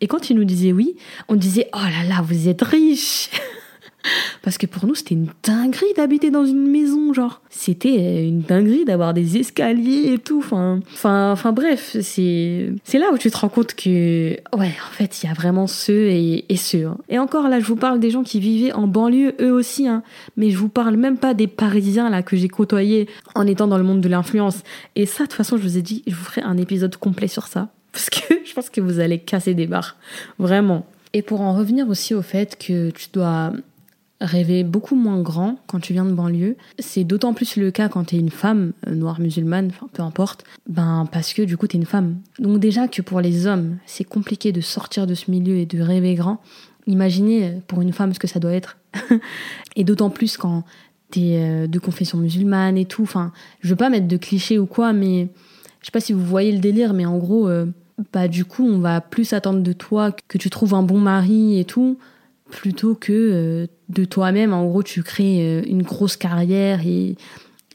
Et 0.00 0.06
quand 0.06 0.30
ils 0.30 0.36
nous 0.36 0.44
disaient 0.44 0.72
oui, 0.72 0.96
on 1.28 1.36
disait 1.36 1.68
oh 1.74 1.78
là 1.78 2.08
là, 2.08 2.22
vous 2.22 2.48
êtes 2.48 2.62
riches 2.62 3.30
Parce 4.42 4.58
que 4.58 4.66
pour 4.66 4.86
nous, 4.86 4.94
c'était 4.94 5.14
une 5.14 5.28
dinguerie 5.42 5.92
d'habiter 5.96 6.30
dans 6.30 6.44
une 6.44 6.70
maison, 6.70 7.12
genre. 7.12 7.40
C'était 7.50 8.26
une 8.26 8.42
dinguerie 8.42 8.84
d'avoir 8.84 9.14
des 9.14 9.38
escaliers 9.38 10.12
et 10.12 10.18
tout. 10.18 10.38
Enfin, 10.38 10.80
enfin, 10.92 11.32
enfin 11.32 11.52
bref, 11.52 11.96
c'est 12.00 12.72
c'est 12.84 12.98
là 12.98 13.06
où 13.12 13.18
tu 13.18 13.30
te 13.30 13.36
rends 13.36 13.48
compte 13.48 13.74
que 13.74 14.36
ouais, 14.56 14.74
en 14.88 14.92
fait, 14.92 15.22
il 15.22 15.26
y 15.26 15.28
a 15.28 15.34
vraiment 15.34 15.66
ceux 15.66 16.06
et, 16.08 16.44
ceux. 16.56 16.86
Hein. 16.86 16.98
Et 17.08 17.18
encore 17.18 17.48
là, 17.48 17.60
je 17.60 17.66
vous 17.66 17.76
parle 17.76 18.00
des 18.00 18.10
gens 18.10 18.22
qui 18.22 18.40
vivaient 18.40 18.72
en 18.72 18.86
banlieue 18.86 19.34
eux 19.40 19.52
aussi, 19.52 19.88
hein. 19.88 20.02
Mais 20.36 20.50
je 20.50 20.58
vous 20.58 20.68
parle 20.68 20.96
même 20.96 21.18
pas 21.18 21.34
des 21.34 21.46
Parisiens 21.46 22.10
là 22.10 22.22
que 22.22 22.36
j'ai 22.36 22.48
côtoyés 22.48 23.08
en 23.34 23.46
étant 23.46 23.66
dans 23.66 23.78
le 23.78 23.84
monde 23.84 24.00
de 24.00 24.08
l'influence. 24.08 24.62
Et 24.94 25.06
ça, 25.06 25.24
de 25.24 25.28
toute 25.28 25.36
façon, 25.36 25.56
je 25.56 25.62
vous 25.62 25.78
ai 25.78 25.82
dit, 25.82 26.02
je 26.06 26.14
vous 26.14 26.24
ferai 26.24 26.42
un 26.42 26.56
épisode 26.56 26.96
complet 26.96 27.28
sur 27.28 27.46
ça 27.46 27.70
parce 27.96 28.10
que 28.10 28.34
je 28.44 28.52
pense 28.52 28.68
que 28.68 28.82
vous 28.82 29.00
allez 29.00 29.18
casser 29.18 29.54
des 29.54 29.66
barres. 29.66 29.96
Vraiment. 30.38 30.84
Et 31.14 31.22
pour 31.22 31.40
en 31.40 31.54
revenir 31.54 31.88
aussi 31.88 32.12
au 32.12 32.20
fait 32.20 32.58
que 32.58 32.90
tu 32.90 33.08
dois 33.10 33.52
rêver 34.20 34.64
beaucoup 34.64 34.96
moins 34.96 35.20
grand 35.22 35.58
quand 35.66 35.80
tu 35.80 35.94
viens 35.94 36.04
de 36.04 36.12
banlieue, 36.12 36.56
c'est 36.78 37.04
d'autant 37.04 37.32
plus 37.32 37.56
le 37.56 37.70
cas 37.70 37.88
quand 37.88 38.04
tu 38.04 38.16
es 38.16 38.18
une 38.18 38.30
femme 38.30 38.72
euh, 38.86 38.94
noire 38.94 39.18
musulmane, 39.18 39.70
peu 39.94 40.02
importe, 40.02 40.44
ben 40.68 41.08
parce 41.10 41.32
que 41.32 41.40
du 41.42 41.56
coup 41.56 41.66
tu 41.66 41.76
es 41.76 41.80
une 41.80 41.86
femme. 41.86 42.16
Donc 42.38 42.60
déjà 42.60 42.86
que 42.86 43.00
pour 43.00 43.22
les 43.22 43.46
hommes, 43.46 43.78
c'est 43.86 44.04
compliqué 44.04 44.52
de 44.52 44.60
sortir 44.60 45.06
de 45.06 45.14
ce 45.14 45.30
milieu 45.30 45.56
et 45.56 45.64
de 45.64 45.80
rêver 45.80 46.14
grand. 46.14 46.42
Imaginez 46.86 47.44
euh, 47.46 47.52
pour 47.66 47.80
une 47.80 47.94
femme 47.94 48.12
ce 48.12 48.18
que 48.18 48.26
ça 48.26 48.40
doit 48.40 48.52
être. 48.52 48.76
et 49.76 49.84
d'autant 49.84 50.10
plus 50.10 50.36
quand 50.36 50.64
tu 51.10 51.20
es 51.20 51.38
euh, 51.40 51.66
de 51.66 51.78
confession 51.78 52.18
musulmane 52.18 52.76
et 52.76 52.84
tout. 52.84 53.04
Enfin, 53.04 53.32
je 53.60 53.70
veux 53.70 53.76
pas 53.76 53.88
mettre 53.88 54.08
de 54.08 54.16
clichés 54.18 54.58
ou 54.58 54.66
quoi, 54.66 54.92
mais 54.92 55.28
je 55.80 55.86
sais 55.86 55.92
pas 55.92 56.00
si 56.00 56.12
vous 56.12 56.24
voyez 56.24 56.52
le 56.52 56.58
délire, 56.58 56.92
mais 56.92 57.06
en 57.06 57.16
gros, 57.16 57.48
bah 58.12 58.28
du 58.28 58.44
coup 58.44 58.66
on 58.66 58.78
va 58.78 59.00
plus 59.00 59.32
attendre 59.32 59.60
de 59.60 59.72
toi 59.72 60.12
que 60.28 60.38
tu 60.38 60.50
trouves 60.50 60.74
un 60.74 60.82
bon 60.82 60.98
mari 60.98 61.58
et 61.58 61.64
tout 61.64 61.98
plutôt 62.50 62.94
que 62.94 63.12
euh, 63.12 63.66
de 63.88 64.04
toi-même 64.04 64.52
en 64.52 64.64
gros 64.66 64.82
tu 64.82 65.02
crées 65.02 65.40
euh, 65.40 65.62
une 65.66 65.82
grosse 65.82 66.16
carrière 66.16 66.80
et 66.86 67.16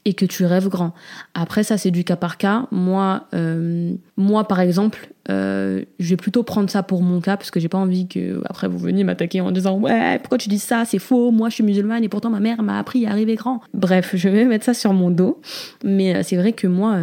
et 0.04 0.14
que 0.14 0.24
tu 0.24 0.44
rêves 0.44 0.68
grand. 0.68 0.94
Après 1.34 1.62
ça 1.62 1.78
c'est 1.78 1.92
du 1.92 2.02
cas 2.02 2.16
par 2.16 2.36
cas. 2.36 2.66
Moi, 2.72 3.28
euh, 3.34 3.92
moi 4.16 4.48
par 4.48 4.58
exemple, 4.58 5.08
euh, 5.30 5.84
je 6.00 6.08
vais 6.10 6.16
plutôt 6.16 6.42
prendre 6.42 6.68
ça 6.68 6.82
pour 6.82 7.02
mon 7.02 7.20
cas 7.20 7.36
parce 7.36 7.52
que 7.52 7.60
j'ai 7.60 7.68
pas 7.68 7.78
envie 7.78 8.08
que 8.08 8.42
après 8.46 8.66
vous 8.66 8.78
veniez 8.78 9.04
m'attaquer 9.04 9.40
en 9.40 9.52
disant 9.52 9.78
ouais 9.78 10.18
pourquoi 10.18 10.38
tu 10.38 10.48
dis 10.48 10.58
ça? 10.58 10.84
C'est 10.84 10.98
faux 10.98 11.30
moi 11.30 11.50
je 11.50 11.54
suis 11.54 11.64
musulmane 11.64 12.02
et 12.02 12.08
pourtant 12.08 12.30
ma 12.30 12.40
mère 12.40 12.62
m'a 12.62 12.78
appris 12.78 13.06
à 13.06 13.10
arriver 13.10 13.36
grand. 13.36 13.60
Bref 13.74 14.16
je 14.16 14.28
vais 14.28 14.44
mettre 14.44 14.64
ça 14.64 14.74
sur 14.74 14.92
mon 14.92 15.10
dos. 15.10 15.40
Mais 15.84 16.20
c'est 16.24 16.36
vrai 16.36 16.52
que 16.52 16.66
moi 16.66 16.98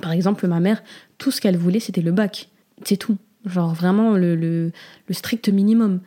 par 0.00 0.12
exemple 0.12 0.46
ma 0.46 0.60
mère 0.60 0.82
tout 1.18 1.32
ce 1.32 1.40
qu'elle 1.40 1.56
voulait 1.56 1.80
c'était 1.80 2.02
le 2.02 2.12
bac 2.12 2.50
c'est 2.84 2.96
tout 2.96 3.16
genre 3.46 3.74
vraiment 3.74 4.12
le, 4.12 4.34
le, 4.36 4.72
strict 5.10 5.48
minimum. 5.48 6.00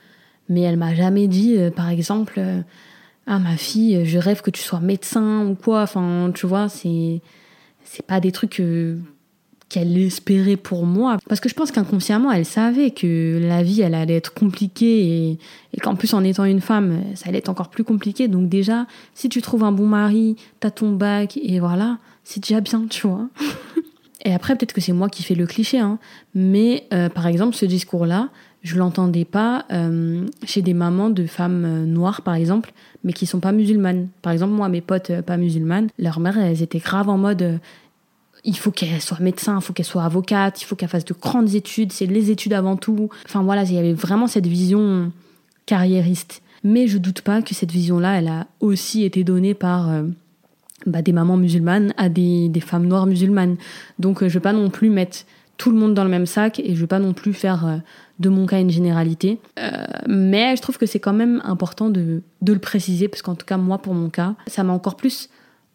Mais 0.49 0.61
elle 0.61 0.77
m'a 0.77 0.95
jamais 0.95 1.27
dit 1.27 1.57
par 1.75 1.89
exemple 1.89 2.41
ah 3.27 3.39
ma 3.39 3.57
fille, 3.57 4.05
je 4.05 4.17
rêve 4.17 4.41
que 4.41 4.49
tu 4.49 4.61
sois 4.61 4.79
médecin 4.79 5.45
ou 5.45 5.55
quoi. 5.55 5.81
Enfin, 5.81 6.31
tu 6.33 6.47
vois, 6.47 6.69
c'est 6.69 7.21
c'est 7.83 8.05
pas 8.05 8.19
des 8.19 8.31
trucs 8.31 8.59
euh, 8.59 8.97
qu'elle 9.69 9.97
espérait 9.97 10.55
pour 10.55 10.85
moi. 10.85 11.17
Parce 11.27 11.39
que 11.39 11.49
je 11.49 11.53
pense 11.53 11.71
qu'inconsciemment, 11.71 12.31
elle 12.31 12.45
savait 12.45 12.91
que 12.91 13.39
la 13.41 13.63
vie, 13.63 13.81
elle 13.81 13.95
allait 13.95 14.15
être 14.15 14.33
compliquée 14.33 15.05
et, 15.05 15.39
et 15.73 15.79
qu'en 15.81 15.95
plus, 15.95 16.13
en 16.13 16.23
étant 16.23 16.45
une 16.45 16.61
femme, 16.61 17.01
ça 17.15 17.29
allait 17.29 17.39
être 17.39 17.49
encore 17.49 17.69
plus 17.69 17.83
compliqué. 17.83 18.27
Donc 18.27 18.49
déjà, 18.49 18.87
si 19.13 19.29
tu 19.29 19.41
trouves 19.41 19.63
un 19.63 19.71
bon 19.71 19.87
mari, 19.87 20.37
t'as 20.59 20.71
ton 20.71 20.93
bac 20.93 21.37
et 21.41 21.59
voilà, 21.59 21.97
c'est 22.23 22.41
déjà 22.41 22.61
bien, 22.61 22.87
tu 22.89 23.07
vois. 23.07 23.27
et 24.25 24.33
après, 24.33 24.55
peut-être 24.55 24.73
que 24.73 24.81
c'est 24.81 24.93
moi 24.93 25.09
qui 25.09 25.23
fais 25.23 25.35
le 25.35 25.45
cliché, 25.45 25.79
hein. 25.79 25.99
Mais 26.33 26.87
euh, 26.93 27.09
par 27.09 27.27
exemple, 27.27 27.55
ce 27.55 27.65
discours-là, 27.65 28.29
je 28.63 28.75
l'entendais 28.75 29.25
pas 29.25 29.65
euh, 29.71 30.25
chez 30.43 30.61
des 30.61 30.73
mamans 30.73 31.09
de 31.09 31.25
femmes 31.27 31.65
euh, 31.65 31.85
noires, 31.85 32.23
par 32.23 32.33
exemple, 32.33 32.73
mais 33.03 33.13
qui 33.13 33.25
sont 33.25 33.39
pas 33.39 33.51
musulmanes. 33.51 34.09
Par 34.21 34.33
exemple, 34.33 34.53
moi, 34.53 34.69
mes 34.69 34.81
potes 34.81 35.21
pas 35.21 35.37
musulmanes, 35.37 35.89
leurs 35.99 36.19
mères, 36.19 36.37
elles 36.37 36.61
étaient 36.61 36.79
graves 36.79 37.09
en 37.09 37.17
mode 37.17 37.59
il 38.43 38.55
faut 38.55 38.71
qu'elle 38.71 39.01
soit 39.01 39.19
médecin, 39.19 39.57
il 39.59 39.61
faut 39.61 39.73
qu'elle 39.73 39.85
soit 39.85 40.03
avocate, 40.03 40.61
il 40.61 40.65
faut 40.65 40.75
qu'elle 40.75 40.87
fasse 40.87 41.03
de 41.03 41.13
grandes 41.13 41.53
études, 41.53 41.91
c'est 41.91 42.05
les 42.05 42.31
études 42.31 42.53
avant 42.53 42.77
tout. 42.77 43.09
Enfin 43.25 43.43
voilà, 43.43 43.63
il 43.63 43.73
y 43.73 43.77
avait 43.77 43.93
vraiment 43.93 44.27
cette 44.27 44.47
vision 44.47 45.11
carriériste. 45.65 46.41
Mais 46.63 46.87
je 46.87 46.97
doute 46.97 47.21
pas 47.21 47.41
que 47.41 47.53
cette 47.53 47.71
vision-là, 47.71 48.19
elle 48.19 48.29
a 48.29 48.47
aussi 48.61 49.03
été 49.03 49.25
donnée 49.25 49.53
par 49.53 49.89
bah, 50.87 51.03
des 51.03 51.13
mamans 51.13 51.37
musulmanes 51.37 51.93
à 51.97 52.09
des, 52.09 52.51
femmes 52.65 52.87
noires 52.87 53.05
musulmanes. 53.05 53.57
Donc 53.99 54.21
je 54.21 54.33
vais 54.33 54.39
pas 54.39 54.53
non 54.53 54.69
plus 54.69 54.89
mettre 54.89 55.19
tout 55.57 55.71
le 55.71 55.77
monde 55.77 55.93
dans 55.93 56.03
le 56.03 56.09
même 56.09 56.25
sac 56.25 56.59
et 56.59 56.75
je 56.75 56.81
vais 56.81 56.87
pas 56.87 56.99
non 56.99 57.13
plus 57.13 57.33
faire 57.33 57.81
de 58.19 58.29
mon 58.29 58.45
cas 58.45 58.59
une 58.59 58.69
généralité. 58.69 59.39
Euh, 59.59 59.69
mais 60.07 60.55
je 60.55 60.61
trouve 60.61 60.77
que 60.77 60.85
c'est 60.85 60.99
quand 60.99 61.13
même 61.13 61.41
important 61.45 61.89
de, 61.89 62.21
de 62.41 62.53
le 62.53 62.59
préciser, 62.59 63.07
parce 63.07 63.21
qu'en 63.21 63.35
tout 63.35 63.45
cas, 63.45 63.57
moi, 63.57 63.77
pour 63.77 63.93
mon 63.93 64.09
cas, 64.09 64.35
ça 64.47 64.63
m'a 64.63 64.73
encore 64.73 64.95
plus 64.95 65.29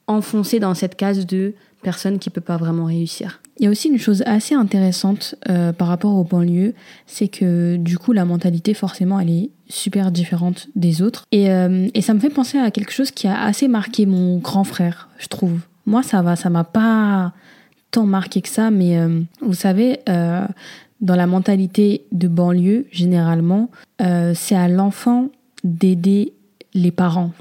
enfoncé 0.07 0.59
dans 0.59 0.75
cette 0.75 0.96
case 0.96 1.27
de 1.27 1.55
personne 1.83 2.18
qui 2.18 2.31
peut 2.31 2.40
pas 2.40 2.57
vraiment 2.57 2.85
réussir. 2.85 3.41
Il 3.58 3.64
y 3.64 3.68
a 3.68 3.70
aussi 3.70 3.88
une 3.88 3.98
chose 3.98 4.22
assez 4.26 4.54
intéressante 4.54 5.34
euh, 5.48 5.72
par 5.72 5.88
rapport 5.88 6.14
aux 6.14 6.24
banlieues, 6.24 6.74
c'est 7.06 7.28
que 7.28 7.76
du 7.76 7.98
coup 7.98 8.12
la 8.12 8.24
mentalité 8.24 8.74
forcément 8.74 9.20
elle 9.20 9.30
est 9.30 9.50
super 9.68 10.10
différente 10.10 10.68
des 10.74 11.02
autres 11.02 11.26
et, 11.32 11.50
euh, 11.50 11.88
et 11.94 12.00
ça 12.02 12.14
me 12.14 12.18
fait 12.20 12.30
penser 12.30 12.58
à 12.58 12.70
quelque 12.70 12.92
chose 12.92 13.10
qui 13.10 13.28
a 13.28 13.42
assez 13.42 13.68
marqué 13.68 14.06
mon 14.06 14.38
grand 14.38 14.64
frère, 14.64 15.08
je 15.18 15.28
trouve. 15.28 15.60
Moi 15.86 16.02
ça 16.02 16.22
va, 16.22 16.36
ça 16.36 16.50
m'a 16.50 16.64
pas 16.64 17.32
tant 17.90 18.06
marqué 18.06 18.40
que 18.40 18.48
ça, 18.48 18.70
mais 18.70 18.98
vous 19.42 19.52
savez, 19.52 19.98
dans 21.02 21.16
la 21.16 21.26
mentalité 21.26 22.04
de 22.12 22.28
banlieue, 22.28 22.86
généralement, 22.90 23.70
euh, 24.00 24.32
c'est 24.34 24.54
à 24.54 24.68
l'enfant 24.68 25.28
d'aider 25.64 26.32
les 26.74 26.92
parents. 26.92 27.32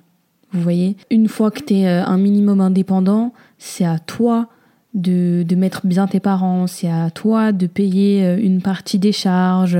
Vous 0.52 0.62
voyez? 0.62 0.98
Une 1.12 1.28
fois 1.28 1.52
que 1.52 1.64
tu 1.64 1.76
es 1.76 1.88
euh, 1.88 2.04
un 2.04 2.18
minimum 2.18 2.60
indépendant, 2.60 3.34
c'est 3.60 3.86
à 3.86 4.00
toi 4.00 4.50
de, 4.94 5.44
de 5.44 5.56
mettre 5.56 5.86
bien 5.86 6.08
tes 6.08 6.20
parents, 6.20 6.68
c'est 6.68 6.90
à 6.90 7.10
toi 7.12 7.52
de 7.52 7.68
payer 7.68 8.24
euh, 8.24 8.38
une 8.42 8.62
partie 8.62 9.00
des 9.00 9.12
charges, 9.12 9.78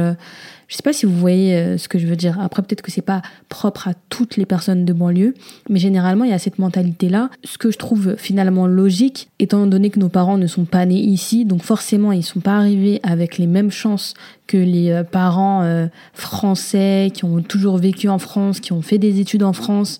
je 0.72 0.78
sais 0.78 0.84
pas 0.84 0.94
si 0.94 1.06
vous 1.06 1.18
voyez 1.18 1.54
euh, 1.54 1.78
ce 1.78 1.90
que 1.90 2.00
je 2.00 2.08
veux 2.08 2.16
dire. 2.16 2.40
Après, 2.40 2.62
peut-être 2.62 2.82
que 2.82 2.92
c'est 2.92 3.02
pas 3.02 3.22
propre 3.50 3.90
à 3.90 3.94
toutes 4.08 4.38
les 4.38 4.46
personnes 4.46 4.86
de 4.86 4.94
banlieue, 4.94 5.34
mais 5.70 5.80
généralement, 5.80 6.24
il 6.24 6.30
y 6.30 6.34
a 6.34 6.40
cette 6.40 6.60
mentalité-là. 6.60 7.30
Ce 7.44 7.58
que 7.58 7.72
je 7.72 7.78
trouve 7.78 8.16
finalement 8.16 8.68
logique, 8.68 9.30
étant 9.40 9.68
donné 9.68 9.90
que 9.90 10.00
nos 10.00 10.08
parents 10.08 10.38
ne 10.38 10.48
sont 10.48 10.64
pas 10.64 10.86
nés 10.86 10.96
ici, 10.96 11.44
donc 11.44 11.62
forcément, 11.62 12.14
ils 12.14 12.24
sont 12.24 12.40
pas 12.40 12.56
arrivés 12.56 13.02
avec 13.04 13.38
les 13.38 13.48
mêmes 13.48 13.70
chances 13.70 14.14
que 14.48 14.56
les 14.56 14.92
euh, 14.92 15.04
parents 15.04 15.90
français 16.14 17.12
qui 17.14 17.26
ont 17.26 17.42
toujours 17.42 17.78
vécu 17.78 18.08
en 18.08 18.18
France, 18.18 18.62
qui 18.62 18.72
ont 18.72 18.82
fait 18.82 18.98
des 18.98 19.20
études 19.20 19.44
en 19.44 19.52
France. 19.52 20.00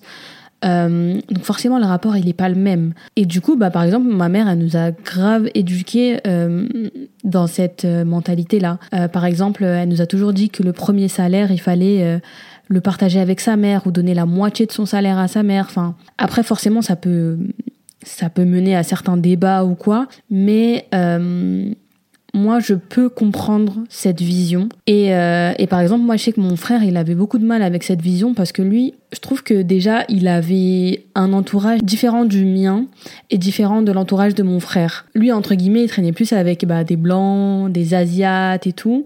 Euh, 0.64 1.20
donc 1.30 1.44
forcément 1.44 1.78
le 1.78 1.86
rapport 1.86 2.16
il 2.16 2.28
est 2.28 2.34
pas 2.34 2.48
le 2.48 2.54
même. 2.54 2.92
Et 3.16 3.26
du 3.26 3.40
coup 3.40 3.56
bah 3.56 3.70
par 3.70 3.82
exemple 3.82 4.06
ma 4.06 4.28
mère 4.28 4.48
elle 4.48 4.58
nous 4.58 4.76
a 4.76 4.90
grave 4.90 5.48
éduqués 5.54 6.20
euh, 6.26 6.66
dans 7.24 7.46
cette 7.46 7.84
euh, 7.84 8.04
mentalité 8.04 8.60
là. 8.60 8.78
Euh, 8.94 9.08
par 9.08 9.24
exemple 9.24 9.64
elle 9.64 9.88
nous 9.88 10.00
a 10.00 10.06
toujours 10.06 10.32
dit 10.32 10.50
que 10.50 10.62
le 10.62 10.72
premier 10.72 11.08
salaire 11.08 11.50
il 11.50 11.60
fallait 11.60 12.02
euh, 12.04 12.18
le 12.68 12.80
partager 12.80 13.20
avec 13.20 13.40
sa 13.40 13.56
mère 13.56 13.86
ou 13.86 13.90
donner 13.90 14.14
la 14.14 14.26
moitié 14.26 14.66
de 14.66 14.72
son 14.72 14.86
salaire 14.86 15.18
à 15.18 15.28
sa 15.28 15.42
mère. 15.42 15.66
Enfin 15.68 15.96
après 16.18 16.42
forcément 16.42 16.82
ça 16.82 16.96
peut 16.96 17.38
ça 18.04 18.30
peut 18.30 18.44
mener 18.44 18.76
à 18.76 18.82
certains 18.82 19.16
débats 19.16 19.64
ou 19.64 19.74
quoi, 19.74 20.08
mais 20.30 20.86
moi 22.34 22.60
je 22.60 22.74
peux 22.74 23.08
comprendre 23.08 23.84
cette 23.88 24.20
vision. 24.20 24.68
Et, 24.86 25.14
euh, 25.14 25.52
et 25.58 25.66
par 25.66 25.80
exemple 25.80 26.02
moi 26.02 26.16
je 26.16 26.24
sais 26.24 26.32
que 26.32 26.40
mon 26.40 26.56
frère 26.56 26.82
il 26.82 26.96
avait 26.96 27.14
beaucoup 27.14 27.38
de 27.38 27.44
mal 27.44 27.62
avec 27.62 27.82
cette 27.82 28.00
vision 28.00 28.34
parce 28.34 28.52
que 28.52 28.62
lui 28.62 28.94
je 29.12 29.20
trouve 29.20 29.42
que 29.42 29.62
déjà 29.62 30.04
il 30.08 30.28
avait 30.28 31.04
un 31.14 31.32
entourage 31.32 31.82
différent 31.82 32.24
du 32.24 32.44
mien 32.44 32.86
et 33.30 33.38
différent 33.38 33.82
de 33.82 33.92
l'entourage 33.92 34.34
de 34.34 34.42
mon 34.42 34.60
frère. 34.60 35.06
Lui 35.14 35.32
entre 35.32 35.54
guillemets 35.54 35.84
il 35.84 35.88
traînait 35.88 36.12
plus 36.12 36.32
avec 36.32 36.64
bah, 36.66 36.84
des 36.84 36.96
blancs 36.96 37.70
des 37.70 37.94
asiates 37.94 38.66
et 38.66 38.72
tout. 38.72 39.04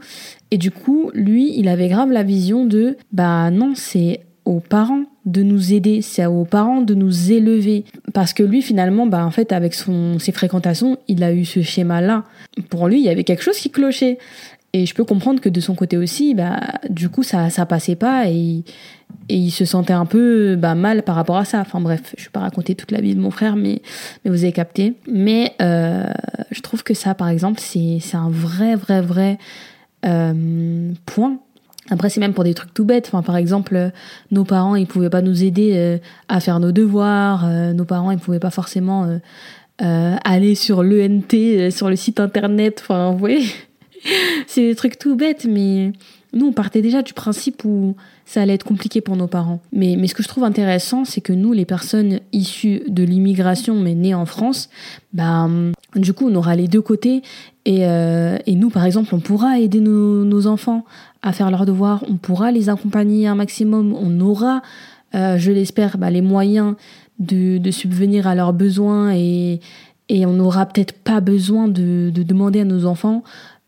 Et 0.51 0.59
du 0.59 0.71
coup 0.71 1.11
lui 1.15 1.53
il 1.59 1.69
avait 1.69 1.89
grave 1.89 2.13
la 2.13 2.23
vision 2.23 2.65
de 2.65 2.97
bah 3.13 3.51
non 3.51 3.73
c'est 3.75 4.21
aux 4.45 4.61
parents 4.61 5.05
de 5.27 5.43
nous 5.43 5.73
aider, 5.73 6.03
c'est 6.03 6.25
aux 6.25 6.45
parents 6.45 6.81
de 6.81 6.95
nous 6.95 7.33
élever. 7.33 7.85
Parce 8.15 8.33
que 8.33 8.43
lui, 8.43 8.63
finalement, 8.63 9.07
bah, 9.07 9.27
en 9.27 9.33
fait, 9.33 9.53
avec 9.53 9.75
son, 9.75 10.19
ses 10.19 10.33
fréquentations, 10.33 10.99
il 11.09 11.23
a 11.25 11.33
eu 11.33 11.45
ce 11.45 11.63
schéma-là. 11.63 12.25
Pour 12.71 12.89
lui, 12.89 13.01
il 13.01 13.05
y 13.05 13.09
avait 13.09 13.25
quelque 13.25 13.43
chose 13.43 13.59
qui 13.59 13.71
clochait. 13.71 14.19
Et 14.73 14.87
je 14.87 14.95
peux 14.95 15.05
comprendre 15.05 15.41
que 15.41 15.49
de 15.49 15.61
son 15.61 15.75
côté 15.75 15.97
aussi, 15.97 16.35
bah, 16.35 16.61
du 16.91 17.09
coup, 17.09 17.23
ça, 17.23 17.51
ça 17.51 17.67
passait 17.67 17.97
pas 17.97 18.29
et, 18.29 18.63
et 19.29 19.37
il 19.37 19.51
se 19.51 19.65
sentait 19.65 19.95
un 19.95 20.07
peu 20.07 20.55
bah, 20.57 20.75
mal 20.75 21.03
par 21.03 21.15
rapport 21.15 21.39
à 21.39 21.45
ça. 21.45 21.61
Enfin 21.61 21.81
bref, 21.81 22.15
je 22.17 22.25
vais 22.25 22.31
pas 22.31 22.41
raconter 22.41 22.75
toute 22.75 22.93
la 22.93 23.01
vie 23.01 23.15
de 23.15 23.21
mon 23.21 23.31
frère, 23.31 23.57
mais, 23.57 23.81
mais 24.25 24.31
vous 24.31 24.45
avez 24.45 24.53
capté. 24.53 24.95
Mais 25.11 25.55
euh, 25.63 26.05
je 26.51 26.61
trouve 26.61 26.83
que 26.83 26.95
ça, 26.95 27.15
par 27.15 27.29
exemple, 27.29 27.61
c'est 27.61 27.99
un 28.15 28.29
vrai, 28.29 28.77
vrai, 28.77 29.01
vrai 29.01 29.39
euh, 30.05 30.93
point 31.07 31.39
après, 31.91 32.11
c'est 32.11 32.21
même 32.21 32.35
pour 32.35 32.45
des 32.45 32.55
trucs 32.55 32.75
tout 32.75 32.85
bêtes. 32.85 33.09
Enfin, 33.09 33.23
par 33.23 33.37
exemple, 33.37 33.77
euh, 33.77 33.91
nos 34.31 34.45
parents, 34.45 34.77
ils 34.77 34.87
pouvaient 34.87 35.11
pas 35.11 35.23
nous 35.23 35.45
aider 35.45 35.73
euh, 35.75 35.99
à 36.29 36.41
faire 36.41 36.61
nos 36.61 36.73
devoirs. 36.73 37.45
Euh, 37.47 37.73
nos 37.73 37.85
parents, 37.85 38.11
ils 38.11 38.19
pouvaient 38.19 38.41
pas 38.41 38.51
forcément 38.51 39.19
aller 39.79 40.55
sur 40.55 40.83
l'ENT, 40.83 41.71
sur 41.71 41.91
le 41.91 41.97
site 41.97 42.19
internet. 42.19 42.81
Enfin, 42.83 43.13
vous 43.13 43.27
c'est 44.47 44.63
des 44.63 44.75
trucs 44.75 44.99
tout 44.99 45.17
bêtes, 45.17 45.47
mais 45.49 45.93
nous, 46.33 46.47
on 46.47 46.53
partait 46.53 46.83
déjà 46.83 47.03
du 47.03 47.13
principe 47.13 47.65
où 47.65 47.95
ça 48.25 48.43
allait 48.43 48.55
être 48.55 48.65
compliqué 48.65 49.01
pour 49.01 49.17
nos 49.17 49.27
parents. 49.27 49.61
Mais, 49.73 49.97
mais 49.99 50.07
ce 50.07 50.15
que 50.15 50.23
je 50.23 50.29
trouve 50.29 50.45
intéressant, 50.45 51.05
c'est 51.05 51.21
que 51.21 51.33
nous, 51.33 51.53
les 51.53 51.65
personnes 51.65 52.21
issues 52.33 52.83
de 52.89 53.05
l'immigration, 53.05 53.75
mais 53.77 53.95
nées 53.95 54.15
en 54.15 54.27
France, 54.27 54.71
bah, 55.13 55.49
du 55.95 56.13
coup, 56.13 56.29
on 56.29 56.35
aura 56.35 56.57
les 56.57 56.69
deux 56.69 56.83
côtés. 56.83 57.23
Et, 57.65 57.83
et 57.83 58.55
nous, 58.55 58.71
par 58.71 58.85
exemple, 58.85 59.15
on 59.15 59.21
pourra 59.21 59.61
aider 59.61 59.81
nos 59.81 60.47
enfants 60.47 60.85
à 61.27 61.33
faire 61.33 61.51
leurs 61.51 61.67
devoirs, 61.67 62.05
on 62.09 62.17
pourra 62.17 62.53
les 62.53 62.69
accompagner 62.69 63.27
un 63.27 63.35
maximum, 63.35 63.95
on 63.95 64.21
aura, 64.21 64.63
euh, 65.15 65.37
je 65.39 65.51
l'espère, 65.51 65.99
bah, 65.99 66.11
les 66.11 66.23
moyens 66.23 66.75
de, 67.19 67.71
subvenir 67.71 68.27
à 68.27 68.35
leurs 68.35 68.53
besoins 68.53 69.13
et, 69.13 69.61
et 70.09 70.25
on 70.27 70.35
n'aura 70.35 70.67
peut-être 70.67 70.93
pas 70.93 71.21
besoin 71.21 71.67
de, 71.67 72.11
de, 72.15 72.23
demander 72.23 72.61
à 72.61 72.65
nos 72.65 72.87
enfants 72.87 73.25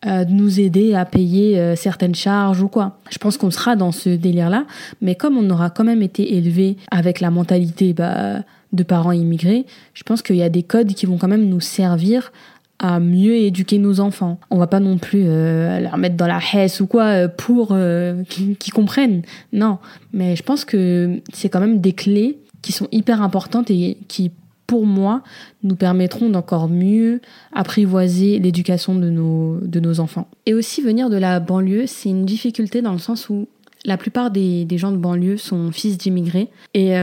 euh, 0.07 0.25
de 0.25 0.31
nous 0.31 0.61
aider 0.61 0.95
à 0.95 1.05
payer 1.05 1.59
euh, 1.59 1.75
certaines 1.75 2.15
charges 2.15 2.63
ou 2.63 2.69
quoi. 2.69 2.99
Je 3.11 3.19
pense 3.19 3.37
qu'on 3.37 3.51
sera 3.51 3.75
dans 3.75 3.91
ce 3.91 4.11
délire-là, 4.11 4.65
mais 5.03 5.17
comme 5.17 5.37
on 5.37 5.51
aura 5.51 5.71
quand 5.71 5.85
même 5.85 6.03
été 6.03 6.37
élevé 6.37 6.77
avec 6.93 7.21
la 7.21 7.33
mentalité 7.33 7.93
bah, 7.95 8.45
de 8.73 8.83
parents 8.85 9.11
immigrés, 9.11 9.67
je 9.95 10.05
pense 10.05 10.23
qu'il 10.23 10.37
y 10.37 10.43
a 10.43 10.49
des 10.49 10.63
codes 10.63 10.95
qui 10.95 11.07
vont 11.07 11.19
quand 11.19 11.27
même 11.27 11.49
nous 11.49 11.61
servir 11.61 12.31
à 12.79 13.01
mieux 13.01 13.35
éduquer 13.35 13.79
nos 13.79 14.01
enfants. 14.01 14.39
On 14.51 14.59
va 14.59 14.67
pas 14.67 14.81
non 14.81 14.99
plus 14.99 15.25
euh, 15.27 15.81
leur 15.81 15.97
mettre 15.97 16.17
dans 16.17 16.27
la 16.27 16.41
hesse 16.53 16.81
ou 16.81 16.87
quoi 16.87 17.05
euh, 17.05 17.29
pour 17.29 17.71
euh, 17.73 18.23
qu'ils 18.25 18.73
comprennent. 18.73 19.23
Non, 19.53 19.79
mais 20.13 20.37
je 20.37 20.43
pense 20.43 20.65
que 20.65 21.21
c'est 21.33 21.49
quand 21.49 21.61
même 21.61 21.81
des 21.81 21.93
clés 21.93 22.39
qui 22.63 22.73
sont 22.73 22.89
hyper 22.93 23.23
importantes 23.23 23.71
et 23.71 23.99
qui 24.09 24.31
pour 24.67 24.85
moi 24.85 25.23
nous 25.63 25.77
permettront 25.77 26.29
d'encore 26.29 26.69
mieux 26.69 27.21
apprivoiser 27.55 28.39
l'éducation 28.39 28.95
de 28.95 29.09
nos 29.11 29.59
de 29.61 29.81
nos 29.81 29.99
enfants. 29.99 30.29
Et 30.47 30.55
aussi 30.55 30.83
venir 30.83 31.11
de 31.11 31.17
la 31.17 31.41
banlieue, 31.41 31.87
c'est 31.87 32.11
une 32.11 32.27
difficulté 32.27 32.83
dans 32.83 32.93
le 32.93 32.99
sens 32.99 33.29
où 33.31 33.49
la 33.85 33.97
plupart 33.97 34.31
des, 34.31 34.65
des 34.65 34.77
gens 34.77 34.93
de 34.93 34.97
banlieue 34.99 35.37
sont 35.37 35.73
fils 35.73 35.97
d'immigrés 35.97 36.49
et 36.75 36.95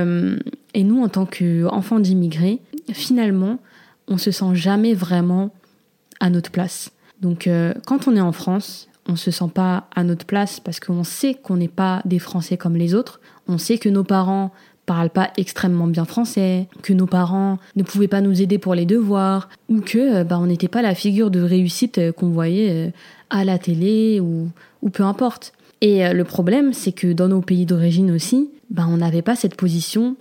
et 0.75 0.83
nous, 0.83 1.01
en 1.01 1.07
tant 1.07 1.25
qu'enfants 1.25 2.01
d'immigrés, 2.01 2.59
finalement, 2.91 3.59
on 4.09 4.17
se 4.17 4.29
sent 4.29 4.53
jamais 4.53 4.93
vraiment 4.93 5.51
à 6.19 6.29
notre 6.29 6.51
place. 6.51 6.91
Donc 7.21 7.47
euh, 7.47 7.73
quand 7.85 8.07
on 8.07 8.15
est 8.15 8.21
en 8.21 8.31
France, 8.31 8.87
on 9.07 9.15
se 9.15 9.31
sent 9.31 9.49
pas 9.53 9.87
à 9.95 10.03
notre 10.03 10.25
place 10.25 10.59
parce 10.59 10.79
qu'on 10.79 11.03
sait 11.03 11.35
qu'on 11.35 11.57
n'est 11.57 11.67
pas 11.67 12.01
des 12.05 12.19
Français 12.19 12.57
comme 12.57 12.75
les 12.75 12.93
autres. 12.93 13.19
On 13.47 13.57
sait 13.57 13.77
que 13.77 13.89
nos 13.89 14.03
parents 14.03 14.51
parlent 14.85 15.09
pas 15.09 15.31
extrêmement 15.37 15.87
bien 15.87 16.05
français, 16.05 16.67
que 16.83 16.93
nos 16.93 17.07
parents 17.07 17.57
ne 17.75 17.83
pouvaient 17.83 18.07
pas 18.07 18.21
nous 18.21 18.41
aider 18.41 18.59
pour 18.59 18.75
les 18.75 18.85
devoirs, 18.85 19.49
ou 19.67 19.81
que 19.81 20.17
euh, 20.17 20.23
bah, 20.23 20.37
on 20.39 20.45
n'était 20.45 20.67
pas 20.67 20.83
la 20.83 20.93
figure 20.93 21.31
de 21.31 21.41
réussite 21.41 21.97
euh, 21.97 22.11
qu'on 22.11 22.29
voyait 22.29 22.93
à 23.31 23.43
la 23.43 23.57
télé 23.57 24.19
ou, 24.19 24.49
ou 24.83 24.89
peu 24.89 25.03
importe. 25.03 25.53
Et 25.81 26.07
le 26.13 26.23
problème, 26.23 26.73
c'est 26.73 26.93
que 26.93 27.11
dans 27.11 27.27
nos 27.27 27.41
pays 27.41 27.65
d'origine 27.65 28.11
aussi, 28.11 28.49
bah, 28.69 28.85
on 28.87 28.97
n'avait 28.97 29.21
pas 29.21 29.35
cette 29.35 29.55
position 29.55 30.15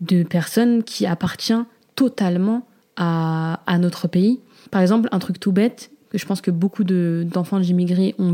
de 0.00 0.22
personne 0.22 0.82
qui 0.82 1.06
appartient 1.06 1.62
totalement 1.94 2.66
à, 2.96 3.78
notre 3.78 4.08
pays. 4.08 4.40
Par 4.70 4.82
exemple, 4.82 5.08
un 5.12 5.18
truc 5.18 5.38
tout 5.40 5.52
bête, 5.52 5.90
que 6.10 6.18
je 6.18 6.26
pense 6.26 6.40
que 6.40 6.50
beaucoup 6.50 6.84
d'enfants 6.84 7.60
d'immigrés 7.60 8.14
ont, 8.18 8.32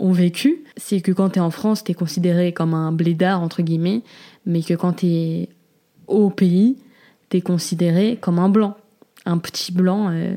vécu, 0.00 0.64
c'est 0.76 1.00
que 1.00 1.12
quand 1.12 1.30
tu 1.30 1.38
es 1.38 1.42
en 1.42 1.50
France, 1.50 1.84
tu 1.84 1.92
es 1.92 1.94
considéré 1.94 2.52
comme 2.52 2.74
un 2.74 2.92
blédard, 2.92 3.40
entre 3.40 3.62
guillemets, 3.62 4.02
mais 4.46 4.62
que 4.62 4.74
quand 4.74 4.94
tu 4.94 5.06
es 5.06 5.48
au 6.06 6.30
pays, 6.30 6.76
tu 7.30 7.38
es 7.38 7.40
considéré 7.40 8.18
comme 8.20 8.38
un 8.38 8.48
blanc, 8.48 8.76
un 9.26 9.38
petit 9.38 9.72
blanc 9.72 10.08
euh, 10.10 10.34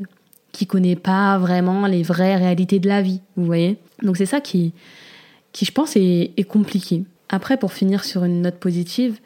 qui 0.52 0.66
connaît 0.66 0.96
pas 0.96 1.38
vraiment 1.38 1.86
les 1.86 2.02
vraies 2.02 2.36
réalités 2.36 2.78
de 2.78 2.88
la 2.88 3.02
vie, 3.02 3.20
vous 3.36 3.44
voyez 3.44 3.78
Donc 4.02 4.16
c'est 4.16 4.26
ça 4.26 4.40
qui, 4.40 4.72
qui, 5.52 5.64
je 5.64 5.72
pense, 5.72 5.96
est 5.96 6.48
compliqué. 6.48 7.04
Après, 7.28 7.56
pour 7.56 7.72
finir 7.72 8.04
sur 8.04 8.24
une 8.24 8.42
note 8.42 8.56
positive, 8.56 9.18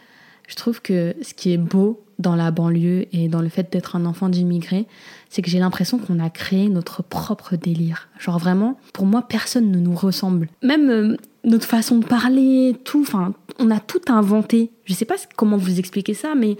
je 0.49 0.55
trouve 0.55 0.81
que 0.81 1.15
ce 1.23 1.35
qui 1.35 1.53
est 1.53 1.59
beau 1.59 2.03
dans 2.19 2.35
la 2.35 2.51
banlieue 2.51 3.07
et 3.13 3.29
dans 3.29 3.41
le 3.41 3.49
fait 3.49 3.73
d'être 3.73 3.95
un 3.95 4.05
enfant 4.05 4.29
d'immigré, 4.29 4.87
c'est 5.29 5.43
que 5.43 5.51
j'ai 5.51 5.59
l'impression 5.59 5.99
qu'on 5.99 6.19
a 6.19 6.31
créé 6.31 6.69
notre 6.69 7.03
propre 7.03 7.57
délire. 7.57 8.09
Genre 8.19 8.39
vraiment, 8.39 8.79
pour 8.93 9.07
moi, 9.07 9.23
personne 9.23 9.71
ne 9.71 9.79
nous 9.79 9.95
ressemble. 9.95 10.49
Même 10.63 10.91
euh, 10.91 11.17
notre 11.45 11.67
façon 11.67 11.99
de 11.99 12.05
parler, 12.05 12.77
tout, 12.85 13.03
enfin, 13.03 13.35
on 13.59 13.71
a 13.71 13.79
tout 13.79 14.01
inventé. 14.09 14.71
Je 14.85 14.95
sais 14.95 15.05
pas 15.05 15.15
comment 15.37 15.57
vous 15.57 15.79
expliquer 15.79 16.15
ça, 16.15 16.35
mais 16.35 16.57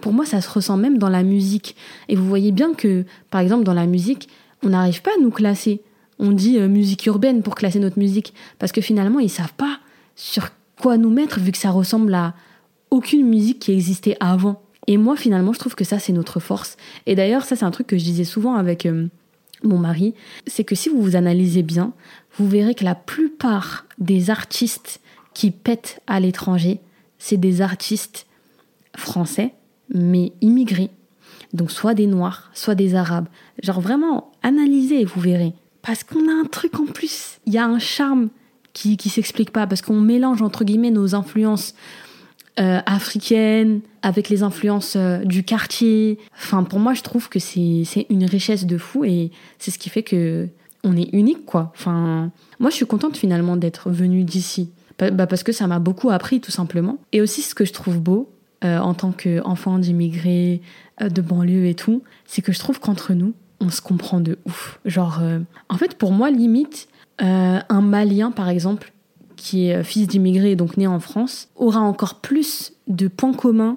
pour 0.00 0.12
moi, 0.12 0.24
ça 0.24 0.40
se 0.40 0.48
ressent 0.48 0.76
même 0.76 0.98
dans 0.98 1.10
la 1.10 1.22
musique. 1.22 1.76
Et 2.08 2.16
vous 2.16 2.26
voyez 2.26 2.52
bien 2.52 2.72
que, 2.72 3.04
par 3.30 3.40
exemple, 3.40 3.64
dans 3.64 3.74
la 3.74 3.86
musique, 3.86 4.28
on 4.62 4.70
n'arrive 4.70 5.02
pas 5.02 5.12
à 5.18 5.22
nous 5.22 5.30
classer. 5.30 5.82
On 6.18 6.30
dit 6.30 6.58
euh, 6.58 6.68
musique 6.68 7.04
urbaine 7.06 7.42
pour 7.42 7.54
classer 7.54 7.78
notre 7.78 7.98
musique, 7.98 8.32
parce 8.58 8.72
que 8.72 8.80
finalement, 8.80 9.18
ils 9.18 9.30
savent 9.30 9.54
pas 9.54 9.80
sur 10.16 10.48
quoi 10.80 10.96
nous 10.96 11.10
mettre 11.10 11.40
vu 11.40 11.52
que 11.52 11.58
ça 11.58 11.70
ressemble 11.70 12.14
à 12.14 12.34
aucune 12.90 13.26
musique 13.26 13.58
qui 13.58 13.72
existait 13.72 14.16
avant. 14.20 14.62
Et 14.86 14.96
moi, 14.96 15.16
finalement, 15.16 15.52
je 15.52 15.58
trouve 15.58 15.74
que 15.74 15.84
ça, 15.84 15.98
c'est 15.98 16.12
notre 16.12 16.40
force. 16.40 16.76
Et 17.06 17.14
d'ailleurs, 17.14 17.44
ça, 17.44 17.56
c'est 17.56 17.64
un 17.64 17.70
truc 17.70 17.86
que 17.86 17.98
je 17.98 18.04
disais 18.04 18.24
souvent 18.24 18.54
avec 18.54 18.86
euh, 18.86 19.08
mon 19.62 19.78
mari, 19.78 20.14
c'est 20.46 20.64
que 20.64 20.74
si 20.74 20.88
vous 20.88 21.00
vous 21.00 21.16
analysez 21.16 21.62
bien, 21.62 21.92
vous 22.36 22.48
verrez 22.48 22.74
que 22.74 22.84
la 22.84 22.94
plupart 22.94 23.86
des 23.98 24.30
artistes 24.30 25.00
qui 25.32 25.50
pètent 25.50 26.00
à 26.06 26.20
l'étranger, 26.20 26.80
c'est 27.18 27.36
des 27.36 27.60
artistes 27.60 28.26
français, 28.96 29.54
mais 29.92 30.32
immigrés. 30.40 30.90
Donc 31.52 31.70
soit 31.70 31.94
des 31.94 32.06
noirs, 32.06 32.50
soit 32.54 32.74
des 32.74 32.94
arabes. 32.94 33.28
Genre 33.62 33.80
vraiment, 33.80 34.32
analysez, 34.42 35.04
vous 35.04 35.20
verrez. 35.20 35.54
Parce 35.82 36.04
qu'on 36.04 36.28
a 36.28 36.32
un 36.32 36.44
truc 36.44 36.78
en 36.78 36.86
plus. 36.86 37.38
Il 37.46 37.52
y 37.52 37.58
a 37.58 37.64
un 37.64 37.78
charme 37.78 38.28
qui, 38.72 38.96
qui 38.96 39.08
s'explique 39.08 39.50
pas, 39.50 39.66
parce 39.66 39.82
qu'on 39.82 40.00
mélange 40.00 40.42
entre 40.42 40.64
guillemets 40.64 40.90
nos 40.90 41.14
influences 41.14 41.74
euh, 42.60 42.80
africaine, 42.86 43.80
avec 44.02 44.28
les 44.28 44.44
influences 44.44 44.94
euh, 44.94 45.24
du 45.24 45.42
quartier. 45.42 46.20
Enfin, 46.36 46.62
pour 46.62 46.78
moi, 46.78 46.94
je 46.94 47.02
trouve 47.02 47.28
que 47.28 47.40
c'est 47.40 48.06
une 48.10 48.24
richesse 48.24 48.64
de 48.64 48.78
fou 48.78 49.04
et 49.04 49.32
c'est 49.58 49.72
ce 49.72 49.78
qui 49.78 49.90
fait 49.90 50.04
que 50.04 50.48
on 50.84 50.96
est 50.96 51.12
unique, 51.12 51.46
quoi. 51.46 51.72
Enfin, 51.74 52.30
moi, 52.60 52.70
je 52.70 52.76
suis 52.76 52.86
contente 52.86 53.16
finalement 53.16 53.56
d'être 53.56 53.90
venue 53.90 54.22
d'ici. 54.22 54.70
Bah, 55.00 55.26
parce 55.26 55.42
que 55.42 55.50
ça 55.50 55.66
m'a 55.66 55.80
beaucoup 55.80 56.10
appris, 56.10 56.40
tout 56.40 56.52
simplement. 56.52 56.98
Et 57.10 57.20
aussi, 57.20 57.42
ce 57.42 57.56
que 57.56 57.64
je 57.64 57.72
trouve 57.72 57.98
beau, 57.98 58.30
euh, 58.62 58.78
en 58.78 58.94
tant 58.94 59.10
qu'enfant 59.10 59.80
d'immigrés, 59.80 60.62
de 61.00 61.22
banlieue 61.22 61.66
et 61.66 61.74
tout, 61.74 62.04
c'est 62.24 62.40
que 62.40 62.52
je 62.52 62.60
trouve 62.60 62.78
qu'entre 62.78 63.14
nous, 63.14 63.34
on 63.58 63.68
se 63.68 63.80
comprend 63.80 64.20
de 64.20 64.38
ouf. 64.46 64.78
Genre, 64.84 65.20
en 65.68 65.76
fait, 65.76 65.98
pour 65.98 66.12
moi, 66.12 66.30
limite, 66.30 66.86
un 67.18 67.80
Malien, 67.80 68.30
par 68.30 68.48
exemple, 68.48 68.92
qui 69.44 69.68
est 69.68 69.84
fils 69.84 70.08
d'immigrés 70.08 70.56
donc 70.56 70.78
né 70.78 70.86
en 70.86 71.00
France, 71.00 71.48
aura 71.54 71.80
encore 71.80 72.14
plus 72.14 72.72
de 72.88 73.08
points 73.08 73.34
communs 73.34 73.76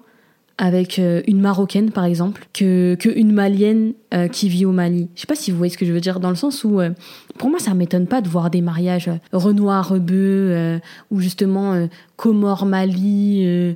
avec 0.58 0.98
euh, 0.98 1.22
une 1.28 1.42
Marocaine 1.42 1.92
par 1.92 2.06
exemple 2.06 2.48
que, 2.54 2.96
que 2.96 3.22
Malienne 3.22 3.94
euh, 4.14 4.30
qui 4.30 4.48
vit 4.48 4.66
au 4.66 4.72
Mali. 4.72 5.10
Je 5.14 5.22
sais 5.22 5.28
pas 5.28 5.36
si 5.36 5.52
vous 5.52 5.58
voyez 5.58 5.72
ce 5.72 5.78
que 5.78 5.86
je 5.86 5.92
veux 5.92 6.00
dire 6.00 6.22
dans 6.22 6.30
le 6.30 6.36
sens 6.36 6.64
où 6.64 6.80
euh, 6.80 6.92
pour 7.38 7.50
moi 7.50 7.60
ça 7.60 7.74
m'étonne 7.74 8.08
pas 8.08 8.22
de 8.22 8.30
voir 8.30 8.50
des 8.50 8.62
mariages 8.62 9.12
Renoir 9.34 9.90
Rebeu 9.90 10.80
ou 11.12 11.20
justement 11.20 11.88
Comore 12.16 12.66
Mali 12.66 13.76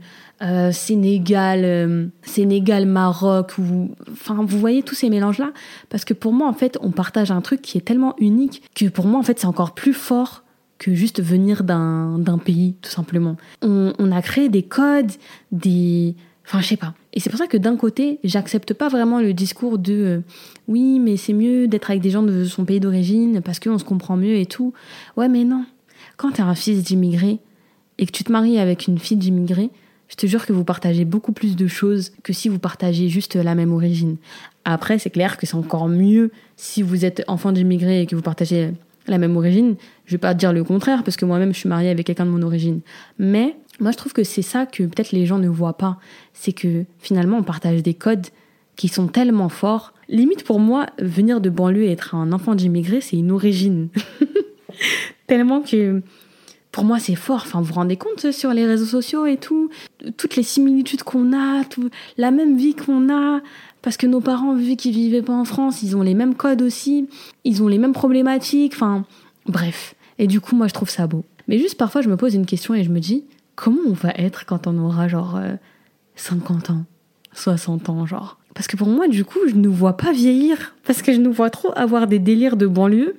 Sénégal 0.71 2.09
Sénégal 2.23 2.87
Maroc 2.87 3.57
ou 3.59 3.91
enfin 4.11 4.43
vous 4.43 4.57
voyez 4.57 4.81
tous 4.81 4.95
ces 4.95 5.11
mélanges 5.11 5.37
là 5.37 5.51
parce 5.89 6.05
que 6.05 6.15
pour 6.15 6.33
moi 6.33 6.47
en 6.47 6.53
fait 6.53 6.79
on 6.81 6.89
partage 6.89 7.29
un 7.29 7.41
truc 7.41 7.61
qui 7.61 7.77
est 7.77 7.81
tellement 7.81 8.15
unique 8.17 8.63
que 8.73 8.87
pour 8.87 9.05
moi 9.05 9.19
en 9.19 9.23
fait 9.23 9.39
c'est 9.39 9.45
encore 9.45 9.75
plus 9.75 9.93
fort 9.93 10.43
que 10.81 10.95
juste 10.95 11.21
venir 11.21 11.63
d'un 11.63 12.39
pays, 12.43 12.73
tout 12.81 12.89
simplement. 12.89 13.37
On, 13.61 14.11
a 14.11 14.21
créé 14.23 14.49
des 14.49 14.63
codes, 14.63 15.11
des... 15.51 16.15
Enfin, 16.43 16.59
je 16.59 16.65
sais 16.69 16.77
pas. 16.77 16.95
Et 17.13 17.19
c'est 17.19 17.29
pour 17.29 17.37
ça 17.37 17.45
que 17.45 17.55
d'un 17.55 17.77
côté, 17.77 18.19
j'accepte 18.23 18.73
pas 18.73 18.89
vraiment 18.89 19.19
le 19.19 19.31
discours 19.31 19.77
de 19.77 19.93
euh, 19.93 20.19
oui, 20.67 20.97
mais 20.99 21.17
c'est 21.17 21.33
mieux 21.33 21.67
d'être 21.67 21.91
avec 21.91 22.01
des 22.01 22.09
gens 22.09 22.23
de 22.23 22.45
son 22.45 22.65
pays 22.65 22.79
d'origine 22.79 23.41
parce 23.41 23.59
qu'on 23.59 23.77
se 23.77 23.83
comprend 23.83 24.17
mieux 24.17 24.37
et 24.37 24.47
tout. 24.47 24.73
Ouais, 25.17 25.29
mais 25.29 25.43
non. 25.43 25.65
Quand 26.17 26.31
t'es 26.31 26.41
un 26.41 26.55
fils 26.55 26.83
d'immigré 26.83 27.37
et 27.99 28.07
que 28.07 28.11
tu 28.11 28.23
te 28.23 28.31
maries 28.31 28.57
avec 28.57 28.87
une 28.87 28.97
fille 28.97 29.17
d'immigré, 29.17 29.69
je 30.09 30.15
te 30.15 30.25
jure 30.25 30.47
que 30.47 30.51
vous 30.51 30.63
partagez 30.63 31.05
beaucoup 31.05 31.31
plus 31.31 31.55
de 31.55 31.67
choses 31.67 32.11
que 32.23 32.33
si 32.33 32.49
vous 32.49 32.57
partagez 32.59 33.07
juste 33.07 33.35
la 33.35 33.53
même 33.53 33.71
origine. 33.71 34.17
Après, 34.65 34.97
c'est 34.97 35.11
clair 35.11 35.37
que 35.37 35.45
c'est 35.45 35.55
encore 35.55 35.87
mieux 35.87 36.31
si 36.55 36.81
vous 36.81 37.05
êtes 37.05 37.23
enfant 37.27 37.51
d'immigré 37.51 38.01
et 38.01 38.07
que 38.07 38.15
vous 38.15 38.23
partagez 38.23 38.71
la 39.07 39.17
même 39.17 39.35
origine. 39.37 39.75
Je 40.05 40.11
vais 40.11 40.19
pas 40.19 40.33
dire 40.33 40.53
le 40.53 40.63
contraire 40.63 41.03
parce 41.03 41.17
que 41.17 41.25
moi-même 41.25 41.53
je 41.53 41.59
suis 41.59 41.69
mariée 41.69 41.89
avec 41.89 42.05
quelqu'un 42.05 42.25
de 42.25 42.31
mon 42.31 42.41
origine. 42.41 42.81
Mais 43.19 43.55
moi 43.79 43.91
je 43.91 43.97
trouve 43.97 44.13
que 44.13 44.23
c'est 44.23 44.41
ça 44.41 44.65
que 44.65 44.83
peut-être 44.83 45.11
les 45.11 45.25
gens 45.25 45.37
ne 45.37 45.49
voient 45.49 45.77
pas, 45.77 45.97
c'est 46.33 46.53
que 46.53 46.85
finalement 46.99 47.37
on 47.37 47.43
partage 47.43 47.83
des 47.83 47.93
codes 47.93 48.27
qui 48.75 48.87
sont 48.87 49.07
tellement 49.07 49.49
forts. 49.49 49.93
Limite 50.09 50.43
pour 50.43 50.59
moi, 50.59 50.87
venir 50.99 51.41
de 51.41 51.49
banlieue 51.49 51.83
et 51.83 51.91
être 51.91 52.15
un 52.15 52.31
enfant 52.31 52.55
d'immigré, 52.55 53.01
c'est 53.01 53.17
une 53.17 53.31
origine. 53.31 53.89
tellement 55.27 55.61
que 55.61 56.01
pour 56.71 56.83
moi 56.83 56.99
c'est 56.99 57.15
fort. 57.15 57.43
Enfin, 57.45 57.59
vous 57.59 57.67
vous 57.67 57.73
rendez 57.73 57.97
compte 57.97 58.31
sur 58.31 58.53
les 58.53 58.65
réseaux 58.65 58.85
sociaux 58.85 59.25
et 59.25 59.37
tout, 59.37 59.69
toutes 60.17 60.35
les 60.35 60.43
similitudes 60.43 61.03
qu'on 61.03 61.33
a, 61.33 61.63
la 62.17 62.31
même 62.31 62.57
vie 62.57 62.75
qu'on 62.75 63.09
a, 63.09 63.41
parce 63.81 63.97
que 63.97 64.07
nos 64.07 64.21
parents, 64.21 64.53
vu 64.55 64.75
qu'ils 64.75 64.93
vivaient 64.93 65.21
pas 65.21 65.33
en 65.33 65.45
France, 65.45 65.81
ils 65.81 65.97
ont 65.97 66.01
les 66.01 66.13
mêmes 66.13 66.35
codes 66.35 66.61
aussi, 66.61 67.09
ils 67.43 67.63
ont 67.63 67.67
les 67.67 67.77
mêmes 67.77 67.93
problématiques, 67.93 68.73
enfin, 68.75 69.05
bref. 69.47 69.95
Et 70.19 70.27
du 70.27 70.39
coup, 70.39 70.55
moi, 70.55 70.67
je 70.67 70.73
trouve 70.73 70.89
ça 70.89 71.07
beau. 71.07 71.25
Mais 71.47 71.57
juste 71.57 71.77
parfois, 71.77 72.01
je 72.01 72.09
me 72.09 72.17
pose 72.17 72.35
une 72.35 72.45
question 72.45 72.75
et 72.75 72.83
je 72.83 72.89
me 72.91 72.99
dis, 72.99 73.25
comment 73.55 73.81
on 73.87 73.93
va 73.93 74.11
être 74.15 74.45
quand 74.45 74.67
on 74.67 74.77
aura 74.77 75.07
genre 75.07 75.39
50 76.15 76.69
euh, 76.69 76.73
ans, 76.73 76.85
60 77.33 77.89
ans, 77.89 78.05
genre? 78.05 78.37
Parce 78.53 78.67
que 78.67 78.77
pour 78.77 78.87
moi, 78.87 79.07
du 79.07 79.25
coup, 79.25 79.39
je 79.47 79.55
ne 79.55 79.67
vois 79.67 79.97
pas 79.97 80.11
vieillir, 80.11 80.75
parce 80.85 81.01
que 81.01 81.13
je 81.13 81.19
nous 81.19 81.31
vois 81.31 81.49
trop 81.49 81.71
avoir 81.75 82.07
des 82.07 82.19
délires 82.19 82.57
de 82.57 82.67
banlieue. 82.67 83.15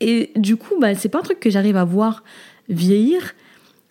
Et 0.00 0.32
du 0.36 0.56
coup, 0.56 0.74
bah, 0.80 0.94
c'est 0.94 1.08
pas 1.08 1.18
un 1.18 1.22
truc 1.22 1.40
que 1.40 1.50
j'arrive 1.50 1.76
à 1.76 1.84
voir 1.84 2.24
vieillir, 2.68 3.34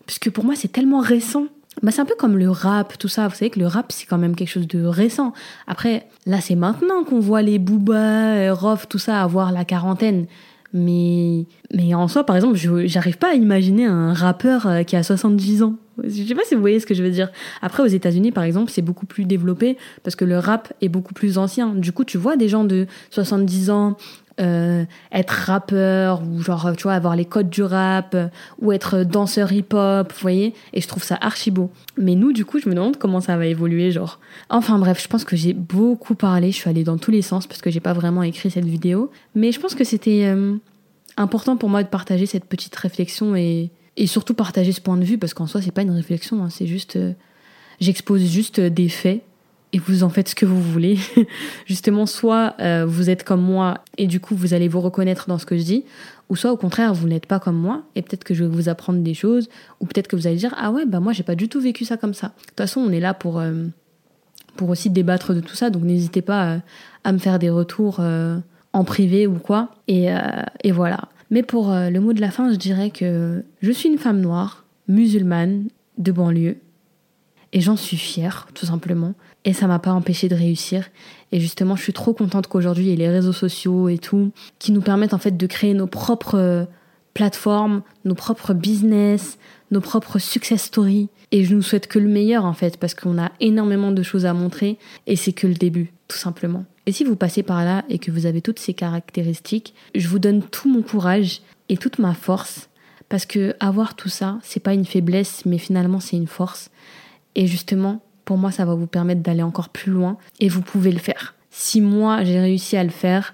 puisque 0.06 0.32
pour 0.32 0.44
moi, 0.44 0.56
c'est 0.56 0.72
tellement 0.72 1.00
récent. 1.00 1.46
Bah, 1.82 1.92
c'est 1.92 2.02
un 2.02 2.06
peu 2.06 2.16
comme 2.18 2.38
le 2.38 2.50
rap, 2.50 2.98
tout 2.98 3.08
ça. 3.08 3.28
Vous 3.28 3.36
savez 3.36 3.50
que 3.50 3.60
le 3.60 3.68
rap, 3.68 3.92
c'est 3.92 4.06
quand 4.06 4.18
même 4.18 4.36
quelque 4.36 4.50
chose 4.50 4.68
de 4.68 4.84
récent. 4.84 5.34
Après, 5.68 6.08
là, 6.26 6.42
c'est 6.42 6.56
maintenant 6.56 7.04
qu'on 7.04 7.20
voit 7.20 7.42
les 7.42 7.60
Booba, 7.60 7.96
euh, 7.96 8.54
Rof, 8.54 8.88
tout 8.90 9.00
ça 9.00 9.22
avoir 9.22 9.52
la 9.52 9.66
quarantaine. 9.66 10.26
Mais, 10.74 11.46
mais 11.74 11.96
en 11.96 12.08
soi, 12.08 12.26
par 12.26 12.36
exemple, 12.36 12.56
j'arrive 12.86 13.18
pas 13.18 13.32
à 13.32 13.34
imaginer 13.34 13.86
un 13.86 14.14
rappeur 14.14 14.68
euh, 14.68 14.84
qui 14.84 14.96
a 14.96 15.04
70 15.04 15.64
ans. 15.64 15.76
Je 16.04 16.24
sais 16.24 16.36
pas 16.36 16.44
si 16.46 16.56
vous 16.56 16.62
voyez 16.62 16.80
ce 16.80 16.86
que 16.86 16.94
je 16.94 17.04
veux 17.04 17.10
dire. 17.12 17.30
Après, 17.62 17.82
aux 17.82 17.88
États-Unis, 17.88 18.32
par 18.32 18.44
exemple, 18.44 18.72
c'est 18.72 18.82
beaucoup 18.82 19.06
plus 19.06 19.26
développé 19.26 19.78
parce 20.04 20.16
que 20.16 20.26
le 20.26 20.38
rap 20.38 20.72
est 20.82 20.90
beaucoup 20.90 21.14
plus 21.14 21.38
ancien. 21.38 21.74
Du 21.74 21.92
coup, 21.92 22.04
tu 22.04 22.18
vois 22.18 22.38
des 22.38 22.48
gens 22.48 22.64
de 22.64 22.88
70 23.10 23.70
ans, 23.70 23.98
euh, 24.40 24.86
être 25.12 25.32
rappeur 25.32 26.22
ou 26.24 26.42
genre 26.42 26.74
tu 26.76 26.84
vois 26.84 26.94
avoir 26.94 27.16
les 27.16 27.26
codes 27.26 27.50
du 27.50 27.64
rap 27.64 28.16
ou 28.62 28.72
être 28.72 29.04
danseur 29.04 29.52
hip-hop, 29.52 30.12
vous 30.12 30.22
voyez 30.22 30.54
Et 30.74 30.82
je 30.82 30.88
trouve 30.88 31.04
ça 31.04 31.18
archi 31.22 31.52
beau. 31.52 31.72
Mais 31.98 32.16
nous 32.16 32.34
du 32.34 32.46
coup, 32.46 32.60
je 32.60 32.70
me 32.70 32.76
demande 32.76 32.98
comment 32.98 33.22
ça 33.22 33.38
va 33.38 33.46
évoluer 33.46 33.92
genre. 33.92 34.20
Enfin 34.50 34.80
bref, 34.80 35.02
je 35.02 35.08
pense 35.08 35.24
que 35.24 35.36
j'ai 35.36 35.54
beaucoup 35.54 36.16
parlé, 36.16 36.52
je 36.52 36.58
suis 36.58 36.70
allée 36.70 36.84
dans 36.84 36.98
tous 36.98 37.12
les 37.12 37.22
sens 37.22 37.48
parce 37.48 37.62
que 37.62 37.70
j'ai 37.70 37.80
pas 37.80 37.94
vraiment 37.94 38.24
écrit 38.24 38.50
cette 38.52 38.66
vidéo, 38.66 39.12
mais 39.36 39.52
je 39.52 39.60
pense 39.60 39.76
que 39.76 39.84
c'était 39.84 40.26
euh, 40.26 40.56
important 41.18 41.58
pour 41.58 41.70
moi 41.70 41.84
de 41.84 41.90
partager 41.90 42.26
cette 42.26 42.46
petite 42.46 42.76
réflexion 42.76 43.36
et 43.36 43.72
et 43.98 44.08
surtout 44.08 44.34
partager 44.34 44.72
ce 44.72 44.80
point 44.80 44.96
de 44.96 45.04
vue 45.04 45.18
parce 45.18 45.34
qu'en 45.34 45.46
soi 45.46 45.62
c'est 45.62 45.72
pas 45.72 45.82
une 45.82 45.92
réflexion, 45.92 46.42
hein, 46.44 46.50
c'est 46.50 46.68
juste 46.68 46.96
euh, 46.96 47.14
j'expose 47.82 48.24
juste 48.24 48.60
des 48.60 48.88
faits 48.88 49.22
et 49.74 49.80
vous 49.80 50.04
en 50.04 50.10
faites 50.10 50.30
ce 50.30 50.36
que 50.36 50.46
vous 50.46 50.62
voulez. 50.62 50.98
Justement, 51.66 52.06
soit 52.06 52.56
euh, 52.60 52.86
vous 52.88 53.10
êtes 53.10 53.24
comme 53.24 53.42
moi 53.42 53.84
et 53.98 54.08
du 54.08 54.20
coup 54.20 54.36
vous 54.36 54.54
allez 54.54 54.68
vous 54.68 54.82
reconnaître 54.82 55.28
dans 55.28 55.38
ce 55.38 55.46
que 55.46 55.58
je 55.58 55.64
dis, 55.64 55.86
ou 56.30 56.36
soit 56.36 56.52
au 56.52 56.58
contraire 56.58 56.94
vous 56.94 57.08
n'êtes 57.08 57.26
pas 57.26 57.40
comme 57.40 57.58
moi 57.58 57.84
et 57.96 58.02
peut-être 58.02 58.24
que 58.24 58.34
je 58.34 58.44
vais 58.44 58.50
vous 58.50 58.70
apprendre 58.70 59.00
des 59.00 59.14
choses, 59.14 59.50
ou 59.80 59.86
peut-être 59.86 60.08
que 60.08 60.16
vous 60.16 60.28
allez 60.28 60.38
dire 60.38 60.56
ah 60.58 60.72
ouais 60.72 60.86
bah 60.86 61.00
moi 61.00 61.14
j'ai 61.14 61.24
pas 61.24 61.36
du 61.36 61.50
tout 61.50 61.62
vécu 61.62 61.86
ça 61.86 61.98
comme 61.98 62.14
ça. 62.14 62.28
De 62.28 62.46
toute 62.48 62.58
façon 62.58 62.82
on 62.82 62.92
est 62.92 63.00
là 63.00 63.14
pour 63.14 63.40
euh, 63.40 63.66
pour 64.56 64.70
aussi 64.70 64.90
débattre 64.90 65.34
de 65.34 65.40
tout 65.40 65.56
ça, 65.56 65.70
donc 65.70 65.84
n'hésitez 65.84 66.22
pas 66.22 66.48
euh, 66.48 66.58
à 67.04 67.12
me 67.12 67.18
faire 67.18 67.40
des 67.40 67.50
retours 67.50 68.02
en 68.74 68.84
privé 68.84 69.26
ou 69.26 69.36
quoi. 69.36 69.70
Et, 69.88 70.10
et 70.64 70.72
voilà. 70.72 71.08
Mais 71.32 71.44
pour 71.44 71.72
le 71.72 71.98
mot 72.00 72.12
de 72.12 72.20
la 72.20 72.30
fin, 72.30 72.52
je 72.52 72.58
dirais 72.58 72.90
que 72.90 73.42
je 73.62 73.72
suis 73.72 73.88
une 73.88 73.98
femme 73.98 74.20
noire, 74.20 74.66
musulmane, 74.90 75.70
de 75.98 76.12
banlieue, 76.12 76.58
et 77.54 77.62
j'en 77.62 77.78
suis 77.78 77.98
fière, 77.98 78.48
tout 78.54 78.66
simplement. 78.66 79.14
Et 79.46 79.54
ça 79.54 79.68
m'a 79.68 79.80
pas 79.80 79.94
empêché 79.94 80.28
de 80.28 80.36
réussir. 80.36 80.90
Et 81.32 81.40
justement, 81.40 81.76
je 81.76 81.84
suis 81.84 81.94
trop 81.94 82.14
contente 82.14 82.48
qu'aujourd'hui, 82.48 82.86
il 82.86 82.90
y 82.90 82.94
ait 82.94 82.98
les 82.98 83.10
réseaux 83.10 83.34
sociaux 83.34 83.88
et 83.88 83.98
tout, 83.98 84.32
qui 84.60 84.72
nous 84.72 84.82
permettent 84.82 85.14
en 85.14 85.20
fait 85.20 85.38
de 85.38 85.48
créer 85.48 85.74
nos 85.74 85.88
propres 85.88 86.38
euh, 86.38 86.66
plateformes, 87.14 87.82
nos 88.06 88.16
propres 88.16 88.54
business, 88.54 89.38
nos 89.72 89.82
propres 89.82 90.20
success 90.20 90.64
stories. 90.64 91.10
Et 91.32 91.46
je 91.46 91.56
nous 91.56 91.62
souhaite 91.62 91.88
que 91.88 92.00
le 92.00 92.08
meilleur 92.08 92.46
en 92.46 92.54
fait, 92.54 92.78
parce 92.78 92.94
qu'on 92.94 93.22
a 93.22 93.32
énormément 93.40 93.92
de 93.92 94.04
choses 94.04 94.26
à 94.26 94.34
montrer 94.34 94.78
et 95.08 95.16
c'est 95.16 95.34
que 95.34 95.48
le 95.48 95.54
début, 95.54 95.94
tout 96.08 96.18
simplement. 96.18 96.66
Et 96.86 96.92
si 96.92 97.04
vous 97.04 97.16
passez 97.16 97.44
par 97.44 97.64
là 97.64 97.86
et 97.88 98.00
que 98.00 98.10
vous 98.10 98.26
avez 98.26 98.42
toutes 98.42 98.60
ces 98.60 98.74
caractéristiques, 98.74 99.76
je 99.94 100.08
vous 100.08 100.20
donne 100.20 100.42
tout 100.42 100.70
mon 100.70 100.82
courage 100.82 101.42
et 101.70 101.78
toute 101.78 102.00
ma 102.00 102.16
force, 102.16 102.70
parce 103.10 103.28
que 103.28 103.56
avoir 103.60 103.96
tout 103.96 104.10
ça, 104.10 104.40
c'est 104.42 104.60
pas 104.60 104.74
une 104.74 104.86
faiblesse, 104.86 105.46
mais 105.46 105.60
finalement 105.60 106.00
c'est 106.00 106.18
une 106.18 106.28
force. 106.28 106.72
Et 107.36 107.46
justement, 107.46 108.02
pour 108.30 108.38
moi, 108.38 108.52
ça 108.52 108.64
va 108.64 108.76
vous 108.76 108.86
permettre 108.86 109.24
d'aller 109.24 109.42
encore 109.42 109.70
plus 109.70 109.92
loin 109.92 110.16
et 110.40 110.50
vous 110.50 110.62
pouvez 110.62 110.92
le 110.92 111.00
faire. 111.00 111.34
Si 111.50 111.82
moi, 111.82 112.24
j'ai 112.24 112.40
réussi 112.40 112.78
à 112.78 112.84
le 112.84 112.92
faire 112.92 113.34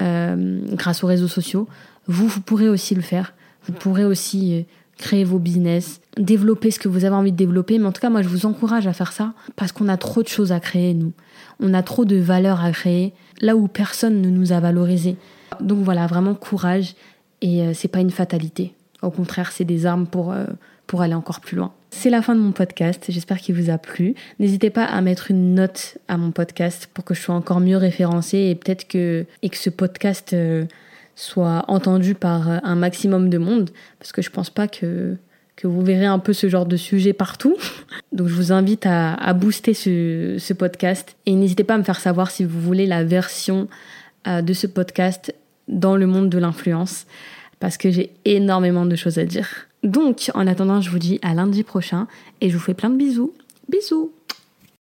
euh, 0.00 0.62
grâce 0.72 1.04
aux 1.04 1.06
réseaux 1.06 1.28
sociaux, 1.28 1.68
vous, 2.06 2.26
vous 2.26 2.40
pourrez 2.40 2.66
aussi 2.66 2.94
le 2.94 3.02
faire. 3.02 3.34
Vous 3.66 3.74
pourrez 3.74 4.06
aussi 4.06 4.56
euh, 4.56 4.62
créer 4.96 5.24
vos 5.24 5.38
business, 5.38 6.00
développer 6.16 6.70
ce 6.70 6.78
que 6.78 6.88
vous 6.88 7.04
avez 7.04 7.14
envie 7.14 7.32
de 7.32 7.36
développer. 7.36 7.78
Mais 7.78 7.84
en 7.84 7.92
tout 7.92 8.00
cas, 8.00 8.08
moi, 8.08 8.22
je 8.22 8.28
vous 8.28 8.46
encourage 8.46 8.86
à 8.86 8.94
faire 8.94 9.12
ça 9.12 9.34
parce 9.56 9.72
qu'on 9.72 9.88
a 9.88 9.98
trop 9.98 10.22
de 10.22 10.28
choses 10.28 10.52
à 10.52 10.58
créer, 10.58 10.94
nous. 10.94 11.12
On 11.60 11.74
a 11.74 11.82
trop 11.82 12.06
de 12.06 12.16
valeurs 12.16 12.64
à 12.64 12.72
créer 12.72 13.12
là 13.42 13.56
où 13.56 13.68
personne 13.68 14.22
ne 14.22 14.30
nous 14.30 14.52
a 14.52 14.60
valorisé. 14.60 15.16
Donc 15.60 15.84
voilà, 15.84 16.06
vraiment 16.06 16.34
courage 16.34 16.94
et 17.42 17.60
euh, 17.60 17.72
c'est 17.74 17.88
pas 17.88 18.00
une 18.00 18.10
fatalité. 18.10 18.72
Au 19.02 19.10
contraire, 19.10 19.52
c'est 19.52 19.66
des 19.66 19.84
armes 19.84 20.06
pour, 20.06 20.34
pour 20.86 21.02
aller 21.02 21.12
encore 21.12 21.40
plus 21.40 21.58
loin. 21.58 21.74
C'est 21.90 22.08
la 22.08 22.22
fin 22.22 22.34
de 22.34 22.40
mon 22.40 22.52
podcast, 22.52 23.06
j'espère 23.08 23.38
qu'il 23.38 23.54
vous 23.54 23.68
a 23.68 23.76
plu. 23.76 24.14
N'hésitez 24.38 24.70
pas 24.70 24.84
à 24.84 25.00
mettre 25.00 25.30
une 25.30 25.54
note 25.54 25.98
à 26.08 26.16
mon 26.16 26.30
podcast 26.30 26.88
pour 26.94 27.04
que 27.04 27.14
je 27.14 27.20
sois 27.20 27.34
encore 27.34 27.60
mieux 27.60 27.76
référencée 27.76 28.38
et 28.38 28.54
peut-être 28.54 28.86
que, 28.88 29.26
et 29.42 29.48
que 29.48 29.56
ce 29.56 29.70
podcast 29.70 30.32
euh, 30.32 30.64
soit 31.16 31.64
entendu 31.68 32.14
par 32.14 32.64
un 32.64 32.74
maximum 32.76 33.28
de 33.28 33.38
monde, 33.38 33.70
parce 33.98 34.12
que 34.12 34.22
je 34.22 34.30
pense 34.30 34.50
pas 34.50 34.68
que, 34.68 35.16
que 35.56 35.66
vous 35.66 35.82
verrez 35.82 36.06
un 36.06 36.20
peu 36.20 36.32
ce 36.32 36.48
genre 36.48 36.64
de 36.64 36.76
sujet 36.76 37.12
partout. 37.12 37.56
Donc 38.12 38.28
je 38.28 38.34
vous 38.34 38.52
invite 38.52 38.86
à, 38.86 39.14
à 39.14 39.34
booster 39.34 39.74
ce, 39.74 40.36
ce, 40.38 40.54
podcast 40.54 41.16
et 41.26 41.34
n'hésitez 41.34 41.64
pas 41.64 41.74
à 41.74 41.78
me 41.78 41.82
faire 41.82 42.00
savoir 42.00 42.30
si 42.30 42.44
vous 42.44 42.60
voulez 42.60 42.86
la 42.86 43.04
version 43.04 43.68
euh, 44.26 44.42
de 44.42 44.52
ce 44.52 44.68
podcast 44.68 45.34
dans 45.68 45.96
le 45.96 46.06
monde 46.06 46.30
de 46.30 46.38
l'influence, 46.38 47.06
parce 47.58 47.76
que 47.76 47.90
j'ai 47.90 48.10
énormément 48.24 48.86
de 48.86 48.96
choses 48.96 49.18
à 49.18 49.24
dire. 49.24 49.69
Donc, 49.82 50.30
en 50.34 50.46
attendant, 50.46 50.80
je 50.80 50.90
vous 50.90 50.98
dis 50.98 51.18
à 51.22 51.34
lundi 51.34 51.62
prochain 51.62 52.06
et 52.40 52.50
je 52.50 52.56
vous 52.56 52.62
fais 52.62 52.74
plein 52.74 52.90
de 52.90 52.96
bisous. 52.96 53.32
Bisous 53.68 54.12